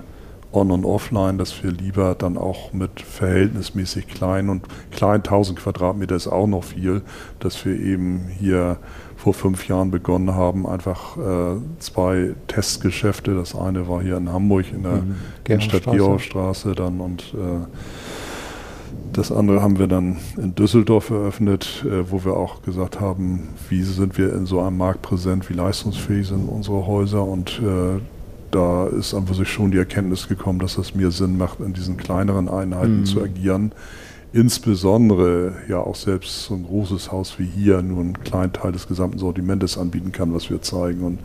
on- 0.53 0.71
und 0.71 0.85
offline, 0.85 1.37
dass 1.37 1.63
wir 1.63 1.71
lieber 1.71 2.15
dann 2.15 2.37
auch 2.37 2.73
mit 2.73 3.01
verhältnismäßig 3.01 4.07
klein 4.07 4.49
und 4.49 4.67
klein 4.91 5.23
1000 5.23 5.59
Quadratmeter 5.59 6.15
ist 6.15 6.27
auch 6.27 6.47
noch 6.47 6.63
viel, 6.63 7.01
dass 7.39 7.65
wir 7.65 7.77
eben 7.79 8.27
hier 8.27 8.77
vor 9.17 9.33
fünf 9.33 9.67
Jahren 9.67 9.89
begonnen 9.89 10.35
haben, 10.35 10.67
einfach 10.67 11.17
äh, 11.17 11.55
zwei 11.79 12.35
Testgeschäfte. 12.47 13.33
Das 13.35 13.55
eine 13.55 13.87
war 13.87 14.01
hier 14.01 14.17
in 14.17 14.31
Hamburg 14.31 14.65
in 14.71 14.83
der 14.83 14.91
mhm. 14.91 15.15
Innenstadt 15.47 15.83
Georgstraße 15.83 16.75
dann 16.75 16.99
und 16.99 17.33
äh, 17.33 17.65
das 19.13 19.31
andere 19.31 19.61
haben 19.61 19.79
wir 19.79 19.87
dann 19.87 20.17
in 20.37 20.55
Düsseldorf 20.55 21.09
eröffnet, 21.09 21.85
äh, 21.85 22.09
wo 22.11 22.25
wir 22.25 22.35
auch 22.35 22.61
gesagt 22.63 22.99
haben, 22.99 23.49
wie 23.69 23.83
sind 23.83 24.17
wir 24.17 24.33
in 24.33 24.45
so 24.45 24.59
einem 24.59 24.77
Markt 24.77 25.01
präsent, 25.01 25.49
wie 25.49 25.53
leistungsfähig 25.53 26.27
sind 26.27 26.47
unsere 26.47 26.85
Häuser 26.85 27.23
und 27.23 27.61
äh, 27.63 28.01
da 28.51 28.87
ist 28.87 29.13
einfach 29.13 29.35
sich 29.35 29.49
schon 29.49 29.71
die 29.71 29.77
Erkenntnis 29.77 30.27
gekommen, 30.27 30.59
dass 30.59 30.77
es 30.77 30.93
mir 30.93 31.11
Sinn 31.11 31.37
macht, 31.37 31.59
in 31.59 31.73
diesen 31.73 31.97
kleineren 31.97 32.49
Einheiten 32.49 32.99
mhm. 32.99 33.05
zu 33.05 33.21
agieren. 33.21 33.71
Insbesondere 34.31 35.53
ja 35.67 35.79
auch 35.79 35.95
selbst 35.95 36.45
so 36.45 36.55
ein 36.55 36.63
großes 36.63 37.11
Haus 37.11 37.39
wie 37.39 37.45
hier 37.45 37.81
nur 37.81 38.01
einen 38.01 38.23
kleinen 38.23 38.53
Teil 38.53 38.71
des 38.71 38.87
gesamten 38.87 39.19
Sortimentes 39.19 39.77
anbieten 39.77 40.11
kann, 40.11 40.33
was 40.33 40.49
wir 40.49 40.61
zeigen. 40.61 41.03
Und 41.03 41.19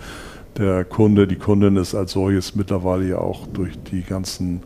der 0.57 0.85
Kunde, 0.85 1.27
die 1.27 1.37
Kundin 1.37 1.77
ist 1.77 1.95
als 1.95 2.13
solches 2.13 2.55
mittlerweile 2.55 3.09
ja 3.09 3.19
auch 3.19 3.47
durch 3.47 3.79
die 3.91 4.03
ganzen 4.03 4.63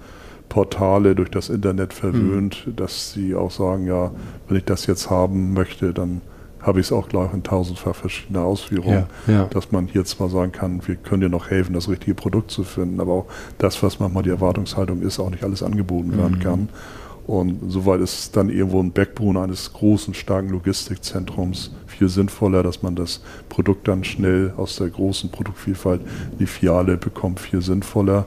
Portale, 0.52 1.14
durch 1.14 1.30
das 1.30 1.48
Internet 1.48 1.94
verwöhnt, 1.94 2.66
mhm. 2.66 2.76
dass 2.76 3.14
sie 3.14 3.34
auch 3.34 3.50
sagen, 3.50 3.86
ja, 3.86 4.10
wenn 4.46 4.58
ich 4.58 4.66
das 4.66 4.84
jetzt 4.84 5.08
haben 5.08 5.54
möchte, 5.54 5.94
dann 5.94 6.20
habe 6.60 6.78
ich 6.78 6.88
es 6.88 6.92
auch 6.92 7.08
gleich 7.08 7.32
in 7.32 7.42
tausendfach 7.42 7.94
verschiedene 7.94 8.42
Ausführungen, 8.42 9.06
ja, 9.26 9.32
ja. 9.32 9.44
dass 9.46 9.72
man 9.72 9.86
hier 9.86 10.04
zwar 10.04 10.28
sagen 10.28 10.52
kann, 10.52 10.86
wir 10.86 10.96
können 10.96 11.22
dir 11.22 11.30
noch 11.30 11.48
helfen, 11.48 11.72
das 11.72 11.88
richtige 11.88 12.14
Produkt 12.14 12.50
zu 12.50 12.64
finden, 12.64 13.00
aber 13.00 13.12
auch 13.14 13.26
das, 13.56 13.82
was 13.82 13.98
manchmal 13.98 14.24
die 14.24 14.28
Erwartungshaltung 14.28 15.00
ist, 15.00 15.18
auch 15.20 15.30
nicht 15.30 15.42
alles 15.42 15.62
angeboten 15.62 16.18
werden 16.18 16.36
mhm. 16.36 16.42
kann. 16.42 16.68
Und 17.26 17.70
soweit 17.70 18.02
ist 18.02 18.36
dann 18.36 18.50
irgendwo 18.50 18.80
ein 18.80 18.92
Backbone 18.92 19.40
eines 19.40 19.72
großen, 19.72 20.12
starken 20.12 20.50
Logistikzentrums 20.50 21.70
viel 21.86 22.10
sinnvoller, 22.10 22.62
dass 22.62 22.82
man 22.82 22.94
das 22.94 23.22
Produkt 23.48 23.88
dann 23.88 24.04
schnell 24.04 24.52
aus 24.58 24.76
der 24.76 24.90
großen 24.90 25.30
Produktvielfalt 25.30 26.02
in 26.32 26.38
die 26.38 26.46
Filiale 26.46 26.98
bekommt, 26.98 27.40
viel 27.40 27.62
sinnvoller. 27.62 28.26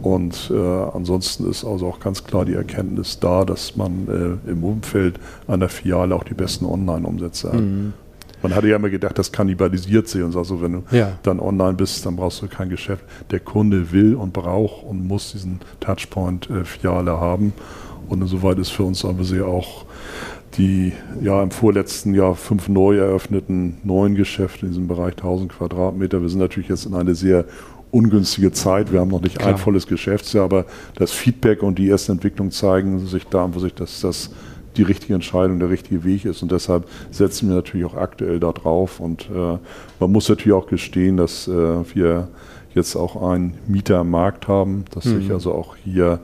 Und 0.00 0.50
äh, 0.52 0.56
ansonsten 0.56 1.48
ist 1.50 1.64
also 1.64 1.86
auch 1.86 2.00
ganz 2.00 2.24
klar 2.24 2.44
die 2.44 2.54
Erkenntnis 2.54 3.18
da, 3.20 3.44
dass 3.44 3.76
man 3.76 4.40
äh, 4.46 4.50
im 4.50 4.64
Umfeld 4.64 5.16
einer 5.46 5.68
Filiale 5.68 6.14
auch 6.14 6.24
die 6.24 6.34
besten 6.34 6.64
Online-Umsätze 6.64 7.52
hat. 7.52 7.60
Mhm. 7.60 7.92
Man 8.42 8.56
hatte 8.56 8.66
ja 8.68 8.76
immer 8.76 8.90
gedacht, 8.90 9.16
das 9.18 9.30
kannibalisiert 9.30 10.08
sich 10.08 10.22
und 10.22 10.34
also 10.34 10.60
wenn 10.60 10.72
du 10.72 10.82
ja. 10.90 11.12
dann 11.22 11.38
online 11.38 11.74
bist, 11.74 12.04
dann 12.04 12.16
brauchst 12.16 12.42
du 12.42 12.48
kein 12.48 12.70
Geschäft. 12.70 13.04
Der 13.30 13.38
Kunde 13.38 13.92
will 13.92 14.16
und 14.16 14.32
braucht 14.32 14.84
und 14.84 15.06
muss 15.06 15.30
diesen 15.30 15.60
Touchpoint-Filiale 15.78 17.12
äh, 17.12 17.14
haben. 17.14 17.52
Und 18.08 18.20
insoweit 18.20 18.58
ist 18.58 18.70
für 18.70 18.82
uns, 18.82 19.04
wir 19.04 19.24
sie, 19.24 19.42
auch 19.42 19.84
die 20.54 20.92
ja 21.22 21.42
im 21.42 21.50
vorletzten 21.50 22.14
Jahr 22.14 22.34
fünf 22.34 22.68
neu 22.68 22.98
eröffneten 22.98 23.78
neuen 23.84 24.14
Geschäfte 24.14 24.66
in 24.66 24.72
diesem 24.72 24.88
Bereich 24.88 25.12
1000 25.12 25.52
Quadratmeter. 25.52 26.20
Wir 26.20 26.28
sind 26.28 26.40
natürlich 26.40 26.68
jetzt 26.68 26.84
in 26.84 26.94
eine 26.94 27.14
sehr 27.14 27.44
ungünstige 27.92 28.50
Zeit. 28.50 28.90
Wir 28.90 29.00
haben 29.00 29.10
noch 29.10 29.20
nicht 29.20 29.38
Klar. 29.38 29.50
ein 29.50 29.58
volles 29.58 29.86
Geschäftsjahr, 29.86 30.44
aber 30.44 30.64
das 30.96 31.12
Feedback 31.12 31.62
und 31.62 31.78
die 31.78 31.88
ersten 31.88 32.12
Entwicklungen 32.12 32.50
zeigen 32.50 33.06
sich 33.06 33.26
da, 33.28 33.48
wo 33.54 33.60
sich 33.60 33.74
das, 33.74 34.00
das 34.00 34.30
die 34.76 34.82
richtige 34.82 35.14
Entscheidung, 35.14 35.60
der 35.60 35.68
richtige 35.68 36.02
Weg 36.02 36.24
ist. 36.24 36.42
Und 36.42 36.50
deshalb 36.50 36.88
setzen 37.10 37.48
wir 37.48 37.56
natürlich 37.56 37.86
auch 37.86 37.94
aktuell 37.94 38.40
da 38.40 38.52
drauf. 38.52 39.00
Und 39.00 39.28
äh, 39.30 39.58
man 40.00 40.12
muss 40.12 40.28
natürlich 40.28 40.54
auch 40.54 40.66
gestehen, 40.66 41.18
dass 41.18 41.46
äh, 41.46 41.52
wir 41.94 42.28
jetzt 42.74 42.96
auch 42.96 43.22
einen 43.22 43.58
Mieter 43.66 43.98
am 43.98 44.10
Markt 44.10 44.48
haben, 44.48 44.86
dass 44.92 45.04
mhm. 45.04 45.20
sich 45.20 45.30
also 45.30 45.52
auch 45.52 45.76
hier 45.76 46.20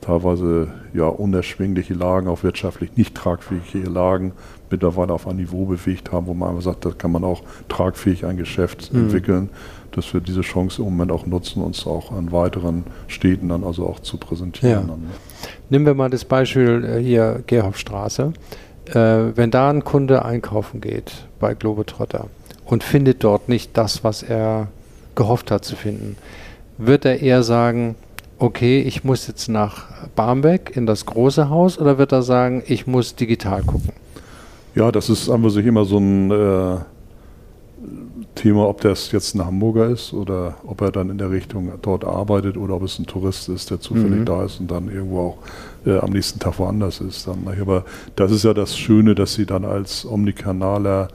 teilweise 0.00 0.68
ja 0.94 1.06
unerschwingliche 1.06 1.94
Lagen, 1.94 2.28
auch 2.28 2.44
wirtschaftlich 2.44 2.96
nicht 2.96 3.16
tragfähige 3.16 3.90
Lagen 3.90 4.32
mittlerweile 4.70 5.12
auf 5.12 5.26
ein 5.26 5.36
Niveau 5.36 5.64
bewegt 5.64 6.12
haben, 6.12 6.26
wo 6.26 6.34
man 6.34 6.50
einfach 6.50 6.62
sagt, 6.62 6.84
da 6.84 6.90
kann 6.90 7.10
man 7.10 7.24
auch 7.24 7.42
tragfähig 7.68 8.24
ein 8.24 8.36
Geschäft 8.36 8.92
mhm. 8.92 9.00
entwickeln, 9.00 9.50
dass 9.92 10.12
wir 10.12 10.20
diese 10.20 10.42
Chance 10.42 10.82
im 10.82 10.86
Moment 10.86 11.12
auch 11.12 11.26
nutzen, 11.26 11.62
uns 11.62 11.86
auch 11.86 12.12
an 12.12 12.32
weiteren 12.32 12.84
Städten 13.06 13.48
dann 13.48 13.64
also 13.64 13.86
auch 13.86 14.00
zu 14.00 14.16
präsentieren. 14.16 14.88
Ja. 14.88 14.96
Ne? 14.96 14.98
Nehmen 15.70 15.86
wir 15.86 15.94
mal 15.94 16.10
das 16.10 16.24
Beispiel 16.24 16.84
äh, 16.84 17.02
hier 17.02 17.42
Gerhofstraße. 17.46 18.32
Äh, 18.86 18.92
wenn 19.36 19.50
da 19.50 19.70
ein 19.70 19.84
Kunde 19.84 20.24
einkaufen 20.24 20.80
geht 20.80 21.12
bei 21.40 21.54
Globetrotter 21.54 22.26
und 22.64 22.82
findet 22.82 23.22
dort 23.24 23.48
nicht 23.48 23.76
das, 23.76 24.04
was 24.04 24.22
er 24.22 24.68
gehofft 25.14 25.50
hat 25.50 25.64
zu 25.64 25.76
finden, 25.76 26.16
wird 26.78 27.04
er 27.04 27.20
eher 27.20 27.42
sagen, 27.42 27.96
okay, 28.38 28.80
ich 28.80 29.04
muss 29.04 29.26
jetzt 29.26 29.48
nach 29.48 29.86
Barmbek 30.14 30.76
in 30.76 30.86
das 30.86 31.06
große 31.06 31.50
Haus 31.50 31.78
oder 31.78 31.98
wird 31.98 32.12
er 32.12 32.22
sagen, 32.22 32.62
ich 32.66 32.86
muss 32.86 33.14
digital 33.14 33.62
gucken? 33.62 33.92
Ja, 34.74 34.92
das 34.92 35.10
ist 35.10 35.28
an 35.28 35.48
sich 35.50 35.66
immer 35.66 35.84
so 35.84 35.98
ein 35.98 36.30
äh, 36.30 36.76
Thema, 38.38 38.68
ob 38.68 38.80
das 38.80 39.10
jetzt 39.10 39.34
ein 39.34 39.44
Hamburger 39.44 39.88
ist 39.88 40.12
oder 40.12 40.56
ob 40.64 40.80
er 40.80 40.92
dann 40.92 41.10
in 41.10 41.18
der 41.18 41.30
Richtung 41.30 41.72
dort 41.82 42.04
arbeitet 42.04 42.56
oder 42.56 42.74
ob 42.74 42.82
es 42.82 42.98
ein 42.98 43.06
Tourist 43.06 43.48
ist, 43.48 43.70
der 43.70 43.80
zufällig 43.80 44.20
mhm. 44.20 44.24
da 44.24 44.44
ist 44.44 44.60
und 44.60 44.70
dann 44.70 44.88
irgendwo 44.88 45.20
auch 45.20 45.38
äh, 45.86 45.98
am 45.98 46.10
nächsten 46.10 46.38
Tag 46.38 46.58
woanders 46.58 47.00
ist. 47.00 47.26
Dann. 47.26 47.48
Aber 47.60 47.84
das 48.14 48.30
ist 48.30 48.44
ja 48.44 48.54
das 48.54 48.78
Schöne, 48.78 49.14
dass 49.14 49.34
sie 49.34 49.44
dann 49.44 49.64
als 49.64 50.06
omnikanaler 50.06 51.08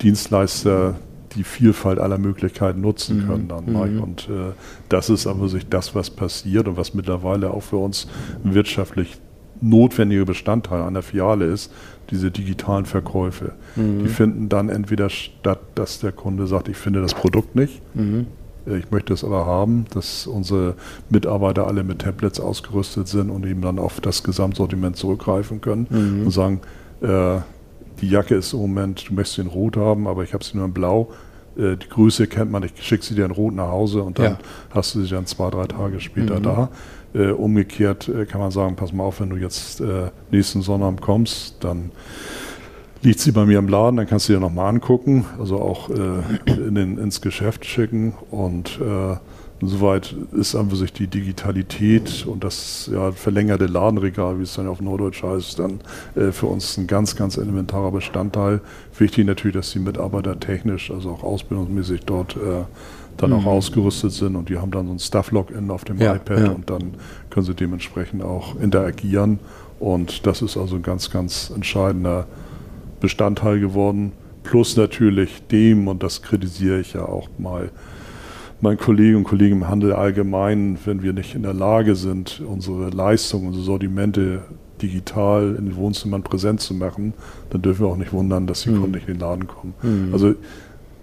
Dienstleister 0.00 0.94
die 1.34 1.44
Vielfalt 1.44 1.98
aller 1.98 2.18
Möglichkeiten 2.18 2.80
nutzen 2.80 3.18
mhm. 3.18 3.26
können. 3.26 3.48
Dann, 3.48 3.94
mhm. 3.94 4.00
Und 4.00 4.28
äh, 4.28 4.52
das 4.88 5.10
ist 5.10 5.26
aber 5.26 5.48
sich 5.48 5.68
das, 5.68 5.94
was 5.94 6.10
passiert 6.10 6.68
und 6.68 6.76
was 6.76 6.94
mittlerweile 6.94 7.50
auch 7.50 7.62
für 7.62 7.76
uns 7.76 8.06
wirtschaftlich 8.44 9.18
notwendiger 9.60 10.24
Bestandteil 10.24 10.82
einer 10.82 11.02
Filiale 11.02 11.46
ist, 11.46 11.72
diese 12.10 12.30
digitalen 12.30 12.86
Verkäufe. 12.86 13.52
Mhm. 13.76 14.00
Die 14.00 14.08
finden 14.08 14.48
dann 14.48 14.68
entweder 14.68 15.10
statt, 15.10 15.60
dass 15.74 16.00
der 16.00 16.12
Kunde 16.12 16.46
sagt, 16.46 16.68
ich 16.68 16.76
finde 16.76 17.00
das 17.00 17.14
Produkt 17.14 17.54
nicht, 17.54 17.80
mhm. 17.94 18.26
Äh, 18.66 18.78
ich 18.78 18.90
möchte 18.90 19.12
es 19.12 19.24
aber 19.24 19.46
haben, 19.46 19.86
dass 19.92 20.26
unsere 20.26 20.74
Mitarbeiter 21.08 21.66
alle 21.66 21.84
mit 21.84 22.00
Tablets 22.00 22.40
ausgerüstet 22.40 23.08
sind 23.08 23.30
und 23.30 23.46
eben 23.46 23.62
dann 23.62 23.78
auf 23.78 24.00
das 24.00 24.22
Gesamtsortiment 24.22 24.96
zurückgreifen 24.96 25.60
können 25.60 25.86
mhm. 25.90 26.24
und 26.26 26.30
sagen, 26.30 26.60
äh, 27.00 27.38
die 28.00 28.08
Jacke 28.08 28.34
ist 28.34 28.52
im 28.52 28.60
Moment, 28.60 29.08
du 29.08 29.14
möchtest 29.14 29.36
sie 29.36 29.42
in 29.42 29.48
Rot 29.48 29.76
haben, 29.76 30.06
aber 30.06 30.24
ich 30.24 30.32
habe 30.32 30.42
sie 30.44 30.56
nur 30.56 30.66
in 30.66 30.72
Blau. 30.72 31.10
Äh, 31.56 31.76
die 31.76 31.88
Größe 31.88 32.26
kennt 32.26 32.50
man, 32.50 32.62
ich 32.62 32.72
schicke 32.80 33.04
sie 33.04 33.14
dir 33.14 33.26
in 33.26 33.30
Rot 33.30 33.54
nach 33.54 33.68
Hause 33.68 34.02
und 34.02 34.18
dann 34.18 34.32
ja. 34.32 34.38
hast 34.70 34.94
du 34.94 35.02
sie 35.02 35.10
dann 35.10 35.26
zwei, 35.26 35.50
drei 35.50 35.66
Tage 35.66 36.00
später 36.00 36.38
mhm. 36.38 36.44
da. 36.44 36.68
Äh, 37.12 37.32
umgekehrt 37.32 38.08
äh, 38.08 38.24
kann 38.24 38.40
man 38.40 38.52
sagen, 38.52 38.76
pass 38.76 38.92
mal 38.92 39.02
auf, 39.02 39.20
wenn 39.20 39.30
du 39.30 39.36
jetzt 39.36 39.80
äh, 39.80 40.10
nächsten 40.30 40.62
Sonnabend 40.62 41.00
kommst, 41.00 41.56
dann 41.60 41.90
liegt 43.02 43.18
sie 43.18 43.32
bei 43.32 43.46
mir 43.46 43.58
im 43.58 43.68
Laden, 43.68 43.96
dann 43.96 44.06
kannst 44.06 44.28
du 44.28 44.34
dir 44.34 44.40
nochmal 44.40 44.68
angucken, 44.68 45.24
also 45.38 45.60
auch 45.60 45.90
äh, 45.90 46.22
in 46.46 46.74
den, 46.76 46.98
ins 46.98 47.20
Geschäft 47.20 47.64
schicken 47.64 48.14
und 48.30 48.78
äh, 48.80 49.16
Insoweit 49.60 50.14
ist 50.32 50.54
einfach 50.54 50.76
sich 50.76 50.92
die 50.92 51.06
Digitalität 51.06 52.24
und 52.26 52.44
das 52.44 52.88
ja, 52.90 53.12
verlängerte 53.12 53.66
Ladenregal, 53.66 54.38
wie 54.38 54.44
es 54.44 54.54
dann 54.54 54.66
auf 54.66 54.80
Norddeutsch 54.80 55.22
heißt, 55.22 55.58
dann 55.58 55.80
äh, 56.14 56.32
für 56.32 56.46
uns 56.46 56.78
ein 56.78 56.86
ganz, 56.86 57.14
ganz 57.14 57.36
elementarer 57.36 57.90
Bestandteil. 57.90 58.62
Wichtig 58.96 59.26
natürlich, 59.26 59.56
dass 59.56 59.70
die 59.72 59.80
Mitarbeiter 59.80 60.40
technisch, 60.40 60.90
also 60.90 61.10
auch 61.10 61.22
ausbildungsmäßig 61.22 62.02
dort 62.06 62.36
äh, 62.36 62.64
dann 63.22 63.30
mhm. 63.30 63.36
auch 63.36 63.46
ausgerüstet 63.46 64.12
sind 64.12 64.36
und 64.36 64.48
die 64.48 64.58
haben 64.58 64.70
dann 64.70 64.86
so 64.86 64.92
ein 64.92 64.98
Stuff-Login 64.98 65.70
auf 65.70 65.84
dem 65.84 65.98
ja, 65.98 66.14
iPad 66.14 66.38
ja. 66.38 66.50
und 66.50 66.70
dann 66.70 66.94
können 67.30 67.46
sie 67.46 67.54
dementsprechend 67.54 68.22
auch 68.22 68.58
interagieren. 68.60 69.38
Und 69.78 70.26
das 70.26 70.42
ist 70.42 70.56
also 70.56 70.76
ein 70.76 70.82
ganz, 70.82 71.10
ganz 71.10 71.50
entscheidender 71.54 72.26
Bestandteil 73.00 73.60
geworden. 73.60 74.12
Plus 74.42 74.76
natürlich 74.76 75.42
dem, 75.50 75.88
und 75.88 76.02
das 76.02 76.22
kritisiere 76.22 76.80
ich 76.80 76.92
ja 76.92 77.04
auch 77.04 77.28
mal, 77.38 77.70
meinen 78.60 78.78
Kollegen 78.78 79.16
und 79.16 79.24
Kollegen 79.24 79.56
im 79.56 79.68
Handel 79.68 79.92
allgemein, 79.92 80.78
wenn 80.84 81.02
wir 81.02 81.12
nicht 81.12 81.34
in 81.34 81.42
der 81.42 81.54
Lage 81.54 81.96
sind, 81.96 82.42
unsere 82.46 82.90
Leistungen, 82.90 83.48
unsere 83.48 83.64
Sortimente 83.64 84.42
digital 84.82 85.56
in 85.58 85.66
den 85.66 85.76
Wohnzimmern 85.76 86.22
präsent 86.22 86.60
zu 86.60 86.74
machen, 86.74 87.14
dann 87.50 87.62
dürfen 87.62 87.84
wir 87.84 87.88
auch 87.88 87.96
nicht 87.96 88.12
wundern, 88.12 88.46
dass 88.46 88.62
die 88.62 88.70
mhm. 88.70 88.80
Kunden 88.80 88.92
nicht 88.92 89.08
in 89.08 89.14
den 89.14 89.20
Laden 89.20 89.46
kommen. 89.46 89.74
Mhm. 89.82 90.12
Also 90.12 90.34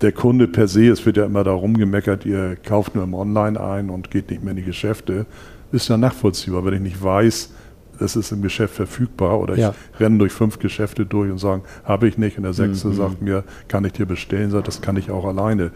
der 0.02 0.12
Kunde 0.12 0.48
per 0.48 0.68
se, 0.68 0.88
es 0.88 1.06
wird 1.06 1.18
ja 1.18 1.26
immer 1.26 1.44
darum 1.44 1.76
gemeckert, 1.76 2.26
ihr 2.26 2.56
kauft 2.56 2.96
nur 2.96 3.04
im 3.04 3.14
Online 3.14 3.60
ein 3.60 3.90
und 3.90 4.12
geht 4.12 4.30
nicht 4.30 4.44
mehr 4.44 4.52
in 4.52 4.58
die 4.58 4.64
Geschäfte, 4.64 5.26
ist 5.72 5.88
ja 5.88 5.98
nachvollziehbar. 5.98 6.64
Wenn 6.66 6.76
ich 6.76 6.82
nicht 6.82 7.04
weiß, 7.04 7.52
es 8.00 8.16
ist 8.16 8.32
im 8.32 8.42
Geschäft 8.42 8.76
verfügbar 8.76 9.40
oder 9.40 9.58
ja. 9.58 9.74
ich 9.94 10.00
renne 10.00 10.20
durch 10.20 10.32
fünf 10.32 10.60
Geschäfte 10.60 11.06
durch 11.06 11.32
und 11.32 11.40
sage, 11.40 11.64
habe 11.84 12.08
ich 12.08 12.18
nicht 12.18 12.38
und 12.38 12.44
der 12.44 12.54
sechste 12.54 12.90
mhm. 12.90 12.94
sagt 12.94 13.22
mir, 13.22 13.44
kann 13.68 13.86
ich 13.86 13.94
dir 13.94 14.06
bestellen, 14.06 14.52
sagt, 14.52 14.68
das 14.68 14.82
kann 14.82 14.98
ich 14.98 15.10
auch 15.10 15.26
alleine. 15.26 15.72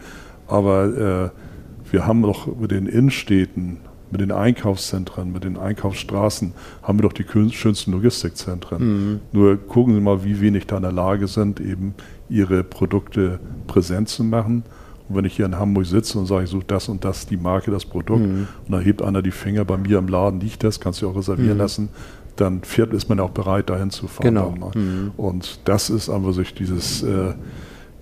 Aber 0.46 1.32
äh, 1.34 1.90
wir 1.90 2.06
haben 2.06 2.22
doch 2.22 2.46
mit 2.58 2.70
den 2.70 2.86
Innenstädten, 2.86 3.78
mit 4.10 4.20
den 4.20 4.30
Einkaufszentren, 4.30 5.32
mit 5.32 5.44
den 5.44 5.56
Einkaufsstraßen, 5.56 6.52
haben 6.82 6.98
wir 6.98 7.08
doch 7.08 7.12
die 7.12 7.24
schönsten 7.50 7.92
Logistikzentren. 7.92 8.82
Mhm. 8.82 9.20
Nur 9.32 9.56
gucken 9.56 9.94
Sie 9.94 10.00
mal, 10.00 10.22
wie 10.24 10.40
wenig 10.40 10.66
da 10.66 10.76
in 10.76 10.82
der 10.82 10.92
Lage 10.92 11.26
sind, 11.26 11.60
eben 11.60 11.94
ihre 12.32 12.64
Produkte 12.64 13.38
präsent 13.66 14.08
zu 14.08 14.24
machen. 14.24 14.64
Und 15.08 15.16
wenn 15.16 15.24
ich 15.24 15.36
hier 15.36 15.46
in 15.46 15.58
Hamburg 15.58 15.86
sitze 15.86 16.18
und 16.18 16.26
sage, 16.26 16.44
ich 16.44 16.50
suche 16.50 16.64
das 16.66 16.88
und 16.88 17.04
das, 17.04 17.26
die 17.26 17.36
Marke, 17.36 17.70
das 17.70 17.84
Produkt, 17.84 18.20
mhm. 18.20 18.48
und 18.66 18.72
da 18.72 18.80
hebt 18.80 19.02
einer 19.02 19.22
die 19.22 19.30
Finger, 19.30 19.64
bei 19.64 19.76
mir 19.76 19.98
im 19.98 20.08
Laden 20.08 20.40
liegt 20.40 20.64
das, 20.64 20.80
kannst 20.80 21.02
du 21.02 21.08
auch 21.08 21.16
reservieren 21.16 21.54
mhm. 21.54 21.58
lassen, 21.58 21.88
dann 22.36 22.62
fährt, 22.62 22.94
ist 22.94 23.08
man 23.08 23.20
auch 23.20 23.30
bereit, 23.30 23.68
dahin 23.68 23.90
zu 23.90 24.08
fahren. 24.08 24.34
Genau. 24.34 24.70
Mhm. 24.74 25.12
Und 25.16 25.60
das 25.64 25.90
ist 25.90 26.08
einfach 26.08 26.32
sich 26.32 26.54
dieses 26.54 27.02
äh, 27.02 27.34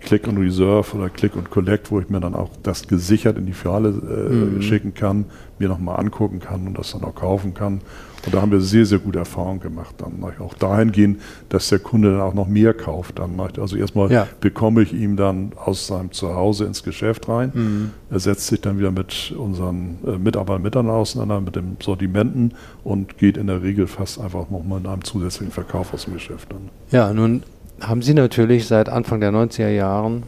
Click 0.01 0.27
und 0.27 0.39
Reserve 0.39 0.97
oder 0.97 1.09
Click 1.09 1.37
und 1.37 1.51
Collect, 1.51 1.91
wo 1.91 2.01
ich 2.01 2.09
mir 2.09 2.21
dann 2.21 2.35
auch 2.35 2.51
das 2.63 2.87
gesichert 2.89 3.39
in 3.39 3.47
die 3.47 3.53
Filiale 3.53 3.89
äh, 3.89 4.33
mhm. 4.33 4.63
schicken 4.63 4.95
kann, 4.95 5.27
mir 5.59 5.69
nochmal 5.69 6.01
angucken 6.01 6.41
kann 6.41 6.67
und 6.67 6.79
das 6.79 6.93
dann 6.93 7.05
auch 7.05 7.15
kaufen 7.15 7.55
kann. 7.55 7.81
Und 8.25 8.35
da 8.35 8.43
haben 8.43 8.53
wir 8.53 8.61
sehr, 8.61 8.85
sehr 8.85 8.99
gute 8.99 9.19
Erfahrungen 9.19 9.61
gemacht. 9.61 9.95
Dann 9.99 10.23
auch 10.41 10.55
dahingehend, 10.55 11.21
dass 11.49 11.69
der 11.69 11.79
Kunde 11.79 12.13
dann 12.13 12.21
auch 12.21 12.35
noch 12.35 12.49
mehr 12.49 12.75
kauft. 12.75 13.19
Dann 13.19 13.41
also 13.41 13.77
erstmal 13.77 14.11
ja. 14.13 14.27
bekomme 14.41 14.83
ich 14.83 14.93
ihm 14.93 15.17
dann 15.17 15.53
aus 15.57 15.87
seinem 15.87 16.13
Zuhause 16.13 16.67
ins 16.67 16.83
Geschäft 16.83 17.29
rein. 17.29 17.51
Mhm. 17.55 17.91
Er 18.11 18.21
setzt 18.21 18.47
sich 18.49 18.61
dann 18.61 18.79
wieder 18.79 18.91
mit 18.91 19.33
unseren 19.37 19.99
äh, 20.07 20.19
Mitarbeitern 20.19 20.63
miteinander 20.63 20.93
auseinander, 20.95 21.41
mit 21.41 21.57
den 21.57 21.77
Sortimenten 21.83 22.55
und 22.85 23.17
geht 23.17 23.37
in 23.37 23.47
der 23.47 23.63
Regel 23.63 23.87
fast 23.87 24.21
einfach 24.21 24.51
nochmal 24.51 24.81
in 24.81 24.87
einem 24.87 25.05
zusätzlichen 25.05 25.53
Verkauf 25.53 25.95
aus 25.95 26.05
dem 26.05 26.15
Geschäft 26.15 26.53
dann. 26.53 26.69
Ja, 26.91 27.13
nun 27.13 27.43
haben 27.81 28.03
Sie 28.03 28.15
natürlich 28.15 28.67
seit 28.67 28.89
Anfang 28.89 29.21
der 29.21 29.33
90er 29.33 29.69
Jahren 29.69 30.25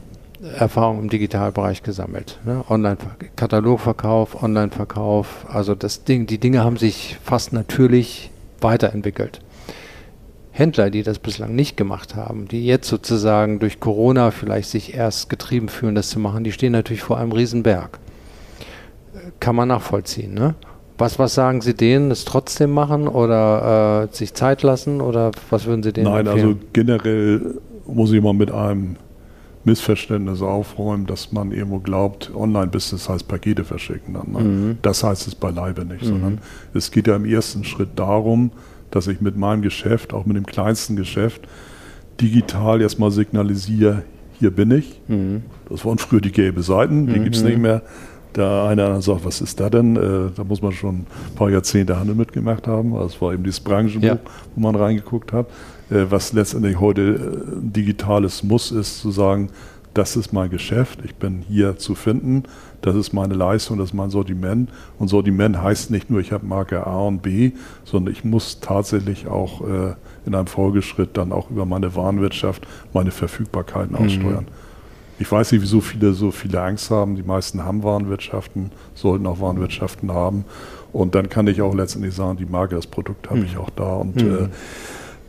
Erfahrung 0.56 1.00
im 1.00 1.08
Digitalbereich 1.08 1.82
gesammelt. 1.82 2.38
Ne? 2.44 2.64
Online-Katalogverkauf, 2.68 4.42
Online-Verkauf, 4.42 5.46
also 5.48 5.74
das 5.74 6.04
Ding, 6.04 6.26
die 6.26 6.38
Dinge 6.38 6.64
haben 6.64 6.76
sich 6.76 7.16
fast 7.22 7.52
natürlich 7.52 8.30
weiterentwickelt. 8.60 9.40
Händler, 10.50 10.90
die 10.90 11.02
das 11.02 11.18
bislang 11.18 11.54
nicht 11.54 11.76
gemacht 11.76 12.14
haben, 12.14 12.48
die 12.48 12.66
jetzt 12.66 12.88
sozusagen 12.88 13.58
durch 13.58 13.80
Corona 13.80 14.30
vielleicht 14.32 14.68
sich 14.68 14.94
erst 14.94 15.30
getrieben 15.30 15.68
fühlen, 15.68 15.94
das 15.94 16.10
zu 16.10 16.18
machen, 16.18 16.44
die 16.44 16.52
stehen 16.52 16.72
natürlich 16.72 17.02
vor 17.02 17.18
einem 17.18 17.32
Riesenberg. 17.32 17.98
Kann 19.40 19.56
man 19.56 19.68
nachvollziehen, 19.68 20.34
ne? 20.34 20.54
Was, 21.02 21.18
was 21.18 21.34
sagen 21.34 21.62
Sie 21.62 21.74
denen? 21.74 22.12
Es 22.12 22.24
trotzdem 22.24 22.70
machen 22.70 23.08
oder 23.08 24.08
äh, 24.12 24.14
sich 24.14 24.34
Zeit 24.34 24.62
lassen 24.62 25.00
oder 25.00 25.32
was 25.50 25.66
würden 25.66 25.82
Sie 25.82 25.92
denen 25.92 26.12
Nein, 26.12 26.28
empfehlen? 26.28 26.46
also 26.46 26.60
generell 26.72 27.60
muss 27.88 28.12
ich 28.12 28.22
mal 28.22 28.34
mit 28.34 28.52
einem 28.52 28.94
Missverständnis 29.64 30.42
aufräumen, 30.42 31.06
dass 31.06 31.32
man 31.32 31.50
irgendwo 31.50 31.80
glaubt, 31.80 32.30
Online-Business 32.32 33.08
heißt 33.08 33.26
Pakete 33.26 33.64
verschicken. 33.64 34.14
Dann, 34.14 34.30
ne? 34.30 34.38
mhm. 34.48 34.78
Das 34.82 35.02
heißt 35.02 35.26
es 35.26 35.34
beileibe 35.34 35.84
nicht, 35.84 36.04
mhm. 36.04 36.06
sondern 36.06 36.38
es 36.72 36.92
geht 36.92 37.08
ja 37.08 37.16
im 37.16 37.24
ersten 37.24 37.64
Schritt 37.64 37.90
darum, 37.96 38.52
dass 38.92 39.08
ich 39.08 39.20
mit 39.20 39.36
meinem 39.36 39.62
Geschäft, 39.62 40.14
auch 40.14 40.24
mit 40.24 40.36
dem 40.36 40.46
kleinsten 40.46 40.94
Geschäft, 40.94 41.48
digital 42.20 42.80
erstmal 42.80 43.10
signalisiere, 43.10 44.04
hier 44.38 44.52
bin 44.52 44.70
ich. 44.70 45.00
Mhm. 45.08 45.42
Das 45.68 45.84
waren 45.84 45.98
früher 45.98 46.20
die 46.20 46.30
gelbe 46.30 46.62
Seiten, 46.62 47.08
die 47.08 47.18
gibt 47.18 47.34
es 47.34 47.42
nicht 47.42 47.58
mehr. 47.58 47.82
Der 48.36 48.64
eine 48.64 49.02
sagt, 49.02 49.24
was 49.24 49.40
ist 49.40 49.60
da 49.60 49.68
denn? 49.68 49.96
Äh, 49.96 50.30
da 50.34 50.44
muss 50.44 50.62
man 50.62 50.72
schon 50.72 50.94
ein 51.00 51.06
paar 51.36 51.50
Jahrzehnte 51.50 51.98
Handel 51.98 52.14
mitgemacht 52.14 52.66
haben. 52.66 52.94
Das 52.94 53.20
war 53.20 53.32
eben 53.34 53.44
dieses 53.44 53.60
Branchenbuch, 53.60 54.06
ja. 54.08 54.18
wo 54.54 54.60
man 54.60 54.74
reingeguckt 54.74 55.32
hat. 55.32 55.46
Äh, 55.90 56.06
was 56.10 56.32
letztendlich 56.32 56.80
heute 56.80 57.02
äh, 57.02 57.56
ein 57.56 57.72
digitales 57.72 58.42
Muss 58.42 58.70
ist, 58.70 59.00
zu 59.00 59.10
sagen, 59.10 59.50
das 59.94 60.16
ist 60.16 60.32
mein 60.32 60.48
Geschäft, 60.48 61.00
ich 61.04 61.16
bin 61.16 61.42
hier 61.46 61.76
zu 61.76 61.94
finden, 61.94 62.44
das 62.80 62.96
ist 62.96 63.12
meine 63.12 63.34
Leistung, 63.34 63.76
das 63.76 63.90
ist 63.90 63.94
mein 63.94 64.08
Sortiment. 64.08 64.70
Und 64.98 65.08
Sortiment 65.08 65.60
heißt 65.60 65.90
nicht 65.90 66.08
nur, 66.08 66.20
ich 66.20 66.32
habe 66.32 66.46
Marke 66.46 66.86
A 66.86 67.00
und 67.00 67.20
B, 67.20 67.52
sondern 67.84 68.12
ich 68.12 68.24
muss 68.24 68.60
tatsächlich 68.60 69.26
auch 69.26 69.60
äh, 69.60 69.94
in 70.24 70.34
einem 70.34 70.46
Folgeschritt 70.46 71.16
dann 71.16 71.30
auch 71.30 71.50
über 71.50 71.66
meine 71.66 71.94
Warenwirtschaft 71.94 72.66
meine 72.94 73.10
Verfügbarkeiten 73.10 73.96
mhm. 73.98 74.06
aussteuern. 74.06 74.46
Ich 75.22 75.30
weiß 75.30 75.52
nicht, 75.52 75.62
wieso 75.62 75.80
viele 75.80 76.14
so 76.14 76.32
viele 76.32 76.60
Angst 76.60 76.90
haben. 76.90 77.14
Die 77.14 77.22
meisten 77.22 77.62
haben 77.64 77.84
Warenwirtschaften, 77.84 78.72
sollten 78.96 79.24
auch 79.28 79.40
Warenwirtschaften 79.40 80.10
haben. 80.10 80.44
Und 80.92 81.14
dann 81.14 81.28
kann 81.28 81.46
ich 81.46 81.62
auch 81.62 81.76
letztendlich 81.76 82.12
sagen, 82.12 82.38
die 82.38 82.44
Marke, 82.44 82.74
das 82.74 82.88
Produkt 82.88 83.30
habe 83.30 83.38
mhm. 83.38 83.46
ich 83.46 83.56
auch 83.56 83.70
da. 83.70 83.94
Und 83.94 84.16
mhm. 84.16 84.34
äh, 84.34 84.48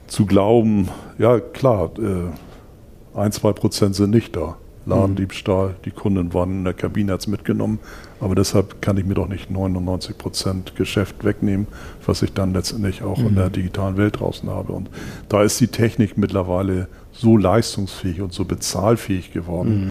zu 0.07 0.25
glauben, 0.25 0.89
ja 1.19 1.39
klar, 1.39 1.91
äh, 1.99 3.15
ein, 3.15 3.31
zwei 3.31 3.53
Prozent 3.53 3.93
sind 3.93 4.09
nicht 4.09 4.35
da. 4.35 4.57
Ladendiebstahl, 4.87 5.75
die 5.85 5.91
Kunden 5.91 6.33
waren 6.33 6.49
in 6.49 6.63
der 6.63 6.73
Kabine, 6.73 7.13
hat 7.13 7.19
es 7.19 7.27
mitgenommen. 7.27 7.77
Aber 8.19 8.33
deshalb 8.33 8.81
kann 8.81 8.97
ich 8.97 9.05
mir 9.05 9.13
doch 9.13 9.27
nicht 9.27 9.51
99 9.51 10.17
Prozent 10.17 10.75
Geschäft 10.75 11.23
wegnehmen, 11.23 11.67
was 12.03 12.23
ich 12.23 12.33
dann 12.33 12.51
letztendlich 12.51 13.03
auch 13.03 13.19
mhm. 13.19 13.27
in 13.27 13.35
der 13.35 13.51
digitalen 13.51 13.95
Welt 13.97 14.19
draußen 14.19 14.49
habe. 14.49 14.73
Und 14.73 14.89
da 15.29 15.43
ist 15.43 15.61
die 15.61 15.67
Technik 15.67 16.17
mittlerweile 16.17 16.87
so 17.23 17.37
leistungsfähig 17.37 18.21
und 18.21 18.33
so 18.33 18.43
bezahlfähig 18.43 19.31
geworden. 19.31 19.85
Mhm. 19.85 19.89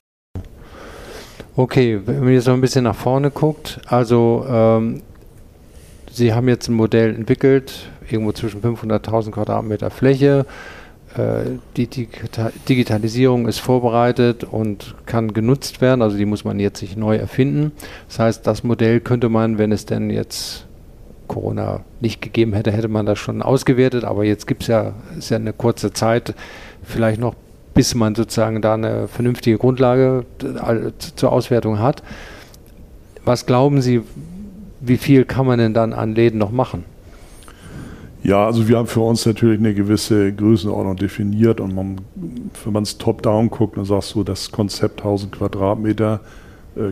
Okay, 1.56 2.00
wenn 2.04 2.20
man 2.20 2.32
jetzt 2.34 2.46
noch 2.46 2.54
ein 2.54 2.60
bisschen 2.60 2.84
nach 2.84 2.94
vorne 2.94 3.30
guckt, 3.30 3.80
also 3.86 4.44
ähm, 4.48 5.02
Sie 6.10 6.34
haben 6.34 6.46
jetzt 6.48 6.68
ein 6.68 6.74
Modell 6.74 7.14
entwickelt, 7.14 7.88
irgendwo 8.10 8.32
zwischen 8.32 8.60
500.000 8.60 9.30
Quadratmeter 9.30 9.90
Fläche. 9.90 10.44
Äh, 11.16 11.56
die 11.76 11.86
Digitalisierung 12.68 13.48
ist 13.48 13.60
vorbereitet 13.60 14.44
und 14.44 14.94
kann 15.06 15.32
genutzt 15.32 15.80
werden, 15.80 16.02
also 16.02 16.18
die 16.18 16.26
muss 16.26 16.44
man 16.44 16.60
jetzt 16.60 16.80
sich 16.80 16.98
neu 16.98 17.16
erfinden. 17.16 17.72
Das 18.08 18.18
heißt, 18.18 18.46
das 18.46 18.62
Modell 18.62 19.00
könnte 19.00 19.30
man, 19.30 19.56
wenn 19.56 19.72
es 19.72 19.86
denn 19.86 20.10
jetzt 20.10 20.66
Corona 21.28 21.80
nicht 22.00 22.20
gegeben 22.20 22.52
hätte, 22.52 22.72
hätte 22.72 22.88
man 22.88 23.06
das 23.06 23.18
schon 23.18 23.40
ausgewertet, 23.40 24.04
aber 24.04 24.24
jetzt 24.24 24.46
gibt 24.46 24.62
es 24.62 24.68
ja, 24.68 24.92
ist 25.16 25.30
ja 25.30 25.38
eine 25.38 25.54
kurze 25.54 25.92
Zeit, 25.94 26.34
vielleicht 26.82 27.20
noch, 27.20 27.34
bis 27.74 27.94
man 27.94 28.14
sozusagen 28.14 28.60
da 28.62 28.74
eine 28.74 29.08
vernünftige 29.08 29.58
Grundlage 29.58 30.24
äh, 30.42 30.90
zur 30.98 31.32
Auswertung 31.32 31.78
hat. 31.78 32.02
Was 33.24 33.46
glauben 33.46 33.80
Sie, 33.80 34.02
wie 34.80 34.96
viel 34.96 35.24
kann 35.24 35.46
man 35.46 35.58
denn 35.58 35.74
dann 35.74 35.92
an 35.92 36.14
Läden 36.14 36.38
noch 36.38 36.50
machen? 36.50 36.84
Ja, 38.24 38.46
also 38.46 38.68
wir 38.68 38.78
haben 38.78 38.86
für 38.86 39.00
uns 39.00 39.26
natürlich 39.26 39.58
eine 39.58 39.74
gewisse 39.74 40.32
Größenordnung 40.32 40.96
definiert 40.96 41.60
und 41.60 41.74
man, 41.74 41.96
wenn 42.64 42.72
man 42.72 42.84
es 42.84 42.98
top-down 42.98 43.50
guckt, 43.50 43.76
dann 43.76 43.84
sagst 43.84 44.14
du, 44.14 44.22
das 44.22 44.52
Konzept 44.52 45.00
1000 45.00 45.32
Quadratmeter 45.32 46.20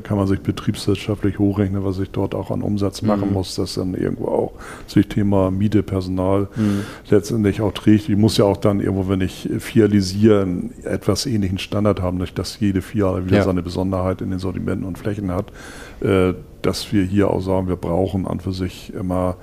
kann 0.02 0.16
man 0.16 0.26
sich 0.26 0.40
betriebswirtschaftlich 0.40 1.38
hochrechnen, 1.38 1.84
was 1.84 1.98
ich 1.98 2.10
dort 2.10 2.34
auch 2.34 2.50
an 2.50 2.62
Umsatz 2.62 3.02
machen 3.02 3.28
mhm. 3.28 3.34
muss, 3.34 3.54
dass 3.54 3.74
dann 3.74 3.94
irgendwo 3.94 4.26
auch 4.26 4.52
sich 4.86 5.08
Thema 5.08 5.50
Miete, 5.50 5.82
Personal 5.82 6.48
mhm. 6.56 6.82
letztendlich 7.08 7.60
auch 7.60 7.72
trägt. 7.72 8.08
Ich 8.08 8.16
muss 8.16 8.36
ja 8.36 8.44
auch 8.44 8.56
dann 8.56 8.80
irgendwo, 8.80 9.08
wenn 9.08 9.20
ich 9.20 9.48
fialisiere, 9.58 10.42
einen 10.42 10.74
etwas 10.84 11.26
ähnlichen 11.26 11.58
Standard 11.58 12.02
haben, 12.02 12.18
nicht, 12.18 12.38
dass 12.38 12.60
jede 12.60 12.82
Filiale 12.82 13.26
wieder 13.26 13.38
ja. 13.38 13.42
seine 13.42 13.62
Besonderheit 13.62 14.20
in 14.20 14.30
den 14.30 14.38
Sortimenten 14.38 14.86
und 14.86 14.98
Flächen 14.98 15.30
hat, 15.30 15.46
äh, 16.00 16.34
dass 16.62 16.92
wir 16.92 17.04
hier 17.04 17.30
auch 17.30 17.40
sagen, 17.40 17.68
wir 17.68 17.76
brauchen 17.76 18.26
an 18.26 18.40
für 18.40 18.52
sich 18.52 18.92
immer 18.94 19.36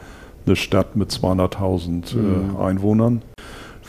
eine 0.46 0.56
Stadt 0.56 0.96
mit 0.96 1.10
200.000 1.12 2.14
äh, 2.14 2.18
mhm. 2.18 2.56
äh, 2.56 2.64
Einwohnern. 2.64 3.22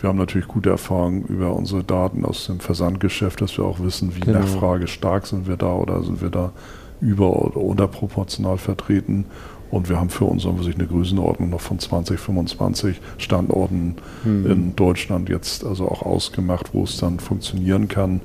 Wir 0.00 0.08
haben 0.08 0.18
natürlich 0.18 0.46
gute 0.46 0.70
Erfahrungen 0.70 1.24
über 1.24 1.54
unsere 1.54 1.82
Daten 1.82 2.24
aus 2.24 2.46
dem 2.46 2.60
Versandgeschäft, 2.60 3.40
dass 3.40 3.58
wir 3.58 3.64
auch 3.64 3.80
wissen, 3.80 4.14
wie 4.14 4.20
genau. 4.20 4.40
nachfragestark 4.40 5.26
sind 5.26 5.48
wir 5.48 5.56
da 5.56 5.72
oder 5.72 6.02
sind 6.02 6.22
wir 6.22 6.30
da 6.30 6.52
über- 7.00 7.36
oder 7.36 7.56
unterproportional 7.56 8.58
vertreten. 8.58 9.26
Und 9.70 9.88
wir 9.88 10.00
haben 10.00 10.08
für 10.08 10.24
uns 10.24 10.44
sich 10.44 10.74
eine 10.76 10.86
Größenordnung 10.86 11.50
noch 11.50 11.60
von 11.60 11.78
20, 11.78 12.18
25 12.18 13.00
Standorten 13.18 13.96
mhm. 14.24 14.50
in 14.50 14.76
Deutschland 14.76 15.28
jetzt 15.28 15.64
also 15.64 15.88
auch 15.88 16.02
ausgemacht, 16.02 16.72
wo 16.72 16.84
es 16.84 16.96
dann 16.96 17.18
funktionieren 17.18 17.88
kann. 17.88 18.20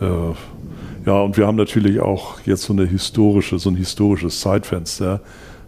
Äh, 0.00 0.06
ja, 1.04 1.20
und 1.20 1.36
wir 1.36 1.46
haben 1.46 1.56
natürlich 1.56 2.00
auch 2.00 2.40
jetzt 2.46 2.62
so 2.62 2.72
eine 2.72 2.86
historische, 2.86 3.58
so 3.58 3.68
ein 3.68 3.76
historisches 3.76 4.40
Zeitfenster 4.40 5.20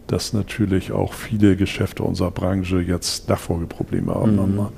dass 0.08 0.32
natürlich 0.32 0.90
auch 0.90 1.12
viele 1.12 1.54
Geschäfte 1.54 2.02
unserer 2.02 2.30
Branche 2.30 2.80
jetzt 2.80 3.28
Nachfolgeprobleme 3.28 4.14
haben. 4.14 4.54
Mhm. 4.54 4.68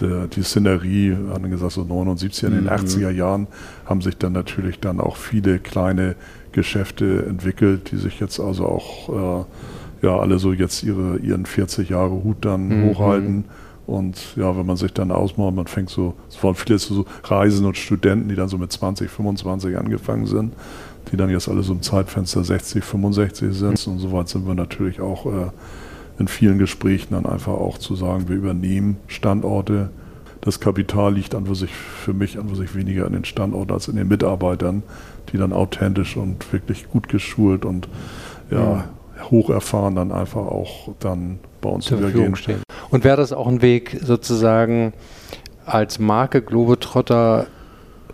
Die, 0.00 0.28
die 0.28 0.42
Szenerie, 0.42 1.16
haben 1.32 1.50
gesagt, 1.50 1.72
so 1.72 1.84
79 1.84 2.44
in 2.44 2.50
den 2.52 2.64
mhm. 2.64 2.70
80er 2.70 3.10
Jahren 3.10 3.48
haben 3.84 4.00
sich 4.00 4.16
dann 4.16 4.32
natürlich 4.32 4.80
dann 4.80 5.00
auch 5.00 5.16
viele 5.16 5.58
kleine 5.58 6.16
Geschäfte 6.52 7.26
entwickelt, 7.26 7.90
die 7.90 7.96
sich 7.96 8.20
jetzt 8.20 8.40
also 8.40 8.66
auch 8.66 9.44
äh, 10.02 10.06
ja 10.06 10.18
alle 10.18 10.38
so 10.38 10.52
jetzt 10.52 10.82
ihre, 10.82 11.18
ihren 11.18 11.46
40 11.46 11.90
Jahre 11.90 12.22
Hut 12.24 12.38
dann 12.40 12.68
mhm. 12.68 12.90
hochhalten. 12.90 13.44
Und 13.86 14.36
ja, 14.36 14.56
wenn 14.56 14.66
man 14.66 14.76
sich 14.76 14.92
dann 14.92 15.10
ausmacht, 15.10 15.52
man 15.52 15.66
fängt 15.66 15.90
so, 15.90 16.14
es 16.28 16.40
waren 16.44 16.54
viele 16.54 16.78
so 16.78 17.04
Reisen 17.24 17.66
und 17.66 17.76
Studenten, 17.76 18.28
die 18.28 18.36
dann 18.36 18.48
so 18.48 18.56
mit 18.56 18.70
20, 18.70 19.10
25 19.10 19.76
angefangen 19.76 20.26
sind 20.26 20.52
die 21.10 21.16
dann 21.16 21.30
jetzt 21.30 21.48
alle 21.48 21.62
so 21.62 21.72
im 21.72 21.82
Zeitfenster 21.82 22.44
60, 22.44 22.84
65 22.84 23.54
sind. 23.54 23.86
Und 23.86 23.98
soweit 23.98 24.28
sind 24.28 24.46
wir 24.46 24.54
natürlich 24.54 25.00
auch 25.00 25.26
äh, 25.26 25.50
in 26.20 26.28
vielen 26.28 26.58
Gesprächen 26.58 27.14
dann 27.14 27.24
einfach 27.24 27.54
auch 27.54 27.78
zu 27.78 27.96
sagen, 27.96 28.28
wir 28.28 28.36
übernehmen 28.36 28.98
Standorte. 29.08 29.90
Das 30.42 30.60
Kapital 30.60 31.14
liegt 31.14 31.34
an 31.34 31.52
sich 31.54 31.72
für 31.72 32.12
mich 32.12 32.38
an 32.38 32.54
sich 32.54 32.74
weniger 32.74 33.06
an 33.06 33.14
den 33.14 33.24
Standorten 33.24 33.72
als 33.72 33.88
in 33.88 33.96
den 33.96 34.06
Mitarbeitern, 34.06 34.82
die 35.32 35.38
dann 35.38 35.52
authentisch 35.52 36.16
und 36.16 36.52
wirklich 36.52 36.88
gut 36.88 37.08
geschult 37.08 37.64
und 37.64 37.88
ja, 38.50 38.84
hoch 39.30 39.48
erfahren 39.50 39.94
dann 39.94 40.12
einfach 40.12 40.46
auch 40.46 40.90
dann 41.00 41.38
bei 41.62 41.70
uns 41.70 41.86
zur 41.86 41.98
Verfügung 41.98 42.36
stehen. 42.36 42.62
Und 42.90 43.04
wäre 43.04 43.16
das 43.16 43.32
auch 43.32 43.46
ein 43.46 43.62
Weg 43.62 43.98
sozusagen 44.02 44.92
als 45.64 45.98
Marke 45.98 46.42
Globetrotter 46.42 47.46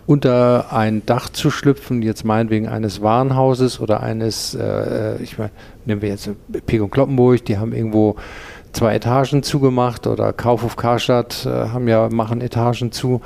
unter 0.07 0.71
ein 0.71 1.05
Dach 1.05 1.29
zu 1.29 1.51
schlüpfen, 1.51 2.01
jetzt 2.01 2.23
meinetwegen 2.23 2.67
eines 2.67 3.01
Warenhauses 3.01 3.81
oder 3.81 4.01
eines, 4.01 4.55
äh, 4.55 5.21
ich 5.21 5.37
meine, 5.37 5.51
nehmen 5.85 6.01
wir 6.01 6.09
jetzt 6.09 6.29
Pek 6.65 6.81
und 6.81 6.91
Kloppenburg, 6.91 7.43
die 7.45 7.57
haben 7.57 7.73
irgendwo 7.73 8.15
zwei 8.71 8.95
Etagen 8.95 9.43
zugemacht 9.43 10.07
oder 10.07 10.31
Kaufhof 10.31 10.77
Karstadt 10.77 11.45
äh, 11.45 11.49
haben 11.49 11.89
ja, 11.89 12.07
machen 12.09 12.39
Etagen 12.39 12.93
zu, 12.93 13.21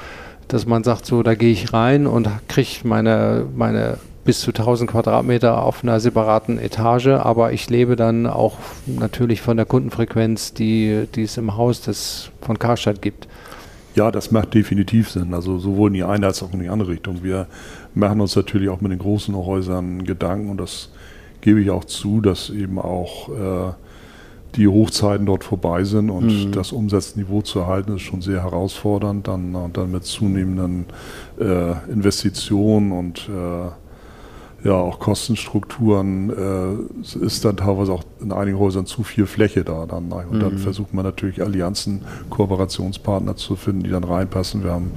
dass 0.48 0.66
man 0.66 0.84
sagt, 0.84 1.06
so, 1.06 1.22
da 1.22 1.36
gehe 1.36 1.52
ich 1.52 1.72
rein 1.72 2.08
und 2.08 2.28
kriege 2.48 2.80
meine, 2.84 3.46
meine 3.56 3.98
bis 4.26 4.42
zu 4.42 4.50
1000 4.50 4.90
Quadratmeter 4.90 5.62
auf 5.62 5.84
einer 5.84 6.00
separaten 6.00 6.58
Etage, 6.58 7.08
aber 7.08 7.54
ich 7.54 7.70
lebe 7.70 7.96
dann 7.96 8.26
auch 8.26 8.58
natürlich 8.88 9.42
von 9.42 9.58
der 9.58 9.68
Kundenfrequenz, 9.68 10.54
die, 10.54 11.08
die 11.14 11.24
es 11.24 11.38
im 11.38 11.56
Haus 11.58 11.82
des, 11.82 12.32
von 12.42 12.58
Karstadt 12.58 13.04
gibt. 13.04 13.28
Ja, 13.96 14.12
das 14.12 14.32
macht 14.32 14.54
definitiv 14.54 15.10
Sinn. 15.10 15.34
Also 15.34 15.60
sowohl 15.60 15.90
in 15.90 15.96
die 15.96 16.04
eine 16.04 16.28
als 16.28 16.42
auch 16.44 16.54
in 16.54 16.60
die 16.60 16.70
andere 16.70 16.92
Richtung. 16.92 17.24
Wir 17.24 17.48
machen 17.94 18.22
uns 18.22 18.36
natürlich 18.36 18.70
auch 18.70 18.82
mit 18.82 18.92
den 18.92 19.00
großen 19.00 19.36
Häusern 19.36 20.04
Gedanken 20.04 20.50
und 20.50 20.58
das 20.58 20.90
gebe 21.42 21.62
ich 21.62 21.70
auch 21.72 21.84
zu, 21.86 22.22
dass 22.22 22.50
eben 22.50 22.80
auch 22.80 23.30
äh, 23.30 23.74
die 24.56 24.68
Hochzeiten 24.68 25.26
dort 25.26 25.44
vorbei 25.44 25.84
sind 25.84 26.10
und 26.10 26.48
mhm. 26.48 26.52
das 26.52 26.72
Umsatzniveau 26.72 27.42
zu 27.42 27.60
erhalten 27.60 27.96
ist 27.96 28.02
schon 28.02 28.22
sehr 28.22 28.44
herausfordernd. 28.44 29.28
Dann, 29.28 29.56
dann 29.74 29.92
mit 29.92 30.06
zunehmenden 30.06 30.86
äh, 31.40 31.72
Investitionen 31.92 32.92
und 32.92 33.30
äh, 33.30 33.70
ja, 34.64 34.74
auch 34.74 35.00
Kostenstrukturen, 35.00 36.30
äh, 36.30 37.26
ist 37.26 37.46
dann 37.46 37.58
teilweise 37.58 37.94
auch 37.94 38.04
in 38.22 38.32
einigen 38.32 38.60
Häusern 38.60 38.86
zu 38.86 39.04
viel 39.04 39.26
Fläche 39.26 39.64
da 39.64 39.86
dann. 39.86 40.08
Ne? 40.08 40.24
Und 40.30 40.38
mhm. 40.38 40.42
dann 40.42 40.58
versucht 40.60 40.94
man 40.94 41.04
natürlich 41.04 41.42
Allianzen, 41.42 42.02
Kooperationspartner 42.30 43.36
zu 43.36 43.56
finden, 43.56 43.84
die 43.84 43.90
dann 43.90 44.04
reinpassen. 44.04 44.64
Wir 44.64 44.72
haben 44.72 44.92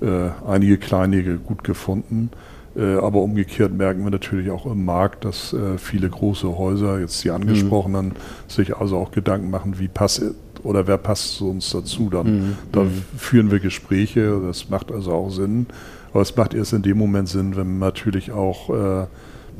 äh, 0.00 0.30
einige 0.46 0.78
kleinige 0.78 1.38
gut 1.38 1.64
gefunden. 1.64 2.30
Äh, 2.76 2.98
aber 2.98 3.20
umgekehrt 3.20 3.72
merken 3.72 4.04
wir 4.04 4.10
natürlich 4.10 4.50
auch 4.50 4.66
im 4.66 4.84
Markt, 4.84 5.24
dass 5.24 5.52
äh, 5.52 5.76
viele 5.76 6.08
große 6.08 6.56
Häuser, 6.56 7.00
jetzt 7.00 7.24
die 7.24 7.30
angesprochenen, 7.30 8.10
mhm. 8.10 8.12
sich 8.46 8.76
also 8.76 8.96
auch 8.96 9.10
Gedanken 9.10 9.50
machen, 9.50 9.78
wie 9.78 9.88
passt 9.88 10.22
oder 10.62 10.86
wer 10.86 10.98
passt 10.98 11.36
zu 11.36 11.50
uns 11.50 11.70
dazu. 11.70 12.10
Dann 12.10 12.26
mhm. 12.26 12.58
da 12.70 12.84
mhm. 12.84 13.02
führen 13.16 13.50
wir 13.50 13.58
Gespräche, 13.58 14.40
das 14.46 14.70
macht 14.70 14.92
also 14.92 15.12
auch 15.12 15.30
Sinn. 15.30 15.66
Aber 16.12 16.22
es 16.22 16.36
macht 16.36 16.54
erst 16.54 16.72
in 16.72 16.82
dem 16.82 16.98
Moment 16.98 17.28
Sinn, 17.28 17.56
wenn 17.56 17.78
natürlich 17.78 18.32
auch 18.32 18.70
äh, 18.70 19.06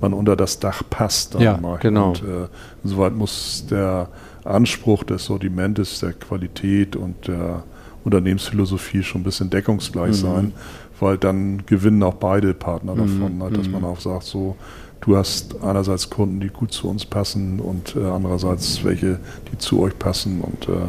man 0.01 0.12
unter 0.12 0.36
das 0.36 0.59
Dach 0.59 0.82
passt. 0.88 1.34
ja, 1.34 1.59
genau. 1.80 2.11
Und 2.11 2.22
äh, 2.22 2.48
insoweit 2.82 3.14
muss 3.14 3.66
der 3.70 4.09
Anspruch 4.44 5.05
des 5.05 5.24
Sortimentes, 5.26 6.01
der 6.01 6.12
Qualität 6.12 6.96
und 6.96 7.28
der 7.28 7.62
Unternehmensphilosophie 8.05 9.03
schon 9.03 9.20
ein 9.20 9.24
bisschen 9.24 9.51
deckungsgleich 9.51 10.11
mhm. 10.11 10.14
sein, 10.14 10.53
weil 10.98 11.18
dann 11.18 11.64
gewinnen 11.66 12.03
auch 12.03 12.14
beide 12.14 12.55
Partner 12.55 12.94
davon, 12.94 13.36
mhm. 13.36 13.42
halt, 13.42 13.57
dass 13.57 13.68
man 13.68 13.82
mhm. 13.82 13.88
auch 13.88 14.01
sagt, 14.01 14.24
so, 14.24 14.57
du 15.03 15.16
hast 15.16 15.62
einerseits 15.62 16.09
Kunden, 16.09 16.40
die 16.40 16.48
gut 16.48 16.72
zu 16.72 16.88
uns 16.88 17.05
passen 17.05 17.61
und 17.61 17.96
äh, 17.96 18.05
andererseits 18.05 18.84
welche, 18.84 19.18
die 19.53 19.59
zu 19.59 19.80
euch 19.80 19.98
passen 19.98 20.40
und 20.40 20.68
äh, 20.68 20.88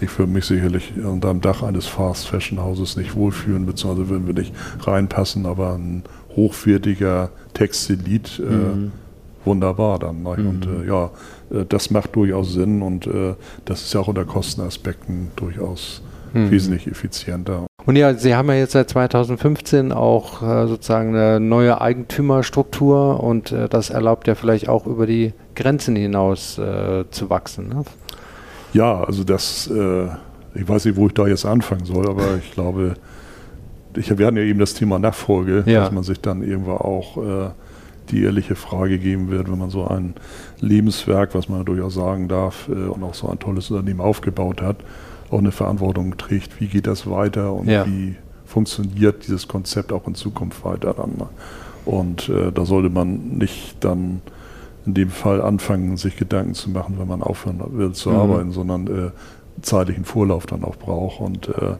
ich 0.00 0.18
würde 0.18 0.32
mich 0.32 0.44
sicherlich 0.44 0.92
unter 0.96 1.28
dem 1.28 1.40
Dach 1.40 1.62
eines 1.62 1.86
Fast 1.86 2.28
Fashion 2.28 2.60
Hauses 2.60 2.96
nicht 2.96 3.14
wohlfühlen, 3.14 3.66
beziehungsweise 3.66 4.08
würden 4.08 4.26
wir 4.26 4.34
nicht 4.34 4.52
reinpassen, 4.82 5.46
aber 5.46 5.74
ein 5.74 6.02
hochwertiger 6.34 7.30
Textilit, 7.54 8.38
äh, 8.38 8.52
mhm. 8.52 8.92
wunderbar 9.44 9.98
dann. 9.98 10.22
Ne? 10.22 10.36
Mhm. 10.36 10.48
Und 10.48 10.66
äh, 10.66 10.86
ja, 10.86 11.10
äh, 11.50 11.64
das 11.66 11.90
macht 11.90 12.14
durchaus 12.14 12.52
Sinn 12.52 12.82
und 12.82 13.06
äh, 13.06 13.34
das 13.64 13.82
ist 13.82 13.94
ja 13.94 14.00
auch 14.00 14.08
unter 14.08 14.24
Kostenaspekten 14.24 15.30
durchaus 15.36 16.02
mhm. 16.34 16.50
wesentlich 16.50 16.86
effizienter. 16.86 17.66
Und 17.86 17.96
ja, 17.96 18.14
Sie 18.14 18.34
haben 18.34 18.48
ja 18.48 18.56
jetzt 18.56 18.72
seit 18.72 18.90
2015 18.90 19.92
auch 19.92 20.42
äh, 20.42 20.66
sozusagen 20.66 21.10
eine 21.14 21.40
neue 21.40 21.80
Eigentümerstruktur 21.80 23.22
und 23.22 23.52
äh, 23.52 23.68
das 23.68 23.90
erlaubt 23.90 24.26
ja 24.26 24.34
vielleicht 24.34 24.68
auch 24.68 24.86
über 24.86 25.06
die 25.06 25.32
Grenzen 25.54 25.96
hinaus 25.96 26.60
zu 27.10 27.30
wachsen. 27.30 27.70
Ne? 27.70 27.84
Ja, 28.72 29.02
also 29.04 29.24
das, 29.24 29.68
äh, 29.68 30.06
ich 30.54 30.68
weiß 30.68 30.84
nicht, 30.84 30.96
wo 30.96 31.06
ich 31.06 31.14
da 31.14 31.26
jetzt 31.26 31.46
anfangen 31.46 31.84
soll, 31.84 32.08
aber 32.08 32.36
ich 32.36 32.52
glaube, 32.52 32.94
ich, 33.96 34.16
wir 34.18 34.26
hatten 34.26 34.36
ja 34.36 34.42
eben 34.42 34.58
das 34.58 34.74
Thema 34.74 34.98
Nachfolge, 34.98 35.64
ja. 35.66 35.80
dass 35.80 35.92
man 35.92 36.02
sich 36.02 36.20
dann 36.20 36.42
irgendwann 36.42 36.78
auch 36.78 37.16
äh, 37.16 37.50
die 38.10 38.22
ehrliche 38.22 38.54
Frage 38.54 38.98
geben 38.98 39.30
wird, 39.30 39.50
wenn 39.50 39.58
man 39.58 39.70
so 39.70 39.86
ein 39.86 40.14
Lebenswerk, 40.60 41.34
was 41.34 41.48
man 41.48 41.64
durchaus 41.64 41.94
sagen 41.94 42.28
darf, 42.28 42.68
äh, 42.68 42.72
und 42.72 43.02
auch 43.02 43.14
so 43.14 43.28
ein 43.28 43.38
tolles 43.38 43.70
Unternehmen 43.70 44.00
aufgebaut 44.00 44.62
hat, 44.62 44.76
auch 45.30 45.38
eine 45.38 45.52
Verantwortung 45.52 46.16
trägt, 46.16 46.60
wie 46.60 46.66
geht 46.66 46.86
das 46.86 47.08
weiter 47.10 47.52
und 47.52 47.68
ja. 47.68 47.86
wie 47.86 48.16
funktioniert 48.44 49.26
dieses 49.26 49.48
Konzept 49.48 49.92
auch 49.92 50.06
in 50.06 50.14
Zukunft 50.14 50.64
weiter 50.64 50.94
dann. 50.94 51.16
Ne? 51.16 51.28
Und 51.84 52.28
äh, 52.28 52.52
da 52.52 52.64
sollte 52.64 52.90
man 52.90 53.38
nicht 53.38 53.76
dann 53.80 54.20
in 54.86 54.94
dem 54.94 55.10
Fall 55.10 55.42
anfangen, 55.42 55.96
sich 55.96 56.16
Gedanken 56.16 56.54
zu 56.54 56.70
machen, 56.70 56.96
wenn 56.98 57.08
man 57.08 57.22
aufhören 57.22 57.60
will 57.72 57.92
zu 57.92 58.10
mhm. 58.10 58.16
arbeiten, 58.16 58.52
sondern 58.52 58.86
äh, 58.86 59.10
zeitlichen 59.62 60.04
Vorlauf 60.04 60.46
dann 60.46 60.62
auch 60.64 60.76
braucht. 60.76 61.20
Und 61.20 61.48
äh, 61.48 61.74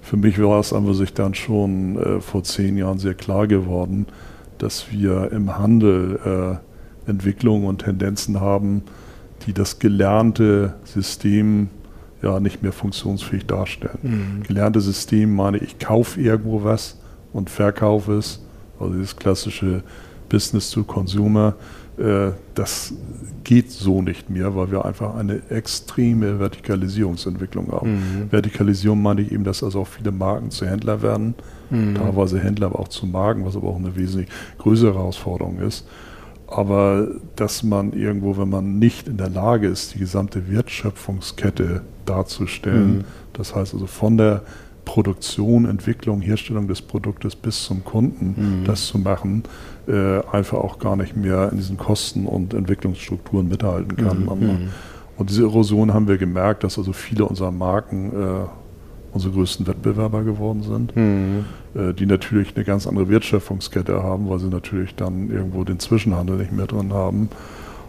für 0.00 0.16
mich 0.16 0.40
war 0.40 0.60
es 0.60 0.72
an 0.72 0.92
sich 0.94 1.12
dann 1.12 1.34
schon 1.34 1.98
äh, 1.98 2.20
vor 2.20 2.44
zehn 2.44 2.76
Jahren 2.76 2.98
sehr 2.98 3.14
klar 3.14 3.46
geworden, 3.48 4.06
dass 4.58 4.92
wir 4.92 5.32
im 5.32 5.58
Handel 5.58 6.60
äh, 7.06 7.10
Entwicklungen 7.10 7.66
und 7.66 7.82
Tendenzen 7.82 8.40
haben, 8.40 8.82
die 9.46 9.52
das 9.52 9.78
gelernte 9.78 10.74
System 10.84 11.68
ja 12.22 12.40
nicht 12.40 12.62
mehr 12.62 12.72
funktionsfähig 12.72 13.46
darstellen. 13.46 13.98
Mhm. 14.02 14.42
Gelernte 14.44 14.80
System 14.80 15.34
meine 15.34 15.58
ich, 15.58 15.78
kaufe 15.78 16.20
irgendwo 16.20 16.64
was 16.64 16.98
und 17.32 17.50
verkaufe 17.50 18.14
es. 18.14 18.42
Also 18.78 18.94
dieses 18.94 19.16
klassische 19.16 19.82
Business 20.28 20.70
to 20.70 20.84
Consumer 20.84 21.54
das 22.54 22.92
geht 23.44 23.70
so 23.70 24.02
nicht 24.02 24.28
mehr, 24.28 24.54
weil 24.54 24.70
wir 24.70 24.84
einfach 24.84 25.14
eine 25.14 25.40
extreme 25.50 26.38
Vertikalisierungsentwicklung 26.38 27.72
haben. 27.72 27.92
Mhm. 27.92 28.32
Vertikalisierung 28.32 29.00
meine 29.00 29.22
ich 29.22 29.32
eben, 29.32 29.44
dass 29.44 29.62
also 29.62 29.80
auch 29.80 29.86
viele 29.86 30.12
Marken 30.12 30.50
zu 30.50 30.66
Händler 30.66 31.00
werden, 31.00 31.34
mhm. 31.70 31.94
teilweise 31.94 32.38
Händler 32.38 32.66
aber 32.66 32.80
auch 32.80 32.88
zu 32.88 33.06
Marken, 33.06 33.46
was 33.46 33.56
aber 33.56 33.68
auch 33.68 33.76
eine 33.76 33.96
wesentlich 33.96 34.28
größere 34.58 34.94
Herausforderung 34.94 35.60
ist. 35.60 35.86
Aber 36.48 37.08
dass 37.34 37.62
man 37.62 37.92
irgendwo, 37.92 38.36
wenn 38.36 38.50
man 38.50 38.78
nicht 38.78 39.08
in 39.08 39.16
der 39.16 39.30
Lage 39.30 39.66
ist, 39.66 39.94
die 39.94 39.98
gesamte 39.98 40.50
Wertschöpfungskette 40.50 41.82
darzustellen, 42.04 42.98
mhm. 42.98 43.04
das 43.32 43.54
heißt 43.54 43.74
also 43.74 43.86
von 43.86 44.16
der 44.16 44.42
Produktion, 44.84 45.66
Entwicklung, 45.66 46.20
Herstellung 46.20 46.68
des 46.68 46.80
Produktes 46.80 47.36
bis 47.36 47.64
zum 47.64 47.84
Kunden, 47.84 48.60
mhm. 48.60 48.64
das 48.64 48.86
zu 48.86 48.98
machen, 48.98 49.42
äh, 49.88 50.20
einfach 50.32 50.58
auch 50.58 50.78
gar 50.78 50.96
nicht 50.96 51.16
mehr 51.16 51.50
in 51.50 51.58
diesen 51.58 51.76
Kosten 51.76 52.26
und 52.26 52.54
Entwicklungsstrukturen 52.54 53.48
mithalten 53.48 53.96
kann. 53.96 54.24
Mhm. 54.24 54.68
Und 55.16 55.30
diese 55.30 55.42
Erosion 55.42 55.94
haben 55.94 56.08
wir 56.08 56.18
gemerkt, 56.18 56.64
dass 56.64 56.78
also 56.78 56.92
viele 56.92 57.24
unserer 57.24 57.52
Marken 57.52 58.10
äh, 58.10 58.46
unsere 59.12 59.32
größten 59.32 59.66
Wettbewerber 59.66 60.24
geworden 60.24 60.62
sind, 60.62 60.94
mhm. 60.94 61.46
äh, 61.74 61.94
die 61.94 62.06
natürlich 62.06 62.54
eine 62.54 62.64
ganz 62.64 62.86
andere 62.86 63.08
Wertschöpfungskette 63.08 64.02
haben, 64.02 64.28
weil 64.28 64.38
sie 64.38 64.48
natürlich 64.48 64.94
dann 64.94 65.30
irgendwo 65.30 65.64
den 65.64 65.78
Zwischenhandel 65.78 66.36
nicht 66.36 66.52
mehr 66.52 66.66
drin 66.66 66.92
haben 66.92 67.30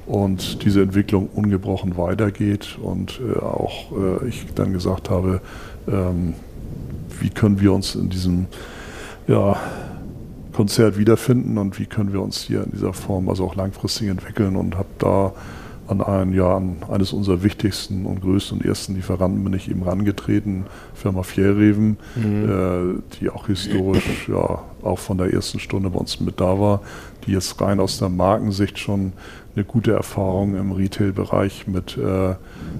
und 0.06 0.64
diese 0.64 0.82
Entwicklung 0.82 1.28
ungebrochen 1.28 1.98
weitergeht 1.98 2.78
und 2.82 3.20
äh, 3.20 3.40
auch 3.40 3.92
äh, 3.92 4.28
ich 4.28 4.46
dann 4.56 4.72
gesagt 4.72 5.10
habe, 5.10 5.42
ähm, 5.88 6.34
wie 7.20 7.30
können 7.30 7.60
wir 7.60 7.74
uns 7.74 7.96
in 7.96 8.10
diesem 8.10 8.46
ja, 9.28 9.58
Konzert 10.58 10.98
wiederfinden 10.98 11.60
und 11.60 11.78
wie 11.78 11.86
können 11.86 12.14
wir 12.14 12.20
uns 12.20 12.42
hier 12.42 12.64
in 12.64 12.72
dieser 12.72 12.92
Form 12.92 13.30
also 13.30 13.46
auch 13.46 13.54
langfristig 13.54 14.08
entwickeln 14.08 14.56
und 14.56 14.76
habe 14.76 14.90
da 14.98 15.34
an 15.88 16.02
ein, 16.02 16.34
ja, 16.34 16.58
an 16.58 16.78
eines 16.90 17.14
unserer 17.14 17.44
wichtigsten 17.44 18.08
und 18.08 18.22
größten 18.22 18.58
und 18.58 18.66
ersten 18.66 18.96
Lieferanten 18.96 19.44
bin 19.44 19.54
ich 19.54 19.70
eben 19.70 19.84
rangetreten, 19.84 20.66
Firma 20.96 21.22
Fjellreven, 21.22 21.98
mhm. 22.16 22.50
äh, 22.50 23.20
die 23.20 23.30
auch 23.30 23.46
historisch 23.46 24.28
ja 24.28 24.64
auch 24.84 25.00
von 25.00 25.18
der 25.18 25.34
ersten 25.34 25.60
Stunde 25.60 25.90
bei 25.90 26.00
uns 26.00 26.20
mit 26.20 26.40
da 26.40 26.60
war, 26.60 26.82
die 27.26 27.32
jetzt 27.32 27.60
rein 27.62 27.80
aus 27.80 28.00
der 28.00 28.10
Markensicht 28.10 28.80
schon 28.80 29.14
eine 29.56 29.66
gute 29.66 29.92
Erfahrung 29.92 30.56
im 30.56 30.72
Retail-Bereich 30.72 31.68
mit 31.68 31.98
äh, 31.98 32.36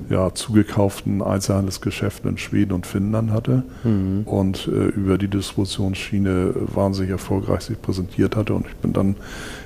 ja, 0.10 0.34
zugekauften 0.34 1.24
Einzelhandelsgeschäften 1.24 2.30
in 2.30 2.38
Schweden 2.38 2.74
und 2.74 2.86
Finnland 2.86 3.32
hatte 3.32 3.64
mhm. 3.84 4.22
und 4.26 4.68
äh, 4.68 4.86
über 4.90 5.18
die 5.18 5.28
Distributionsschiene 5.28 6.54
wahnsinnig 6.74 7.12
erfolgreich 7.12 7.62
sich 7.62 7.82
präsentiert 7.82 8.36
hatte. 8.36 8.54
Und 8.54 8.68
ich 8.68 8.76
bin 8.76 8.94
dann 8.94 9.16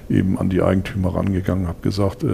eben 0.10 0.40
an 0.40 0.50
die 0.50 0.62
Eigentümer 0.62 1.14
rangegangen, 1.16 1.68
habe 1.68 1.82
gesagt, 1.82 2.24
äh, 2.24 2.28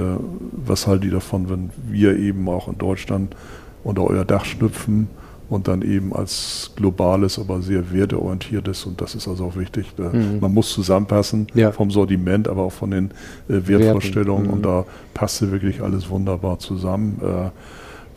was 0.51 0.85
haltet 0.85 1.05
ihr 1.05 1.11
davon, 1.11 1.49
wenn 1.49 1.71
wir 1.89 2.15
eben 2.17 2.47
auch 2.47 2.67
in 2.67 2.77
Deutschland 2.77 3.35
unter 3.83 4.03
euer 4.03 4.25
Dach 4.25 4.45
schlüpfen? 4.45 5.07
Und 5.49 5.67
dann 5.67 5.81
eben 5.81 6.13
als 6.13 6.71
globales, 6.75 7.39
aber 7.39 7.61
sehr 7.61 7.91
werteorientiertes 7.91 8.85
und 8.85 8.99
das 8.99 9.15
ist 9.15 9.27
also 9.27 9.45
auch 9.45 9.55
wichtig. 9.55 9.93
Mhm. 9.97 10.39
Man 10.41 10.53
muss 10.53 10.73
zusammenpassen 10.73 11.47
ja. 11.53 11.71
vom 11.71 11.91
Sortiment, 11.91 12.47
aber 12.47 12.63
auch 12.63 12.71
von 12.73 12.91
den 12.91 13.11
äh, 13.49 13.67
Wertvorstellungen 13.67 14.47
mhm. 14.47 14.53
und 14.53 14.65
da 14.65 14.85
passte 15.13 15.51
wirklich 15.51 15.81
alles 15.81 16.09
wunderbar 16.09 16.59
zusammen. 16.59 17.19
Äh, 17.21 17.49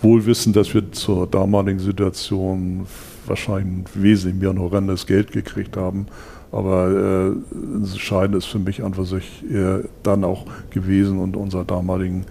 wohl 0.03 0.25
wissen, 0.27 0.53
dass 0.53 0.73
wir 0.75 0.91
zur 0.93 1.27
damaligen 1.27 1.79
Situation 1.79 2.87
wahrscheinlich 3.27 3.87
wesentlich 3.95 4.41
mehr 4.41 4.53
noch 4.53 4.63
horrendes 4.63 5.07
Geld 5.07 5.33
gekriegt 5.33 5.77
haben. 5.77 6.07
Aber 6.53 6.91
äh, 6.91 7.77
entscheidend 7.77 8.37
ist 8.37 8.47
für 8.47 8.59
mich 8.59 8.83
einfach 8.83 9.05
sich 9.05 9.45
äh, 9.49 9.85
dann 10.03 10.25
auch 10.25 10.47
gewesen 10.71 11.19
und 11.19 11.37
unserer 11.37 11.65
damaligen 11.65 12.25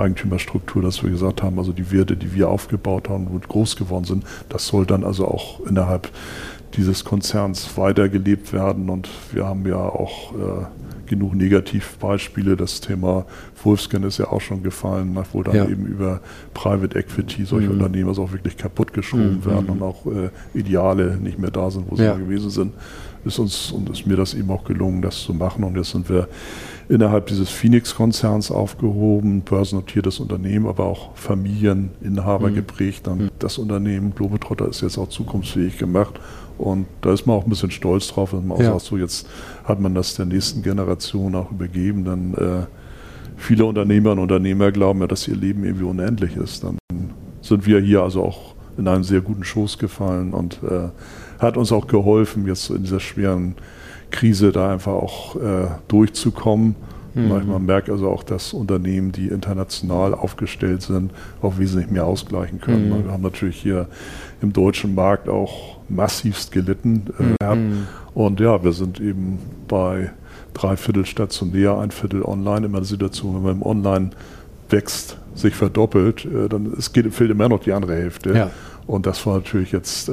Eigentümerstruktur, 0.00 0.82
dass 0.82 1.02
wir 1.02 1.10
gesagt 1.10 1.42
haben, 1.42 1.58
also 1.58 1.72
die 1.72 1.92
Werte, 1.92 2.16
die 2.16 2.34
wir 2.34 2.48
aufgebaut 2.48 3.08
haben 3.08 3.26
und 3.26 3.48
groß 3.48 3.76
geworden 3.76 4.04
sind, 4.04 4.24
das 4.48 4.66
soll 4.66 4.86
dann 4.86 5.04
also 5.04 5.26
auch 5.26 5.60
innerhalb 5.66 6.10
dieses 6.76 7.04
Konzerns 7.04 7.76
weitergelebt 7.76 8.52
werden. 8.52 8.90
Und 8.90 9.08
wir 9.32 9.46
haben 9.46 9.66
ja 9.66 9.76
auch 9.76 10.32
äh, 10.32 11.06
genug 11.06 11.34
Negativbeispiele. 11.34 12.56
Das 12.56 12.80
Thema 12.80 13.26
Wolfskin 13.62 14.04
ist 14.04 14.18
ja 14.18 14.28
auch 14.28 14.40
schon 14.40 14.62
gefallen, 14.62 15.12
ne, 15.12 15.24
wo 15.32 15.42
dann 15.42 15.56
ja. 15.56 15.68
eben 15.68 15.84
über 15.86 16.20
Private 16.54 16.98
Equity 16.98 17.44
solche 17.44 17.66
mhm. 17.66 17.74
Unternehmen 17.74 18.08
also 18.08 18.22
auch 18.22 18.32
wirklich 18.32 18.56
kaputtgeschoben 18.56 19.38
mhm. 19.38 19.44
werden 19.44 19.68
und 19.68 19.82
auch 19.82 20.06
äh, 20.06 20.30
Ideale 20.54 21.16
nicht 21.16 21.38
mehr 21.38 21.50
da 21.50 21.70
sind, 21.70 21.90
wo 21.90 21.96
sie 21.96 22.04
ja. 22.04 22.16
gewesen 22.16 22.50
sind. 22.50 22.72
Ist 23.24 23.38
uns 23.38 23.70
und 23.70 23.90
ist 23.90 24.06
mir 24.06 24.16
das 24.16 24.32
eben 24.32 24.50
auch 24.50 24.64
gelungen, 24.64 25.02
das 25.02 25.20
zu 25.20 25.34
machen. 25.34 25.62
Und 25.64 25.76
jetzt 25.76 25.90
sind 25.90 26.08
wir 26.08 26.28
innerhalb 26.90 27.26
dieses 27.26 27.50
Phoenix-Konzerns 27.50 28.50
aufgehoben, 28.50 29.42
börsennotiertes 29.42 30.18
Unternehmen, 30.18 30.66
aber 30.66 30.86
auch 30.86 31.14
Familieninhaber 31.14 32.50
mhm. 32.50 32.54
geprägt. 32.56 33.06
Dann 33.06 33.18
mhm. 33.18 33.30
das 33.38 33.58
Unternehmen 33.58 34.12
Globetrotter 34.12 34.68
ist 34.68 34.80
jetzt 34.80 34.98
auch 34.98 35.08
zukunftsfähig 35.08 35.78
gemacht 35.78 36.18
und 36.58 36.86
da 37.00 37.12
ist 37.12 37.26
man 37.26 37.36
auch 37.36 37.44
ein 37.44 37.50
bisschen 37.50 37.70
stolz 37.70 38.08
drauf, 38.08 38.32
dass 38.32 38.42
man 38.42 38.56
auch 38.56 38.60
ja. 38.60 38.72
sagt, 38.72 38.80
so 38.82 38.98
jetzt 38.98 39.28
hat 39.64 39.78
man 39.78 39.94
das 39.94 40.16
der 40.16 40.26
nächsten 40.26 40.62
Generation 40.62 41.36
auch 41.36 41.52
übergeben. 41.52 42.04
Dann 42.04 42.34
äh, 42.34 42.66
viele 43.36 43.66
Unternehmer 43.66 44.10
und 44.10 44.18
Unternehmer 44.18 44.72
glauben 44.72 45.00
ja, 45.00 45.06
dass 45.06 45.28
ihr 45.28 45.36
Leben 45.36 45.62
irgendwie 45.62 45.84
unendlich 45.84 46.36
ist. 46.36 46.64
Dann 46.64 46.76
sind 47.40 47.66
wir 47.66 47.78
hier 47.78 48.02
also 48.02 48.24
auch 48.24 48.54
in 48.76 48.88
einen 48.88 49.04
sehr 49.04 49.20
guten 49.20 49.44
Schoß 49.44 49.78
gefallen 49.78 50.32
und 50.32 50.58
äh, 50.64 50.88
hat 51.38 51.56
uns 51.56 51.70
auch 51.70 51.86
geholfen, 51.86 52.48
jetzt 52.48 52.68
in 52.68 52.82
dieser 52.82 53.00
schweren 53.00 53.54
Krise 54.10 54.52
da 54.52 54.72
einfach 54.72 54.92
auch 54.92 55.36
äh, 55.36 55.66
durchzukommen. 55.88 56.76
Mhm. 57.14 57.48
Man 57.48 57.66
merkt 57.66 57.90
also 57.90 58.08
auch, 58.08 58.22
dass 58.22 58.52
Unternehmen, 58.52 59.12
die 59.12 59.28
international 59.28 60.14
aufgestellt 60.14 60.82
sind, 60.82 61.12
auch 61.42 61.58
wesentlich 61.58 61.90
mehr 61.90 62.06
ausgleichen 62.06 62.60
können. 62.60 62.88
Mhm. 62.88 63.04
Wir 63.04 63.12
haben 63.12 63.22
natürlich 63.22 63.60
hier 63.60 63.88
im 64.42 64.52
deutschen 64.52 64.94
Markt 64.94 65.28
auch 65.28 65.78
massivst 65.88 66.52
gelitten. 66.52 67.06
Äh, 67.42 67.54
mhm. 67.54 67.88
Und 68.14 68.40
ja, 68.40 68.62
wir 68.62 68.72
sind 68.72 69.00
eben 69.00 69.38
bei 69.66 70.10
drei 70.54 70.76
Viertel 70.76 71.06
stationär, 71.06 71.78
ein 71.78 71.90
Viertel 71.90 72.22
online. 72.22 72.66
Immer 72.66 72.78
eine 72.78 72.86
Situation, 72.86 73.34
wenn 73.34 73.42
man 73.42 73.56
im 73.56 73.62
Online 73.62 74.10
wächst, 74.68 75.16
sich 75.34 75.54
verdoppelt, 75.54 76.24
äh, 76.24 76.48
dann 76.48 76.72
es 76.78 76.92
geht, 76.92 77.12
fehlt 77.12 77.30
immer 77.30 77.48
noch 77.48 77.60
die 77.60 77.72
andere 77.72 77.94
Hälfte. 77.94 78.36
Ja. 78.36 78.50
Und 78.86 79.06
das 79.06 79.24
war 79.26 79.34
natürlich 79.36 79.72
jetzt 79.72 80.08
äh, 80.08 80.12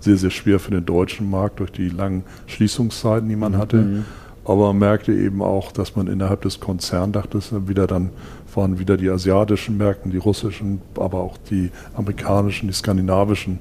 sehr, 0.00 0.16
sehr 0.16 0.30
schwer 0.30 0.58
für 0.58 0.70
den 0.70 0.84
deutschen 0.84 1.30
Markt 1.30 1.60
durch 1.60 1.72
die 1.72 1.88
langen 1.88 2.24
Schließungszeiten, 2.46 3.28
die 3.28 3.36
man 3.36 3.52
mhm. 3.52 3.58
hatte. 3.58 4.04
Aber 4.44 4.68
man 4.68 4.78
merkte 4.78 5.12
eben 5.12 5.42
auch, 5.42 5.70
dass 5.70 5.96
man 5.96 6.06
innerhalb 6.06 6.42
des 6.42 6.60
Konzerndaches 6.60 7.52
wieder 7.68 7.86
dann 7.86 8.10
waren 8.56 8.78
wieder 8.78 8.96
die 8.96 9.08
asiatischen 9.08 9.76
Märkte, 9.76 10.08
die 10.08 10.18
russischen, 10.18 10.80
aber 10.96 11.18
auch 11.18 11.36
die 11.50 11.70
amerikanischen, 11.94 12.68
die 12.68 12.74
skandinavischen 12.74 13.58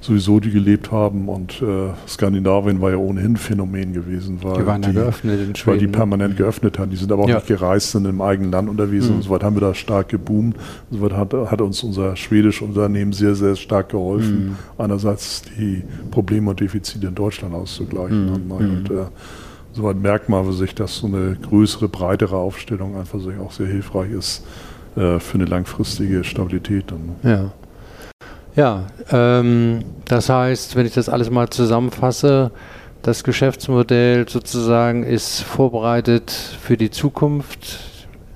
sowieso, 0.00 0.40
die 0.40 0.50
gelebt 0.50 0.92
haben. 0.92 1.28
Und 1.28 1.60
äh, 1.62 1.90
Skandinavien 2.08 2.80
war 2.80 2.90
ja 2.90 2.96
ohnehin 2.96 3.36
Phänomen 3.36 3.92
gewesen, 3.92 4.38
weil 4.42 4.58
die, 4.58 4.66
waren 4.66 4.82
ja 4.82 4.92
geöffnet 4.92 5.40
in 5.40 5.54
Schweden, 5.54 5.72
weil 5.72 5.78
die 5.78 5.86
ne? 5.86 5.92
permanent 5.92 6.30
ne? 6.34 6.36
geöffnet 6.36 6.78
haben. 6.78 6.90
Die 6.90 6.96
sind 6.96 7.12
aber 7.12 7.24
auch 7.24 7.28
ja. 7.28 7.36
nicht 7.36 7.46
gereist, 7.46 7.92
sind 7.92 8.06
im 8.06 8.20
eigenen 8.20 8.52
Land 8.52 8.68
unterwegs 8.68 9.08
mhm. 9.08 9.16
und 9.16 9.22
so 9.22 9.30
weiter 9.30 9.46
haben 9.46 9.56
wir 9.56 9.60
da 9.60 9.74
stark 9.74 10.08
geboomt. 10.08 10.56
Und 10.90 10.98
so 10.98 11.02
weit 11.02 11.12
hat, 11.12 11.32
hat 11.32 11.60
uns 11.60 11.82
unser 11.82 12.16
schwedisches 12.16 12.62
Unternehmen 12.62 13.12
sehr, 13.12 13.34
sehr 13.34 13.56
stark 13.56 13.90
geholfen, 13.90 14.46
mhm. 14.46 14.56
einerseits 14.78 15.42
die 15.58 15.82
Probleme 16.10 16.50
und 16.50 16.60
Defizite 16.60 17.06
in 17.06 17.14
Deutschland 17.14 17.54
auszugleichen. 17.54 18.46
Mhm. 18.46 18.50
Und, 18.50 18.90
äh, 18.90 19.04
soweit 19.76 19.96
merkt 19.96 20.28
man 20.28 20.50
sich, 20.52 20.74
dass 20.74 20.96
so 20.96 21.06
eine 21.06 21.36
größere, 21.36 21.88
breitere 21.88 22.36
Aufstellung 22.36 22.96
einfach 22.96 23.18
auch 23.40 23.52
sehr 23.52 23.66
hilfreich 23.66 24.10
ist 24.10 24.44
äh, 24.96 25.18
für 25.20 25.34
eine 25.34 25.44
langfristige 25.44 26.24
Stabilität. 26.24 26.90
Dann. 26.90 27.16
Ne? 27.22 27.30
Ja. 27.30 27.52
Ja, 28.56 28.86
ähm, 29.12 29.84
das 30.06 30.30
heißt, 30.30 30.76
wenn 30.76 30.86
ich 30.86 30.94
das 30.94 31.10
alles 31.10 31.28
mal 31.28 31.50
zusammenfasse, 31.50 32.52
das 33.02 33.22
Geschäftsmodell 33.22 34.26
sozusagen 34.26 35.02
ist 35.04 35.42
vorbereitet 35.42 36.30
für 36.30 36.78
die 36.78 36.90
Zukunft 36.90 37.80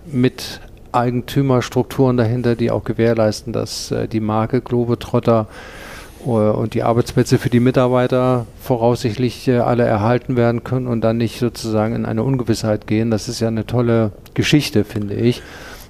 mit 0.04 0.60
Eigentümerstrukturen 0.92 2.18
dahinter, 2.18 2.54
die 2.54 2.70
auch 2.70 2.84
gewährleisten, 2.84 3.54
dass 3.54 3.90
äh, 3.92 4.08
die 4.08 4.20
Marke 4.20 4.60
Globetrotter 4.60 5.48
äh, 5.48 5.79
und 6.24 6.74
die 6.74 6.82
Arbeitsplätze 6.82 7.38
für 7.38 7.50
die 7.50 7.60
Mitarbeiter 7.60 8.46
voraussichtlich 8.60 9.48
äh, 9.48 9.58
alle 9.58 9.84
erhalten 9.84 10.36
werden 10.36 10.64
können 10.64 10.86
und 10.86 11.00
dann 11.02 11.16
nicht 11.16 11.38
sozusagen 11.38 11.94
in 11.94 12.04
eine 12.04 12.22
Ungewissheit 12.22 12.86
gehen. 12.86 13.10
Das 13.10 13.28
ist 13.28 13.40
ja 13.40 13.48
eine 13.48 13.66
tolle 13.66 14.12
Geschichte, 14.34 14.84
finde 14.84 15.14
ich 15.14 15.42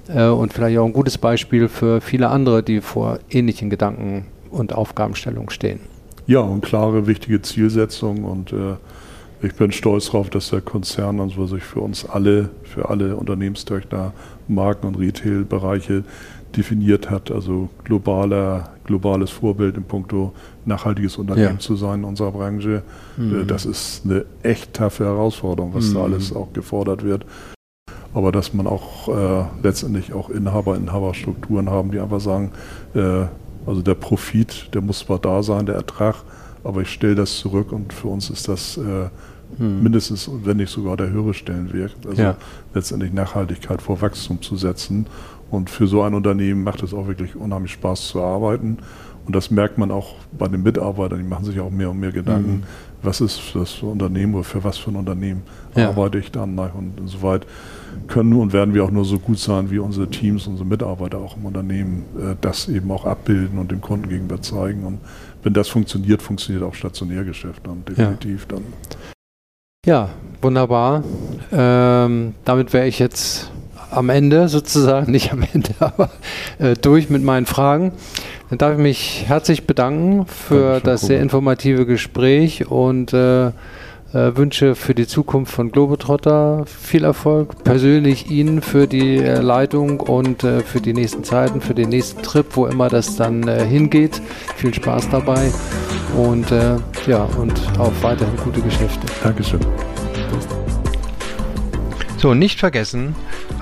äh, 0.07 0.27
und 0.27 0.53
vielleicht 0.53 0.77
auch 0.77 0.85
ein 0.85 0.93
gutes 0.93 1.17
Beispiel 1.17 1.67
für 1.67 2.01
viele 2.01 2.29
andere, 2.29 2.63
die 2.63 2.81
vor 2.81 3.19
ähnlichen 3.29 3.69
Gedanken 3.69 4.25
und 4.49 4.73
Aufgabenstellungen 4.73 5.49
stehen. 5.49 5.79
Ja, 6.27 6.39
und 6.39 6.61
klare, 6.61 7.07
wichtige 7.07 7.41
Zielsetzungen 7.41 8.23
und 8.25 8.53
äh, 8.53 8.75
ich 9.43 9.55
bin 9.55 9.71
stolz 9.71 10.05
darauf, 10.05 10.29
dass 10.29 10.51
der 10.51 10.61
Konzern 10.61 11.19
also 11.19 11.47
sich 11.47 11.63
für 11.63 11.81
uns 11.81 12.05
alle, 12.07 12.49
für 12.63 12.89
alle 12.89 13.15
Unternehmenstöchter, 13.15 14.13
Marken- 14.51 14.87
und 14.87 14.99
Retail-Bereiche 14.99 16.03
definiert 16.55 17.09
hat, 17.09 17.31
also 17.31 17.69
globaler, 17.83 18.71
globales 18.83 19.29
Vorbild 19.29 19.77
in 19.77 19.83
puncto 19.83 20.33
nachhaltiges 20.65 21.17
Unternehmen 21.17 21.53
ja. 21.53 21.59
zu 21.59 21.75
sein 21.75 21.99
in 21.99 22.05
unserer 22.05 22.31
Branche. 22.31 22.83
Mhm. 23.17 23.47
Das 23.47 23.65
ist 23.65 24.01
eine 24.05 24.25
echt 24.43 24.73
taffe 24.73 25.05
Herausforderung, 25.05 25.73
was 25.73 25.89
mhm. 25.89 25.93
da 25.93 26.03
alles 26.03 26.35
auch 26.35 26.51
gefordert 26.53 27.03
wird 27.03 27.25
aber 28.13 28.31
dass 28.31 28.53
man 28.53 28.67
auch 28.67 29.07
äh, 29.07 29.45
letztendlich 29.63 30.13
auch 30.13 30.29
Inhaber, 30.29 30.75
Inhaberstrukturen 30.75 31.69
haben, 31.69 31.91
die 31.91 31.99
einfach 31.99 32.19
sagen, 32.19 32.51
äh, 32.93 33.25
also 33.65 33.81
der 33.81 33.95
Profit, 33.95 34.73
der 34.73 34.81
muss 34.81 34.99
zwar 34.99 35.19
da 35.19 35.43
sein, 35.43 35.65
der 35.65 35.75
Ertrag, 35.75 36.15
aber 36.63 36.81
ich 36.81 36.89
stelle 36.89 37.15
das 37.15 37.37
zurück 37.37 37.71
und 37.71 37.93
für 37.93 38.07
uns 38.07 38.29
ist 38.29 38.47
das 38.47 38.77
äh, 38.77 39.09
hm. 39.57 39.83
mindestens, 39.83 40.29
wenn 40.43 40.57
nicht 40.57 40.71
sogar 40.71 40.97
der 40.97 41.09
höhere 41.09 41.33
Stellenwert, 41.33 41.95
also 42.07 42.21
ja. 42.21 42.37
letztendlich 42.73 43.13
Nachhaltigkeit 43.13 43.81
vor 43.81 44.01
Wachstum 44.01 44.41
zu 44.41 44.55
setzen. 44.55 45.07
Und 45.49 45.69
für 45.69 45.85
so 45.85 46.01
ein 46.01 46.13
Unternehmen 46.13 46.63
macht 46.63 46.81
es 46.81 46.93
auch 46.93 47.07
wirklich 47.07 47.35
unheimlich 47.35 47.73
Spaß 47.73 48.07
zu 48.07 48.21
arbeiten. 48.21 48.77
Und 49.25 49.35
das 49.35 49.51
merkt 49.51 49.77
man 49.77 49.91
auch 49.91 50.15
bei 50.37 50.47
den 50.47 50.63
Mitarbeitern, 50.63 51.19
die 51.19 51.27
machen 51.27 51.45
sich 51.45 51.59
auch 51.59 51.69
mehr 51.69 51.91
und 51.91 51.99
mehr 51.99 52.11
Gedanken, 52.11 52.51
mhm. 52.51 52.63
was 53.03 53.21
ist 53.21 53.39
das 53.53 53.71
für 53.71 53.85
Unternehmen 53.85 54.33
oder 54.33 54.43
für 54.43 54.63
was 54.63 54.77
für 54.77 54.89
ein 54.89 54.95
Unternehmen 54.95 55.43
ja. 55.75 55.89
arbeite 55.89 56.17
ich 56.17 56.31
dann. 56.31 56.57
Und 56.57 56.99
insoweit 56.99 57.45
können 58.07 58.33
und 58.33 58.53
werden 58.53 58.73
wir 58.73 58.83
auch 58.83 58.91
nur 58.91 59.05
so 59.05 59.19
gut 59.19 59.37
sein, 59.37 59.69
wie 59.69 59.79
unsere 59.79 60.09
Teams, 60.09 60.47
unsere 60.47 60.67
Mitarbeiter 60.67 61.19
auch 61.19 61.37
im 61.37 61.45
Unternehmen 61.45 62.05
äh, 62.17 62.35
das 62.41 62.67
eben 62.67 62.89
auch 62.91 63.05
abbilden 63.05 63.59
und 63.59 63.71
dem 63.71 63.81
Kunden 63.81 64.09
gegenüber 64.09 64.41
zeigen. 64.41 64.85
Und 64.85 64.99
wenn 65.43 65.53
das 65.53 65.67
funktioniert, 65.67 66.21
funktioniert 66.21 66.63
auch 66.63 66.73
Stationärgeschäft 66.73 67.65
dann 67.65 67.85
definitiv 67.85 68.47
ja. 68.49 68.57
dann. 68.57 68.63
Ja, 69.83 70.09
wunderbar. 70.43 71.03
Ähm, 71.51 72.35
damit 72.45 72.71
wäre 72.71 72.85
ich 72.85 72.99
jetzt 72.99 73.49
am 73.89 74.09
Ende 74.09 74.47
sozusagen, 74.47 75.11
nicht 75.11 75.31
am 75.31 75.43
Ende, 75.53 75.71
aber 75.79 76.11
äh, 76.59 76.75
durch 76.75 77.09
mit 77.09 77.23
meinen 77.23 77.47
Fragen. 77.47 77.91
Dann 78.49 78.59
darf 78.59 78.73
ich 78.73 78.77
mich 78.77 79.25
herzlich 79.25 79.65
bedanken 79.65 80.27
für 80.27 80.81
das 80.81 81.01
sehr 81.01 81.19
informative 81.19 81.87
Gespräch 81.87 82.69
und 82.69 83.11
äh, 83.13 83.53
äh, 84.13 84.35
wünsche 84.35 84.75
für 84.75 84.93
die 84.93 85.07
Zukunft 85.07 85.53
von 85.53 85.71
Globetrotter 85.71 86.65
viel 86.65 87.03
Erfolg. 87.03 87.63
Persönlich 87.63 88.29
Ihnen 88.29 88.61
für 88.61 88.87
die 88.87 89.17
äh, 89.17 89.39
Leitung 89.39 89.99
und 89.99 90.43
äh, 90.43 90.61
für 90.61 90.81
die 90.81 90.93
nächsten 90.93 91.23
Zeiten, 91.23 91.61
für 91.61 91.73
den 91.73 91.89
nächsten 91.89 92.21
Trip, 92.21 92.45
wo 92.51 92.67
immer 92.67 92.89
das 92.89 93.15
dann 93.15 93.47
äh, 93.47 93.65
hingeht. 93.65 94.21
Viel 94.55 94.73
Spaß 94.73 95.09
dabei 95.09 95.51
und 96.17 96.51
äh, 96.51 96.75
ja, 97.07 97.23
und 97.37 97.53
auch 97.79 97.93
weiterhin 98.01 98.35
gute 98.37 98.61
Geschäfte. 98.61 99.07
Dankeschön. 99.23 99.59
So, 102.17 102.35
nicht 102.35 102.59
vergessen, 102.59 103.15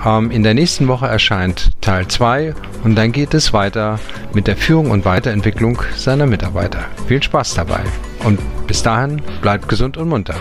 ähm, 0.04 0.30
in 0.30 0.42
der 0.42 0.54
nächsten 0.54 0.88
Woche 0.88 1.06
erscheint 1.06 1.70
Teil 1.80 2.08
2 2.08 2.54
und 2.84 2.94
dann 2.96 3.12
geht 3.12 3.34
es 3.34 3.52
weiter 3.52 3.98
mit 4.32 4.46
der 4.46 4.56
Führung 4.56 4.90
und 4.90 5.04
Weiterentwicklung 5.04 5.82
seiner 5.96 6.26
Mitarbeiter. 6.26 6.84
Viel 7.06 7.22
Spaß 7.22 7.54
dabei 7.54 7.80
und 8.24 8.40
bis 8.66 8.82
dahin 8.82 9.20
bleibt 9.42 9.68
gesund 9.68 9.96
und 9.96 10.08
munter. 10.08 10.36